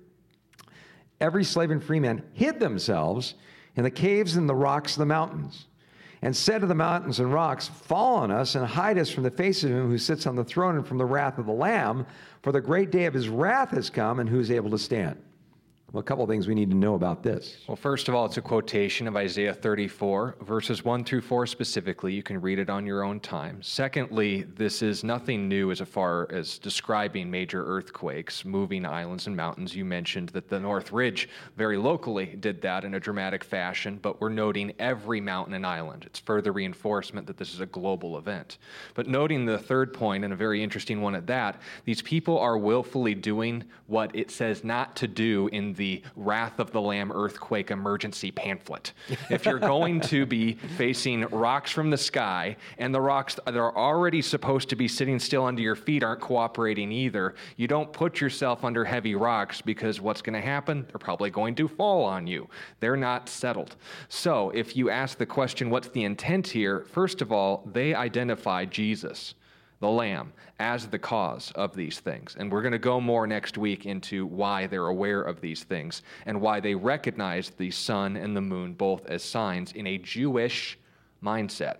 Every 1.19 1.43
slave 1.43 1.71
and 1.71 1.83
free 1.83 1.99
man 1.99 2.23
hid 2.33 2.59
themselves 2.59 3.35
in 3.75 3.83
the 3.83 3.91
caves 3.91 4.35
and 4.35 4.47
the 4.47 4.55
rocks 4.55 4.93
of 4.93 4.99
the 4.99 5.05
mountains 5.05 5.67
and 6.21 6.35
said 6.35 6.61
to 6.61 6.67
the 6.67 6.75
mountains 6.75 7.19
and 7.19 7.33
rocks, 7.33 7.67
Fall 7.67 8.15
on 8.15 8.31
us 8.31 8.55
and 8.55 8.65
hide 8.65 8.97
us 8.97 9.09
from 9.09 9.23
the 9.23 9.31
face 9.31 9.63
of 9.63 9.71
him 9.71 9.89
who 9.89 9.97
sits 9.97 10.25
on 10.25 10.37
the 10.37 10.43
throne 10.43 10.77
and 10.77 10.87
from 10.87 10.97
the 10.97 11.05
wrath 11.05 11.37
of 11.37 11.45
the 11.45 11.51
Lamb, 11.51 12.05
for 12.41 12.53
the 12.53 12.61
great 12.61 12.91
day 12.91 13.05
of 13.05 13.13
his 13.13 13.27
wrath 13.27 13.71
has 13.71 13.89
come, 13.89 14.19
and 14.21 14.29
who 14.29 14.39
is 14.39 14.49
able 14.49 14.69
to 14.71 14.77
stand? 14.77 15.17
Well, 15.93 16.01
a 16.01 16.03
couple 16.03 16.25
things 16.25 16.47
we 16.47 16.55
need 16.55 16.71
to 16.71 16.75
know 16.75 16.95
about 16.95 17.21
this. 17.21 17.57
Well, 17.67 17.75
first 17.75 18.09
of 18.09 18.15
all, 18.15 18.25
it's 18.25 18.37
a 18.37 18.41
quotation 18.41 19.07
of 19.07 19.15
Isaiah 19.15 19.53
34, 19.53 20.37
verses 20.41 20.83
1 20.83 21.03
through 21.03 21.21
4 21.21 21.45
specifically. 21.45 22.15
You 22.15 22.23
can 22.23 22.41
read 22.41 22.57
it 22.57 22.67
on 22.67 22.87
your 22.87 23.03
own 23.03 23.19
time. 23.19 23.61
Secondly, 23.61 24.41
this 24.41 24.81
is 24.81 25.03
nothing 25.03 25.47
new 25.47 25.69
as 25.69 25.81
far 25.81 26.27
as 26.31 26.57
describing 26.57 27.29
major 27.29 27.63
earthquakes, 27.63 28.43
moving 28.43 28.87
islands 28.87 29.27
and 29.27 29.37
mountains. 29.37 29.75
You 29.75 29.85
mentioned 29.85 30.29
that 30.29 30.49
the 30.49 30.59
Northridge 30.59 31.29
very 31.57 31.77
locally 31.77 32.25
did 32.25 32.59
that 32.63 32.85
in 32.85 32.95
a 32.95 32.99
dramatic 32.99 33.43
fashion, 33.43 33.99
but 34.01 34.19
we're 34.19 34.29
noting 34.29 34.73
every 34.79 35.21
mountain 35.21 35.53
and 35.53 35.63
island. 35.63 36.05
It's 36.07 36.17
further 36.17 36.53
reinforcement 36.53 37.27
that 37.27 37.37
this 37.37 37.53
is 37.53 37.59
a 37.59 37.67
global 37.67 38.17
event. 38.17 38.57
But 38.95 39.07
noting 39.07 39.45
the 39.45 39.59
third 39.59 39.93
point, 39.93 40.23
and 40.23 40.33
a 40.33 40.35
very 40.35 40.63
interesting 40.63 41.03
one 41.03 41.13
at 41.13 41.27
that, 41.27 41.61
these 41.85 42.01
people 42.01 42.39
are 42.39 42.57
willfully 42.57 43.13
doing 43.13 43.63
what 43.85 44.09
it 44.15 44.31
says 44.31 44.63
not 44.63 44.95
to 44.95 45.07
do 45.07 45.49
in 45.49 45.73
the 45.73 45.82
the 45.83 46.01
Wrath 46.15 46.59
of 46.59 46.71
the 46.71 46.79
Lamb 46.79 47.11
earthquake 47.11 47.69
emergency 47.69 48.31
pamphlet. 48.31 48.93
if 49.29 49.43
you're 49.43 49.59
going 49.59 49.99
to 49.99 50.25
be 50.25 50.53
facing 50.77 51.23
rocks 51.27 51.71
from 51.71 51.89
the 51.89 51.97
sky 51.97 52.55
and 52.77 52.95
the 52.95 53.01
rocks 53.01 53.37
that 53.45 53.57
are 53.57 53.75
already 53.75 54.21
supposed 54.21 54.69
to 54.69 54.77
be 54.77 54.87
sitting 54.87 55.19
still 55.19 55.43
under 55.43 55.61
your 55.61 55.75
feet 55.75 56.01
aren't 56.01 56.21
cooperating 56.21 56.89
either, 56.89 57.35
you 57.57 57.67
don't 57.67 57.91
put 57.91 58.21
yourself 58.21 58.63
under 58.63 58.85
heavy 58.85 59.13
rocks 59.13 59.59
because 59.59 59.99
what's 59.99 60.21
going 60.21 60.41
to 60.41 60.47
happen? 60.47 60.85
They're 60.87 60.99
probably 60.99 61.29
going 61.29 61.53
to 61.55 61.67
fall 61.67 62.05
on 62.05 62.27
you. 62.27 62.47
They're 62.79 62.95
not 62.95 63.27
settled. 63.27 63.75
So 64.07 64.51
if 64.51 64.77
you 64.77 64.89
ask 64.89 65.17
the 65.17 65.25
question, 65.25 65.69
what's 65.69 65.89
the 65.89 66.05
intent 66.05 66.47
here? 66.47 66.85
First 66.93 67.21
of 67.21 67.33
all, 67.33 67.69
they 67.73 67.93
identify 67.93 68.63
Jesus 68.63 69.33
the 69.83 69.89
Lamb, 69.89 70.31
as 70.59 70.87
the 70.87 70.97
cause 70.97 71.51
of 71.55 71.75
these 71.75 71.99
things. 71.99 72.37
And 72.39 72.49
we're 72.49 72.61
going 72.61 72.71
to 72.71 72.79
go 72.79 73.01
more 73.01 73.27
next 73.27 73.57
week 73.57 73.85
into 73.85 74.25
why 74.25 74.65
they're 74.65 74.87
aware 74.87 75.21
of 75.21 75.41
these 75.41 75.65
things 75.65 76.03
and 76.25 76.39
why 76.39 76.61
they 76.61 76.73
recognize 76.73 77.49
the 77.49 77.69
sun 77.69 78.15
and 78.15 78.33
the 78.33 78.39
moon 78.39 78.75
both 78.75 79.05
as 79.07 79.25
signs 79.25 79.73
in 79.73 79.85
a 79.85 79.97
Jewish 79.97 80.79
mindset 81.21 81.79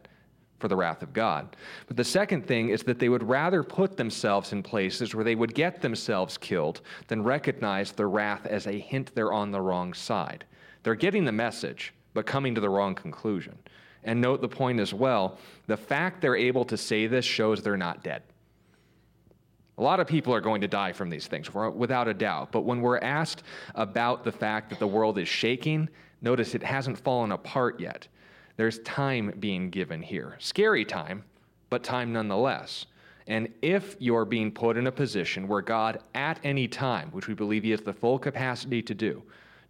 for 0.60 0.68
the 0.68 0.76
wrath 0.76 1.02
of 1.02 1.14
God. 1.14 1.56
But 1.88 1.96
the 1.96 2.04
second 2.04 2.46
thing 2.46 2.68
is 2.68 2.84
that 2.84 3.00
they 3.00 3.08
would 3.08 3.24
rather 3.24 3.64
put 3.64 3.96
themselves 3.96 4.52
in 4.52 4.64
places 4.64 5.16
where 5.16 5.24
they 5.24 5.36
would 5.36 5.56
get 5.56 5.82
themselves 5.82 6.38
killed 6.38 6.82
than 7.08 7.24
recognize 7.24 7.94
the 7.94 8.08
wrath 8.08 8.46
as 8.46 8.68
a 8.68 8.80
hint 8.80 9.16
they're 9.16 9.32
on 9.32 9.52
the 9.52 9.62
wrong 9.62 9.94
side. 9.94 10.44
They're 10.84 10.96
getting 10.96 11.24
the 11.24 11.32
message, 11.32 11.94
but 12.14 12.26
coming 12.26 12.54
to 12.56 12.60
the 12.60 12.70
wrong 12.70 12.96
conclusion. 12.96 13.58
And 14.06 14.20
note 14.20 14.42
the 14.42 14.50
point 14.50 14.80
as 14.80 14.94
well 14.94 15.38
the 15.68 15.78
fact 15.78 16.22
they're 16.22 16.36
able 16.36 16.66
to 16.66 16.78
say 16.78 17.08
this 17.08 17.26
shows 17.26 17.62
they're 17.62 17.78
not 17.78 18.04
dead. 18.04 18.24
A 19.78 19.82
lot 19.82 20.00
of 20.00 20.08
people 20.08 20.34
are 20.34 20.42
going 20.42 20.62
to 20.62 20.68
die 20.68 20.92
from 20.92 21.10
these 21.10 21.26
things, 21.26 21.52
without 21.54 22.08
a 22.08 22.14
doubt. 22.14 22.52
But 22.52 22.62
when 22.62 22.82
we're 22.82 23.00
asked 23.00 23.44
about 23.74 24.24
the 24.24 24.32
fact 24.32 24.70
that 24.70 24.80
the 24.80 24.88
world 24.88 25.18
is 25.18 25.28
shaking, 25.28 25.90
notice 26.22 26.54
it 26.54 26.62
hasn't 26.62 27.00
fallen 27.00 27.32
apart 27.32 27.80
yet. 27.80 28.08
There's 28.56 28.80
time 28.80 29.34
being 29.40 29.72
given 29.72 30.02
here. 30.04 30.36
Scary 30.38 30.86
time, 30.86 31.24
but 31.72 31.84
time 31.84 32.14
nonetheless. 32.14 32.86
And 33.26 33.50
if 33.62 33.96
you're 34.00 34.26
being 34.26 34.52
put 34.52 34.78
in 34.78 34.86
a 34.86 34.92
position 34.92 35.48
where 35.48 35.62
God, 35.62 36.00
at 36.14 36.40
any 36.44 36.68
time, 36.68 37.10
which 37.12 37.28
we 37.28 37.34
believe 37.34 37.64
He 37.64 37.72
has 37.72 37.82
the 37.82 37.94
full 37.94 38.20
capacity 38.20 38.82
to 38.84 38.94
do, 38.94 39.24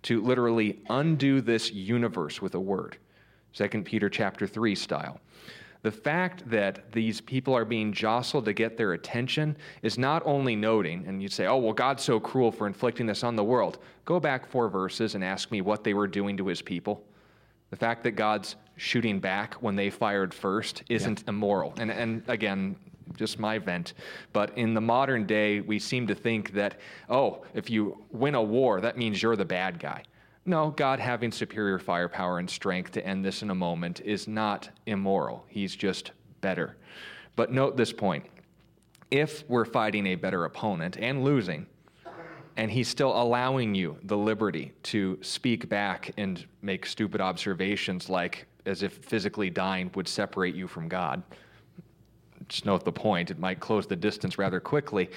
to 0.04 0.22
literally 0.22 0.82
undo 0.90 1.40
this 1.40 1.72
universe 1.72 2.42
with 2.42 2.56
a 2.56 2.60
word, 2.60 2.98
2 3.54 3.68
Peter 3.84 4.10
chapter 4.10 4.48
3 4.48 4.76
style. 4.76 5.20
The 5.84 5.92
fact 5.92 6.50
that 6.50 6.92
these 6.94 7.20
people 7.20 7.54
are 7.54 7.66
being 7.66 7.92
jostled 7.92 8.46
to 8.46 8.54
get 8.54 8.78
their 8.78 8.94
attention 8.94 9.58
is 9.82 9.98
not 9.98 10.24
only 10.26 10.56
noting, 10.56 11.04
and 11.06 11.22
you'd 11.22 11.34
say, 11.34 11.46
oh, 11.46 11.58
well, 11.58 11.74
God's 11.74 12.04
so 12.04 12.22
cruel 12.22 12.54
for 12.54 12.68
inflicting 12.68 13.06
this 13.06 13.24
on 13.24 13.36
the 13.36 13.44
world. 13.44 13.80
Go 14.06 14.18
back 14.18 14.48
four 14.48 14.70
verses 14.70 15.14
and 15.14 15.24
ask 15.24 15.52
me 15.52 15.60
what 15.60 15.84
they 15.84 15.94
were 15.94 16.08
doing 16.08 16.38
to 16.38 16.48
his 16.48 16.62
people. 16.62 17.04
The 17.70 17.76
fact 17.76 18.04
that 18.04 18.12
God's 18.12 18.56
shooting 18.78 19.20
back 19.20 19.56
when 19.56 19.76
they 19.76 19.90
fired 19.90 20.34
first 20.34 20.84
isn't 20.90 21.20
yeah. 21.20 21.30
immoral. 21.30 21.74
And, 21.78 21.92
and 21.92 22.24
again, 22.30 22.78
just 23.18 23.38
my 23.38 23.58
vent. 23.58 23.94
But 24.32 24.58
in 24.58 24.74
the 24.74 24.82
modern 24.82 25.26
day, 25.26 25.60
we 25.60 25.80
seem 25.80 26.08
to 26.08 26.16
think 26.16 26.54
that, 26.54 26.80
oh, 27.10 27.44
if 27.54 27.70
you 27.70 28.02
win 28.10 28.36
a 28.36 28.42
war, 28.42 28.80
that 28.80 28.98
means 28.98 29.22
you're 29.22 29.36
the 29.36 29.44
bad 29.44 29.80
guy. 29.80 30.04
No, 30.46 30.72
God 30.72 31.00
having 31.00 31.32
superior 31.32 31.80
firepower 31.80 32.40
and 32.40 32.50
strength 32.50 32.92
to 32.92 33.06
end 33.06 33.24
this 33.24 33.42
in 33.42 33.50
a 33.50 33.56
moment 33.56 34.02
is 34.02 34.28
not 34.28 34.70
immoral. 34.86 35.46
He's 35.48 35.76
just 35.76 36.12
better. 36.42 36.76
But 37.36 37.52
note 37.52 37.78
this 37.78 37.94
point 37.94 38.26
if 39.10 39.48
we're 39.48 39.66
fighting 39.66 40.08
a 40.08 40.16
better 40.16 40.46
opponent 40.46 40.98
and 40.98 41.24
losing, 41.24 41.68
and 42.58 42.70
he's 42.70 42.88
still 42.88 43.16
allowing 43.20 43.74
you 43.74 43.98
the 44.04 44.18
liberty 44.18 44.74
to 44.84 45.18
speak 45.22 45.70
back 45.70 46.12
and 46.18 46.46
make 46.62 46.86
stupid 46.86 47.22
observations 47.22 48.10
like 48.10 48.46
as 48.66 48.84
if 48.84 48.94
physically 48.94 49.50
dying 49.50 49.92
would 49.96 50.08
separate 50.08 50.56
you 50.56 50.68
from 50.68 50.88
God. 50.88 51.24
Just 52.50 52.66
note 52.66 52.84
the 52.84 52.92
point, 52.92 53.32
it 53.32 53.40
might 53.40 53.60
close 53.60 53.88
the 53.88 53.96
distance 53.96 54.38
rather 54.38 54.60
quickly. 54.60 55.10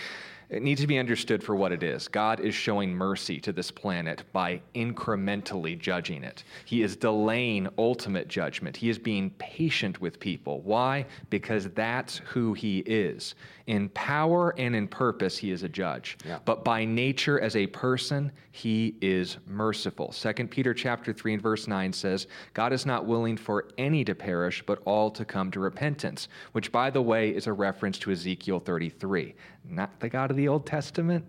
It 0.48 0.62
needs 0.62 0.80
to 0.80 0.86
be 0.86 0.98
understood 0.98 1.42
for 1.42 1.56
what 1.56 1.72
it 1.72 1.82
is. 1.82 2.06
God 2.06 2.38
is 2.38 2.54
showing 2.54 2.94
mercy 2.94 3.40
to 3.40 3.52
this 3.52 3.72
planet 3.72 4.22
by 4.32 4.60
incrementally 4.76 5.76
judging 5.76 6.22
it. 6.22 6.44
He 6.64 6.82
is 6.82 6.94
delaying 6.94 7.68
ultimate 7.78 8.28
judgment. 8.28 8.76
He 8.76 8.88
is 8.88 8.98
being 8.98 9.30
patient 9.38 10.00
with 10.00 10.20
people. 10.20 10.60
Why? 10.60 11.06
Because 11.30 11.68
that's 11.70 12.18
who 12.18 12.54
He 12.54 12.78
is. 12.80 13.34
In 13.66 13.88
power 13.88 14.54
and 14.56 14.76
in 14.76 14.86
purpose, 14.86 15.36
He 15.36 15.50
is 15.50 15.64
a 15.64 15.68
judge. 15.68 16.16
Yeah. 16.24 16.38
But 16.44 16.64
by 16.64 16.84
nature, 16.84 17.40
as 17.40 17.56
a 17.56 17.66
person, 17.66 18.30
He 18.52 18.94
is 19.00 19.38
merciful. 19.48 20.12
2 20.12 20.32
Peter 20.46 20.72
chapter 20.72 21.12
3 21.12 21.34
and 21.34 21.42
verse 21.42 21.66
9 21.66 21.92
says, 21.92 22.28
God 22.54 22.72
is 22.72 22.86
not 22.86 23.04
willing 23.04 23.36
for 23.36 23.66
any 23.78 24.04
to 24.04 24.14
perish, 24.14 24.62
but 24.64 24.80
all 24.84 25.10
to 25.10 25.24
come 25.24 25.50
to 25.50 25.58
repentance, 25.58 26.28
which, 26.52 26.70
by 26.70 26.88
the 26.90 27.02
way, 27.02 27.30
is 27.30 27.48
a 27.48 27.52
reference 27.52 27.98
to 27.98 28.12
Ezekiel 28.12 28.60
33 28.60 29.34
not 29.68 30.00
the 30.00 30.08
God 30.08 30.30
of 30.30 30.36
the 30.36 30.48
Old 30.48 30.66
Testament. 30.66 31.24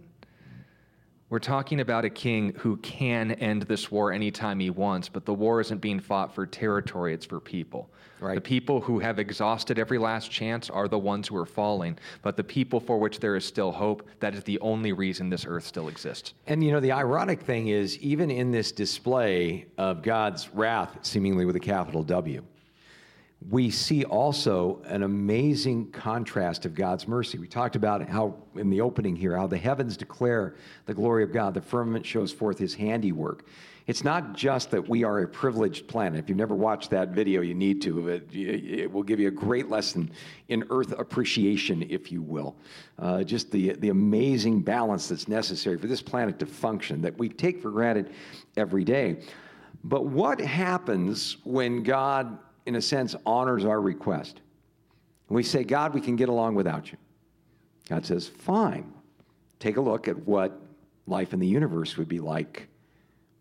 We're 1.29 1.39
talking 1.39 1.81
about 1.81 2.05
a 2.05 2.09
king 2.09 2.53
who 2.57 2.77
can 2.77 3.31
end 3.31 3.63
this 3.63 3.91
war 3.91 4.13
anytime 4.13 4.61
he 4.61 4.69
wants, 4.69 5.09
but 5.09 5.25
the 5.25 5.33
war 5.33 5.59
isn't 5.59 5.81
being 5.81 5.99
fought 5.99 6.33
for 6.33 6.45
territory, 6.45 7.13
it's 7.13 7.25
for 7.25 7.41
people. 7.41 7.89
Right. 8.21 8.35
The 8.35 8.41
people 8.41 8.79
who 8.79 8.99
have 8.99 9.19
exhausted 9.19 9.77
every 9.77 9.97
last 9.97 10.31
chance 10.31 10.69
are 10.69 10.87
the 10.87 10.97
ones 10.97 11.27
who 11.27 11.35
are 11.35 11.45
falling, 11.45 11.99
but 12.21 12.37
the 12.37 12.45
people 12.45 12.79
for 12.79 12.97
which 12.97 13.19
there 13.19 13.35
is 13.35 13.43
still 13.43 13.73
hope, 13.73 14.07
that 14.21 14.35
is 14.35 14.43
the 14.45 14.57
only 14.59 14.93
reason 14.93 15.29
this 15.29 15.45
earth 15.45 15.65
still 15.65 15.89
exists. 15.89 16.33
And 16.47 16.63
you 16.63 16.71
know, 16.71 16.79
the 16.79 16.93
ironic 16.93 17.41
thing 17.41 17.67
is, 17.67 17.97
even 17.99 18.31
in 18.31 18.51
this 18.51 18.71
display 18.71 19.65
of 19.77 20.01
God's 20.01 20.47
wrath, 20.53 20.97
seemingly 21.01 21.43
with 21.43 21.57
a 21.57 21.59
capital 21.59 22.03
W, 22.03 22.41
we 23.49 23.69
see 23.69 24.03
also 24.03 24.81
an 24.85 25.03
amazing 25.03 25.91
contrast 25.91 26.65
of 26.65 26.73
God's 26.73 27.07
mercy. 27.07 27.37
We 27.37 27.47
talked 27.47 27.75
about 27.75 28.07
how, 28.09 28.35
in 28.55 28.69
the 28.69 28.81
opening 28.81 29.15
here, 29.15 29.37
how 29.37 29.47
the 29.47 29.57
heavens 29.57 29.95
declare 29.95 30.55
the 30.85 30.93
glory 30.93 31.23
of 31.23 31.31
God, 31.31 31.53
the 31.53 31.61
firmament 31.61 32.05
shows 32.05 32.31
forth 32.31 32.57
his 32.57 32.73
handiwork. 32.73 33.45
It's 33.85 34.03
not 34.03 34.33
just 34.33 34.71
that 34.71 34.89
we 34.89 35.05
are 35.05 35.19
a 35.19 35.27
privileged 35.27 35.87
planet. 35.87 36.19
If 36.19 36.27
you've 36.27 36.37
never 36.37 36.55
watched 36.55 36.89
that 36.89 37.09
video, 37.09 37.41
you 37.41 37.53
need 37.53 37.81
to. 37.83 38.09
It, 38.09 38.27
it 38.33 38.91
will 38.91 39.03
give 39.03 39.19
you 39.19 39.29
a 39.29 39.31
great 39.31 39.69
lesson 39.69 40.11
in 40.49 40.65
earth 40.71 40.91
appreciation, 40.91 41.85
if 41.89 42.11
you 42.11 42.21
will. 42.21 42.57
Uh, 42.99 43.23
just 43.23 43.49
the, 43.51 43.73
the 43.73 43.89
amazing 43.89 44.61
balance 44.61 45.07
that's 45.07 45.29
necessary 45.29 45.77
for 45.77 45.87
this 45.87 46.01
planet 46.01 46.37
to 46.39 46.45
function 46.45 47.01
that 47.01 47.17
we 47.17 47.29
take 47.29 47.61
for 47.61 47.71
granted 47.71 48.11
every 48.57 48.83
day. 48.83 49.21
But 49.85 50.07
what 50.07 50.41
happens 50.41 51.37
when 51.45 51.83
God 51.83 52.37
in 52.67 52.75
a 52.75 52.81
sense, 52.81 53.15
honors 53.25 53.63
our 53.63 53.79
request. 53.79 54.41
we 55.29 55.41
say, 55.41 55.63
God, 55.63 55.93
we 55.93 56.01
can 56.01 56.17
get 56.17 56.27
along 56.27 56.55
without 56.55 56.91
you. 56.91 56.97
God 57.89 58.05
says, 58.05 58.27
fine. 58.27 58.93
Take 59.59 59.77
a 59.77 59.81
look 59.81 60.09
at 60.09 60.17
what 60.27 60.61
life 61.07 61.33
in 61.33 61.39
the 61.39 61.47
universe 61.47 61.95
would 61.97 62.09
be 62.09 62.19
like 62.19 62.67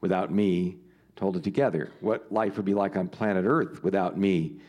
without 0.00 0.32
me 0.32 0.76
to 1.16 1.24
hold 1.24 1.36
it 1.36 1.42
together, 1.42 1.90
what 2.00 2.30
life 2.30 2.56
would 2.56 2.64
be 2.64 2.74
like 2.74 2.96
on 2.96 3.08
planet 3.08 3.44
Earth 3.46 3.82
without 3.82 4.16
me 4.16 4.60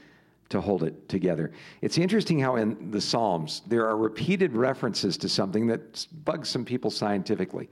to 0.49 0.59
hold 0.59 0.81
it 0.81 1.07
together. 1.07 1.51
It's 1.81 1.97
interesting 1.97 2.39
how 2.39 2.55
in 2.55 2.89
the 2.89 3.01
Psalms 3.01 3.61
there 3.67 3.85
are 3.87 3.97
repeated 3.97 4.55
references 4.55 5.17
to 5.17 5.29
something 5.29 5.67
that 5.67 6.07
bugs 6.25 6.49
some 6.49 6.65
people 6.65 6.89
scientifically. 6.89 7.69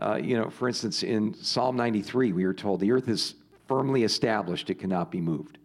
Uh, 0.00 0.16
you 0.16 0.36
know, 0.36 0.50
for 0.50 0.68
instance, 0.68 1.02
in 1.02 1.32
Psalm 1.32 1.76
93, 1.76 2.32
we 2.32 2.44
are 2.44 2.52
told 2.52 2.80
the 2.80 2.92
earth 2.92 3.08
is 3.08 3.34
firmly 3.66 4.02
established, 4.02 4.68
it 4.68 4.78
cannot 4.78 5.10
be 5.10 5.20
moved. 5.20 5.58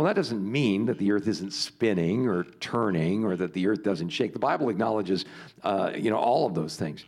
Well, 0.00 0.06
that 0.06 0.16
doesn't 0.16 0.50
mean 0.50 0.86
that 0.86 0.96
the 0.96 1.12
earth 1.12 1.28
isn't 1.28 1.52
spinning 1.52 2.26
or 2.26 2.44
turning 2.44 3.22
or 3.22 3.36
that 3.36 3.52
the 3.52 3.66
earth 3.66 3.82
doesn't 3.82 4.08
shake. 4.08 4.32
The 4.32 4.38
Bible 4.38 4.70
acknowledges, 4.70 5.26
uh, 5.62 5.92
you 5.94 6.08
know, 6.08 6.16
all 6.16 6.46
of 6.46 6.54
those 6.54 6.74
things. 6.74 7.04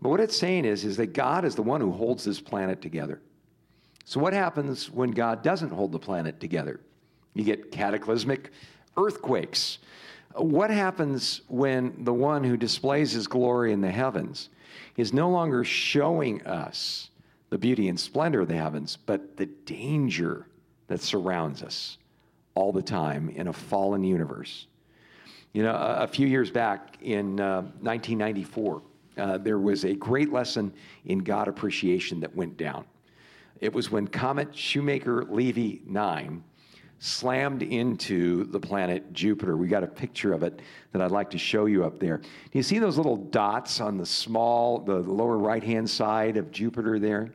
But 0.00 0.10
what 0.10 0.20
it's 0.20 0.38
saying 0.38 0.64
is, 0.64 0.84
is 0.84 0.96
that 0.98 1.12
God 1.12 1.44
is 1.44 1.56
the 1.56 1.64
one 1.64 1.80
who 1.80 1.90
holds 1.90 2.22
this 2.22 2.40
planet 2.40 2.80
together. 2.80 3.20
So 4.04 4.20
what 4.20 4.32
happens 4.32 4.88
when 4.88 5.10
God 5.10 5.42
doesn't 5.42 5.70
hold 5.70 5.90
the 5.90 5.98
planet 5.98 6.38
together? 6.38 6.78
You 7.34 7.42
get 7.42 7.72
cataclysmic 7.72 8.52
earthquakes. 8.96 9.78
What 10.36 10.70
happens 10.70 11.40
when 11.48 12.04
the 12.04 12.14
one 12.14 12.44
who 12.44 12.56
displays 12.56 13.10
his 13.10 13.26
glory 13.26 13.72
in 13.72 13.80
the 13.80 13.90
heavens 13.90 14.50
is 14.96 15.12
no 15.12 15.30
longer 15.30 15.64
showing 15.64 16.46
us 16.46 17.10
the 17.50 17.58
beauty 17.58 17.88
and 17.88 17.98
splendor 17.98 18.42
of 18.42 18.46
the 18.46 18.54
heavens, 18.54 18.98
but 19.04 19.36
the 19.36 19.46
danger 19.46 20.46
that 20.86 21.00
surrounds 21.00 21.64
us? 21.64 21.98
All 22.56 22.72
the 22.72 22.82
time 22.82 23.28
in 23.28 23.46
a 23.46 23.52
fallen 23.52 24.02
universe. 24.02 24.66
You 25.52 25.62
know, 25.62 25.74
a, 25.74 26.02
a 26.02 26.06
few 26.08 26.26
years 26.26 26.50
back 26.50 26.96
in 27.00 27.38
uh, 27.38 27.62
1994, 27.80 28.82
uh, 29.18 29.38
there 29.38 29.58
was 29.58 29.84
a 29.84 29.94
great 29.94 30.32
lesson 30.32 30.72
in 31.04 31.20
God 31.20 31.46
appreciation 31.46 32.18
that 32.20 32.34
went 32.34 32.56
down. 32.56 32.84
It 33.60 33.72
was 33.72 33.90
when 33.90 34.08
Comet 34.08 34.56
Shoemaker 34.56 35.24
Levy 35.24 35.82
9 35.86 36.42
slammed 36.98 37.62
into 37.62 38.44
the 38.44 38.58
planet 38.58 39.12
Jupiter. 39.12 39.56
We 39.56 39.68
got 39.68 39.84
a 39.84 39.86
picture 39.86 40.32
of 40.32 40.42
it 40.42 40.60
that 40.92 41.02
I'd 41.02 41.10
like 41.10 41.30
to 41.30 41.38
show 41.38 41.66
you 41.66 41.84
up 41.84 41.98
there. 41.98 42.18
Do 42.18 42.26
you 42.52 42.62
see 42.62 42.78
those 42.78 42.96
little 42.96 43.16
dots 43.16 43.80
on 43.80 43.98
the 43.98 44.06
small, 44.06 44.78
the 44.78 45.00
lower 45.00 45.36
right 45.36 45.62
hand 45.62 45.88
side 45.88 46.36
of 46.38 46.50
Jupiter 46.50 46.98
there? 46.98 47.32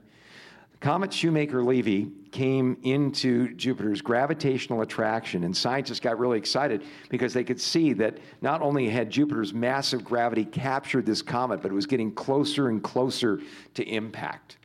Comet 0.80 1.14
Shoemaker 1.14 1.64
Levy 1.64 2.12
came 2.32 2.78
into 2.84 3.54
Jupiter's 3.56 4.02
gravitational 4.02 4.82
attraction, 4.82 5.44
and 5.44 5.56
scientists 5.56 6.00
got 6.00 6.18
really 6.18 6.38
excited 6.38 6.84
because 7.10 7.34
they 7.34 7.44
could 7.44 7.60
see 7.60 7.94
that 7.94 8.18
not 8.42 8.62
only 8.62 8.90
had 8.90 9.10
Jupiter's 9.10 9.54
massive 9.54 10.04
gravity 10.04 10.46
captured 10.46 11.06
this 11.06 11.22
comet, 11.22 11.62
but 11.62 11.72
it 11.72 11.74
was 11.74 11.86
getting 11.86 12.12
closer 12.12 12.70
and 12.70 12.82
closer 12.82 13.42
to 13.74 13.84
impact. 13.84 14.58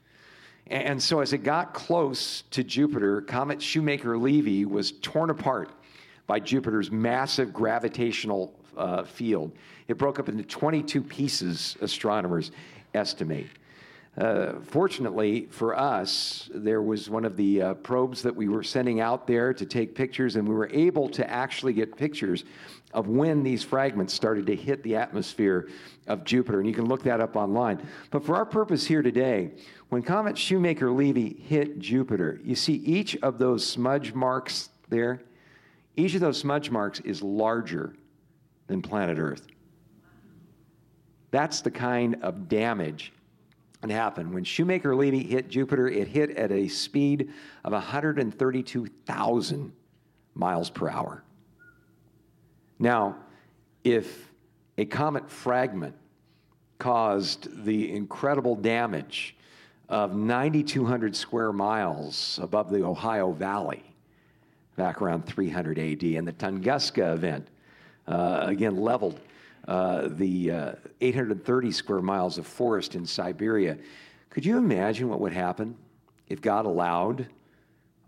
And 0.69 1.01
so, 1.01 1.21
as 1.21 1.33
it 1.33 1.39
got 1.39 1.75
close 1.75 2.43
to 2.51 2.65
Jupiter, 2.65 3.21
Comet 3.21 3.63
Shoemaker 3.63 4.19
Levy 4.19 4.65
was 4.65 4.93
torn 5.03 5.31
apart 5.31 5.71
by 6.27 6.41
Jupiter's 6.41 6.91
massive 6.91 7.53
gravitational 7.53 8.53
uh, 8.77 9.05
field. 9.05 9.53
It 9.87 9.97
broke 9.97 10.19
up 10.19 10.29
into 10.29 10.43
22 10.43 11.03
pieces, 11.03 11.77
astronomers 11.81 12.51
estimate. 12.95 13.47
Uh, 14.17 14.55
fortunately 14.63 15.47
for 15.51 15.79
us, 15.79 16.49
there 16.55 16.81
was 16.81 17.11
one 17.11 17.27
of 17.27 17.37
the 17.37 17.61
uh, 17.61 17.75
probes 17.75 18.23
that 18.23 18.35
we 18.35 18.49
were 18.49 18.63
sending 18.63 18.99
out 18.99 19.27
there 19.27 19.53
to 19.53 19.67
take 19.67 19.95
pictures, 19.95 20.37
and 20.37 20.49
we 20.49 20.55
were 20.55 20.71
able 20.73 21.07
to 21.07 21.29
actually 21.31 21.75
get 21.75 21.95
pictures 21.97 22.45
of 22.95 23.09
when 23.09 23.43
these 23.43 23.63
fragments 23.63 24.15
started 24.15 24.47
to 24.47 24.57
hit 24.57 24.83
the 24.83 24.97
atmosphere 24.97 25.69
of 26.07 26.25
Jupiter. 26.25 26.61
And 26.61 26.69
you 26.69 26.75
can 26.75 26.87
look 26.87 27.03
that 27.03 27.21
up 27.21 27.37
online. 27.37 27.87
But 28.11 28.25
for 28.25 28.37
our 28.37 28.47
purpose 28.47 28.87
here 28.87 29.03
today, 29.03 29.51
when 29.91 30.03
Comet 30.03 30.39
Shoemaker 30.39 30.91
Levy 30.91 31.35
hit 31.47 31.79
Jupiter, 31.79 32.41
you 32.43 32.55
see 32.55 32.75
each 32.75 33.17
of 33.17 33.39
those 33.39 33.67
smudge 33.67 34.15
marks 34.15 34.71
there, 34.89 35.21
each 35.97 36.15
of 36.15 36.23
those 36.23 36.39
smudge 36.39 36.71
marks 36.71 37.01
is 37.01 37.23
larger 37.23 37.95
than 38.67 38.81
planet 38.81 39.19
Earth. 39.19 39.47
That's 41.33 41.61
the 41.61 41.71
kind 41.71 42.17
of 42.23 42.49
damage 42.49 43.13
it 43.83 43.91
happened. 43.91 44.33
When 44.33 44.45
Shoemaker 44.45 44.97
Levy 44.97 45.23
hit 45.23 45.49
Jupiter, 45.49 45.89
it 45.89 46.09
hit 46.09 46.31
at 46.31 46.51
a 46.51 46.69
speed 46.69 47.33
of 47.65 47.73
132,000 47.73 49.73
miles 50.35 50.71
per 50.71 50.89
hour. 50.89 51.23
Now, 52.79 53.17
if 53.85 54.31
a 54.79 54.85
comet 54.85 55.31
fragment 55.31 55.95
caused 56.79 57.65
the 57.65 57.95
incredible 57.95 58.55
damage 58.55 59.37
of 59.89 60.15
9,200 60.15 61.15
square 61.15 61.53
miles 61.53 62.39
above 62.43 62.71
the 62.71 62.85
Ohio 62.85 63.33
Valley 63.33 63.83
back 64.77 65.01
around 65.01 65.25
300 65.25 65.79
AD, 65.79 66.03
and 66.03 66.29
the 66.29 66.33
Tunguska 66.33 67.15
event, 67.15 67.49
uh, 68.07 68.45
again, 68.47 68.77
leveled 68.77 69.21
uh, 69.67 70.09
the 70.13 70.51
uh, 70.51 70.73
830 71.01 71.71
square 71.73 72.01
miles 72.01 72.39
of 72.39 72.47
forest 72.47 72.95
in 72.95 73.05
Siberia. 73.05 73.77
Could 74.31 74.45
you 74.45 74.59
imagine 74.59 75.09
what 75.09 75.21
would 75.21 75.33
happen 75.33 75.77
if 76.29 76.41
God 76.41 76.67
allowed 76.67 77.27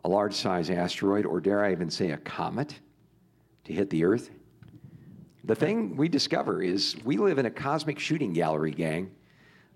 a 0.05 0.09
large 0.09 0.35
size 0.35 0.71
asteroid, 0.71 1.27
or 1.27 1.41
dare 1.41 1.65
I 1.65 1.73
even 1.73 1.91
say 1.91 2.13
a 2.13 2.17
comet, 2.19 2.79
to 3.65 3.73
hit 3.73 3.91
the 3.91 4.05
Earth? 4.05 4.31
The 5.45 5.55
thing 5.55 5.97
we 5.97 6.09
discover 6.09 6.63
is 6.63 6.97
we 7.05 7.17
live 7.17 7.39
in 7.39 7.47
a 7.47 7.51
cosmic 7.51 7.99
shooting 7.99 8.33
gallery, 8.33 8.71
gang. 8.71 9.11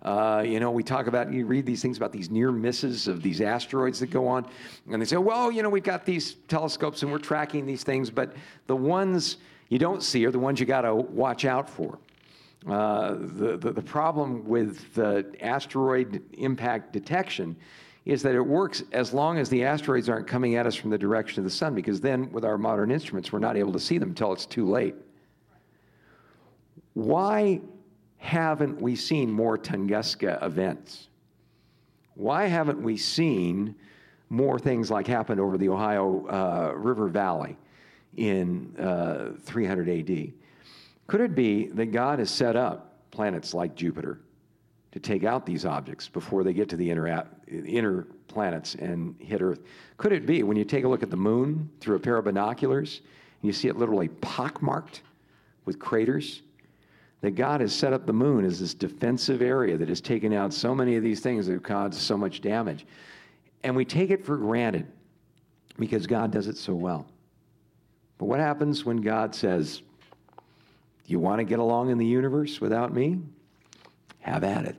Uh, 0.03 0.43
you 0.45 0.61
know, 0.61 0.71
we 0.71 0.83
talk 0.83 1.07
about, 1.07 1.33
you 1.33 1.47
read 1.47 1.65
these 1.65 1.81
things 1.81 1.97
about 1.97 2.13
these 2.13 2.29
near 2.29 2.53
misses 2.53 3.07
of 3.07 3.23
these 3.23 3.41
asteroids 3.41 4.01
that 4.01 4.11
go 4.11 4.27
on, 4.27 4.47
and 4.91 5.01
they 5.01 5.07
say, 5.07 5.17
well, 5.17 5.51
you 5.51 5.63
know, 5.63 5.71
we've 5.71 5.83
got 5.83 6.05
these 6.05 6.35
telescopes 6.49 7.03
and 7.03 7.11
we're 7.11 7.19
tracking 7.19 7.67
these 7.67 7.85
things, 7.85 8.11
but 8.11 8.35
the 8.67 8.77
ones 8.77 9.39
you 9.73 9.79
don't 9.79 10.03
see 10.03 10.27
are 10.27 10.31
the 10.31 10.39
ones 10.39 10.61
you 10.61 10.67
got 10.67 10.83
to 10.83 10.95
watch 10.95 11.47
out 11.47 11.67
for. 11.67 11.99
Uh, 12.69 13.15
the, 13.15 13.57
the, 13.57 13.73
the, 13.73 13.81
problem 13.81 14.47
with 14.47 14.93
the 14.93 15.25
asteroid 15.41 16.23
impact 16.35 16.93
detection 16.93 17.57
is 18.05 18.21
that 18.21 18.35
it 18.35 18.43
works 18.43 18.83
as 18.93 19.15
long 19.15 19.39
as 19.39 19.49
the 19.49 19.65
asteroids 19.65 20.11
aren't 20.11 20.27
coming 20.27 20.57
at 20.57 20.67
us 20.67 20.75
from 20.75 20.91
the 20.91 20.99
direction 20.99 21.41
of 21.41 21.45
the 21.45 21.51
sun, 21.51 21.75
because 21.75 22.03
then 22.03 22.31
with 22.33 22.45
our 22.45 22.59
modern 22.59 22.91
instruments, 22.91 23.33
we're 23.33 23.39
not 23.39 23.57
able 23.57 23.73
to 23.73 23.81
see 23.81 23.97
them 23.97 24.11
until 24.11 24.31
it's 24.35 24.45
too 24.45 24.69
late. 24.69 24.95
Why 26.93 27.63
haven't 28.19 28.79
we 28.79 28.95
seen 28.95 29.33
more 29.33 29.57
Tunguska 29.57 30.43
events? 30.43 31.09
Why 32.15 32.45
haven't 32.45 32.83
we 32.83 32.99
seen 32.99 33.75
more 34.29 34.59
things 34.59 34.91
like 34.91 35.07
happened 35.07 35.41
over 35.41 35.57
the 35.57 35.71
Ohio 35.71 36.27
uh, 36.27 36.75
River 36.77 37.09
Valley 37.09 37.57
in 38.17 38.75
uh, 38.79 39.33
300 39.41 39.89
AD? 39.89 40.33
Could 41.07 41.21
it 41.21 41.35
be 41.35 41.67
that 41.69 41.87
God 41.87 42.19
has 42.19 42.31
set 42.31 42.57
up 42.57 42.93
planets 43.11 43.55
like 43.55 43.75
Jupiter 43.75 44.21
to 44.93 45.01
take 45.01 45.25
out 45.25 45.47
these 45.47 45.65
objects 45.65 46.09
before 46.09 46.45
they 46.45 46.53
get 46.53 46.69
to 46.69 46.77
the 46.77 46.91
inner, 46.91 47.27
inner 47.49 48.07
planets 48.29 48.75
and 48.77 49.15
hit 49.19 49.43
Earth? 49.43 49.61
Could 49.97 50.13
it 50.13 50.27
be 50.27 50.43
when 50.43 50.57
you 50.57 50.65
take 50.65 50.85
a 50.85 50.89
look 50.89 51.03
at 51.03 51.11
the 51.11 51.17
moon 51.17 51.71
through 51.81 51.97
a 51.97 52.01
pair 52.01 52.17
of 52.17 52.25
binoculars 52.25 53.01
and 53.41 53.49
you 53.49 53.53
see 53.53 53.69
it 53.69 53.77
literally 53.77 54.09
pockmarked 54.09 55.03
with 55.65 55.79
craters? 55.79 56.43
That 57.21 57.33
God 57.33 57.61
has 57.61 57.73
set 57.73 57.93
up 57.93 58.05
the 58.05 58.13
moon 58.13 58.45
as 58.45 58.59
this 58.59 58.75
defensive 58.75 59.43
area 59.43 59.77
that 59.77 59.89
has 59.89 60.01
taken 60.01 60.33
out 60.33 60.53
so 60.53 60.75
many 60.75 60.97
of 60.97 61.05
these 61.05 61.21
things 61.21 61.47
that 61.47 61.53
have 61.53 61.63
caused 61.63 61.95
so 61.95 62.17
much 62.17 62.41
damage. 62.41 62.85
And 63.63 63.77
we 63.77 63.85
take 63.85 64.11
it 64.11 64.25
for 64.25 64.37
granted 64.37 64.89
because 65.79 66.07
God 66.07 66.33
does 66.33 66.49
it 66.49 66.57
so 66.57 66.75
well. 66.75 67.07
But 68.23 68.29
what 68.29 68.39
happens 68.39 68.85
when 68.85 68.99
God 68.99 69.35
says, 69.35 69.83
you 71.07 71.19
want 71.19 71.41
to 71.41 71.45
get 71.45 71.59
along 71.59 71.91
in 71.91 71.99
the 71.99 72.07
universe 72.07 72.61
without 72.61 72.95
me? 72.95 73.19
Have 74.21 74.45
at 74.45 74.65
it. 74.65 74.77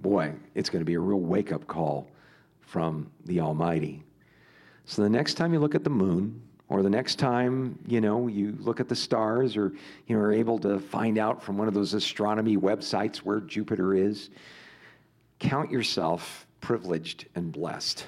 Boy, 0.00 0.32
it's 0.56 0.68
going 0.68 0.80
to 0.80 0.84
be 0.84 0.94
a 0.94 0.98
real 0.98 1.20
wake 1.20 1.52
up 1.52 1.68
call 1.68 2.08
from 2.62 3.12
the 3.26 3.40
Almighty. 3.40 4.02
So 4.86 5.02
the 5.02 5.08
next 5.08 5.34
time 5.34 5.52
you 5.52 5.60
look 5.60 5.76
at 5.76 5.84
the 5.84 5.90
moon, 5.90 6.42
or 6.68 6.82
the 6.82 6.90
next 6.90 7.20
time 7.20 7.78
you 7.86 8.00
know 8.00 8.26
you 8.26 8.58
look 8.58 8.80
at 8.80 8.88
the 8.88 8.96
stars, 8.96 9.56
or 9.56 9.72
you 10.08 10.16
know 10.16 10.22
are 10.22 10.32
able 10.32 10.58
to 10.58 10.80
find 10.80 11.16
out 11.16 11.44
from 11.44 11.56
one 11.56 11.68
of 11.68 11.74
those 11.74 11.94
astronomy 11.94 12.56
websites 12.56 13.18
where 13.18 13.38
Jupiter 13.38 13.94
is, 13.94 14.30
count 15.38 15.70
yourself 15.70 16.48
privileged 16.60 17.26
and 17.36 17.52
blessed, 17.52 18.04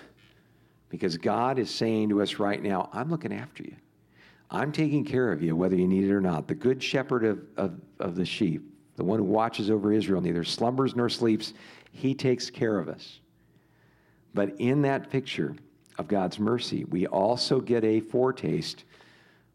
because 0.88 1.16
God 1.16 1.58
is 1.58 1.70
saying 1.70 2.10
to 2.10 2.22
us 2.22 2.38
right 2.38 2.62
now, 2.62 2.88
"I'm 2.92 3.10
looking 3.10 3.32
after 3.32 3.62
you." 3.62 3.74
I'm 4.50 4.70
taking 4.70 5.04
care 5.04 5.32
of 5.32 5.42
you, 5.42 5.56
whether 5.56 5.74
you 5.74 5.88
need 5.88 6.04
it 6.04 6.12
or 6.12 6.20
not. 6.20 6.46
The 6.46 6.54
good 6.54 6.82
shepherd 6.82 7.24
of, 7.24 7.40
of, 7.56 7.80
of 7.98 8.14
the 8.14 8.24
sheep, 8.24 8.62
the 8.94 9.04
one 9.04 9.18
who 9.18 9.24
watches 9.24 9.70
over 9.70 9.92
Israel, 9.92 10.20
neither 10.20 10.44
slumbers 10.44 10.94
nor 10.94 11.08
sleeps, 11.08 11.52
he 11.90 12.14
takes 12.14 12.48
care 12.48 12.78
of 12.78 12.88
us. 12.88 13.20
But 14.34 14.54
in 14.60 14.82
that 14.82 15.10
picture 15.10 15.56
of 15.98 16.08
God's 16.08 16.38
mercy, 16.38 16.84
we 16.84 17.06
also 17.06 17.60
get 17.60 17.84
a 17.84 18.00
foretaste 18.00 18.84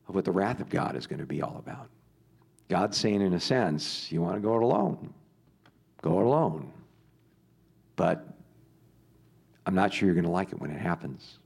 of 0.08 0.16
what 0.16 0.26
the 0.26 0.32
wrath 0.32 0.60
of 0.60 0.70
God 0.70 0.96
is 0.96 1.08
going 1.08 1.20
to 1.20 1.26
be 1.26 1.42
all 1.42 1.58
about. 1.60 1.88
God's 2.68 2.98
saying, 2.98 3.22
in 3.22 3.34
a 3.34 3.40
sense, 3.40 4.12
you 4.12 4.22
want 4.22 4.36
to 4.36 4.42
go 4.42 4.56
it 4.56 4.64
alone, 4.64 5.14
go 6.02 6.20
it 6.20 6.26
alone. 6.26 6.72
But 7.96 8.28
I'm 9.72 9.76
not 9.76 9.94
sure 9.94 10.06
you're 10.06 10.16
going 10.16 10.26
to 10.26 10.32
like 10.32 10.52
it 10.52 10.60
when 10.60 10.70
it 10.70 10.82
happens. 10.82 11.40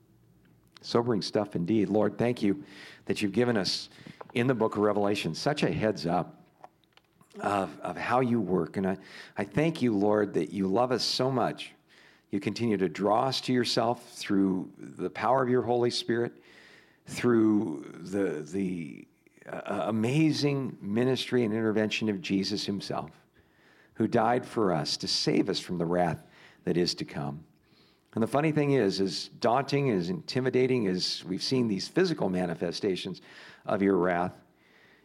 Sobering 0.82 1.22
stuff 1.22 1.56
indeed. 1.56 1.90
Lord, 1.90 2.18
thank 2.18 2.42
you 2.42 2.64
that 3.06 3.22
you've 3.22 3.34
given 3.34 3.56
us 3.56 3.90
in 4.34 4.48
the 4.48 4.56
book 4.56 4.78
of 4.78 4.82
Revelation 4.82 5.36
such 5.36 5.62
a 5.62 5.72
heads 5.72 6.08
up 6.08 6.42
of, 7.40 7.80
of 7.82 7.96
how 7.96 8.22
you 8.22 8.42
work. 8.42 8.78
And 8.78 8.88
I, 8.88 8.98
I 9.38 9.44
thank 9.44 9.80
you, 9.84 9.96
Lord, 9.96 10.34
that 10.34 10.52
you 10.52 10.66
love 10.66 10.92
us 10.92 11.04
so 11.04 11.30
much. 11.30 11.74
You 12.32 12.40
continue 12.40 12.78
to 12.78 12.90
draw 12.90 13.26
us 13.26 13.42
to 13.42 13.54
yourself 13.54 14.04
through 14.16 14.72
the 14.80 15.12
power 15.12 15.44
of 15.44 15.50
your 15.50 15.62
Holy 15.62 15.92
Spirit, 15.92 16.34
through 17.06 17.86
the, 18.06 18.42
the 18.42 19.08
uh, 19.48 19.84
amazing 19.86 20.76
ministry 20.82 21.44
and 21.44 21.54
intervention 21.54 22.10
of 22.10 22.22
Jesus 22.22 22.66
himself, 22.66 23.12
who 23.94 24.08
died 24.08 24.48
for 24.48 24.74
us 24.74 24.98
to 24.98 25.08
save 25.08 25.48
us 25.48 25.60
from 25.60 25.78
the 25.78 25.86
wrath 25.86 26.26
that 26.64 26.76
is 26.76 26.96
to 26.96 27.06
come. 27.06 27.44
And 28.16 28.24
the 28.24 28.28
funny 28.28 28.54
thing 28.54 28.72
is, 28.72 29.02
as 29.02 29.28
daunting, 29.42 29.92
as 29.92 30.10
intimidating 30.10 30.88
as 30.88 31.24
we've 31.28 31.44
seen 31.44 31.68
these 31.68 31.90
physical 31.90 32.30
manifestations 32.30 33.22
of 33.66 33.82
your 33.82 33.98
wrath, 33.98 34.32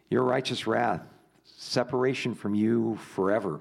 your 0.09 0.23
righteous 0.23 0.65
wrath, 0.65 1.01
separation 1.43 2.33
from 2.33 2.55
you 2.55 2.95
forever, 2.95 3.59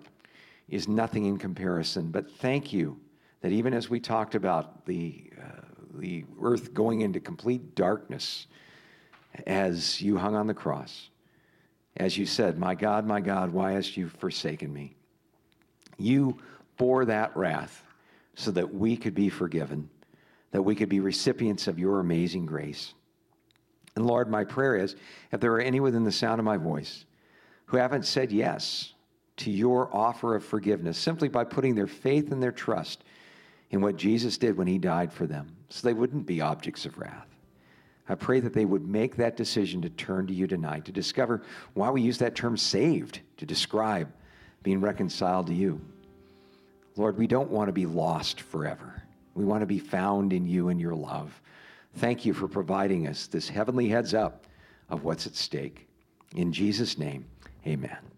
is 0.68 0.86
nothing 0.86 1.24
in 1.24 1.36
comparison. 1.36 2.12
But 2.12 2.30
thank 2.30 2.72
you 2.72 3.01
that 3.40 3.51
even 3.51 3.74
as 3.74 3.90
we 3.90 3.98
talked 3.98 4.36
about 4.36 4.86
the, 4.86 5.32
uh, 5.36 5.62
the 5.94 6.24
earth 6.40 6.72
going 6.72 7.01
into 7.01 7.18
complete 7.18 7.74
darkness 7.74 8.46
as 9.48 10.01
you 10.01 10.16
hung 10.16 10.36
on 10.36 10.46
the 10.46 10.55
cross, 10.55 11.11
as 11.96 12.16
you 12.16 12.24
said, 12.24 12.57
My 12.57 12.76
God, 12.76 13.05
my 13.05 13.20
God, 13.20 13.51
why 13.53 13.72
hast 13.72 13.96
you 13.96 14.09
forsaken 14.09 14.72
me? 14.72 14.94
You 15.98 16.38
bore 16.76 17.05
that 17.07 17.36
wrath 17.36 17.84
so 18.34 18.50
that 18.50 18.72
we 18.72 18.96
could 18.96 19.14
be 19.14 19.28
forgiven, 19.28 19.88
that 20.50 20.62
we 20.62 20.74
could 20.74 20.88
be 20.88 21.00
recipients 21.00 21.66
of 21.66 21.78
your 21.78 22.00
amazing 22.00 22.46
grace. 22.46 22.94
And 23.96 24.06
Lord, 24.06 24.30
my 24.30 24.44
prayer 24.44 24.76
is 24.76 24.96
if 25.32 25.40
there 25.40 25.52
are 25.52 25.60
any 25.60 25.80
within 25.80 26.04
the 26.04 26.12
sound 26.12 26.38
of 26.38 26.44
my 26.44 26.56
voice 26.56 27.04
who 27.66 27.76
haven't 27.76 28.06
said 28.06 28.32
yes 28.32 28.94
to 29.38 29.50
your 29.50 29.94
offer 29.94 30.34
of 30.34 30.44
forgiveness 30.44 30.98
simply 30.98 31.28
by 31.28 31.44
putting 31.44 31.74
their 31.74 31.86
faith 31.86 32.32
and 32.32 32.42
their 32.42 32.52
trust 32.52 33.04
in 33.70 33.80
what 33.80 33.96
Jesus 33.96 34.38
did 34.38 34.56
when 34.56 34.66
he 34.66 34.78
died 34.78 35.12
for 35.12 35.26
them, 35.26 35.56
so 35.68 35.86
they 35.86 35.94
wouldn't 35.94 36.26
be 36.26 36.40
objects 36.40 36.84
of 36.84 36.98
wrath. 36.98 37.28
I 38.08 38.16
pray 38.16 38.40
that 38.40 38.52
they 38.52 38.64
would 38.64 38.86
make 38.88 39.16
that 39.16 39.36
decision 39.36 39.80
to 39.82 39.90
turn 39.90 40.26
to 40.26 40.34
you 40.34 40.48
tonight, 40.48 40.84
to 40.86 40.92
discover 40.92 41.42
why 41.74 41.90
we 41.90 42.02
use 42.02 42.18
that 42.18 42.34
term 42.34 42.56
saved 42.56 43.20
to 43.36 43.46
describe 43.46 44.12
being 44.64 44.80
reconciled 44.80 45.46
to 45.46 45.54
you. 45.54 45.80
Lord, 46.97 47.16
we 47.16 47.26
don't 47.26 47.51
want 47.51 47.68
to 47.68 47.72
be 47.72 47.86
lost 47.86 48.41
forever. 48.41 49.03
We 49.34 49.45
want 49.45 49.62
to 49.62 49.66
be 49.66 49.78
found 49.78 50.32
in 50.32 50.47
you 50.47 50.68
and 50.68 50.80
your 50.80 50.95
love. 50.95 51.41
Thank 51.97 52.24
you 52.24 52.34
for 52.34 52.49
providing 52.49 53.07
us 53.07 53.26
this 53.26 53.49
heavenly 53.49 53.88
heads 53.88 54.14
up 54.14 54.47
of 54.88 55.05
what's 55.05 55.26
at 55.26 55.36
stake. 55.36 55.88
In 56.36 56.53
Jesus' 56.53 56.99
name, 56.99 57.24
amen. 57.66 58.09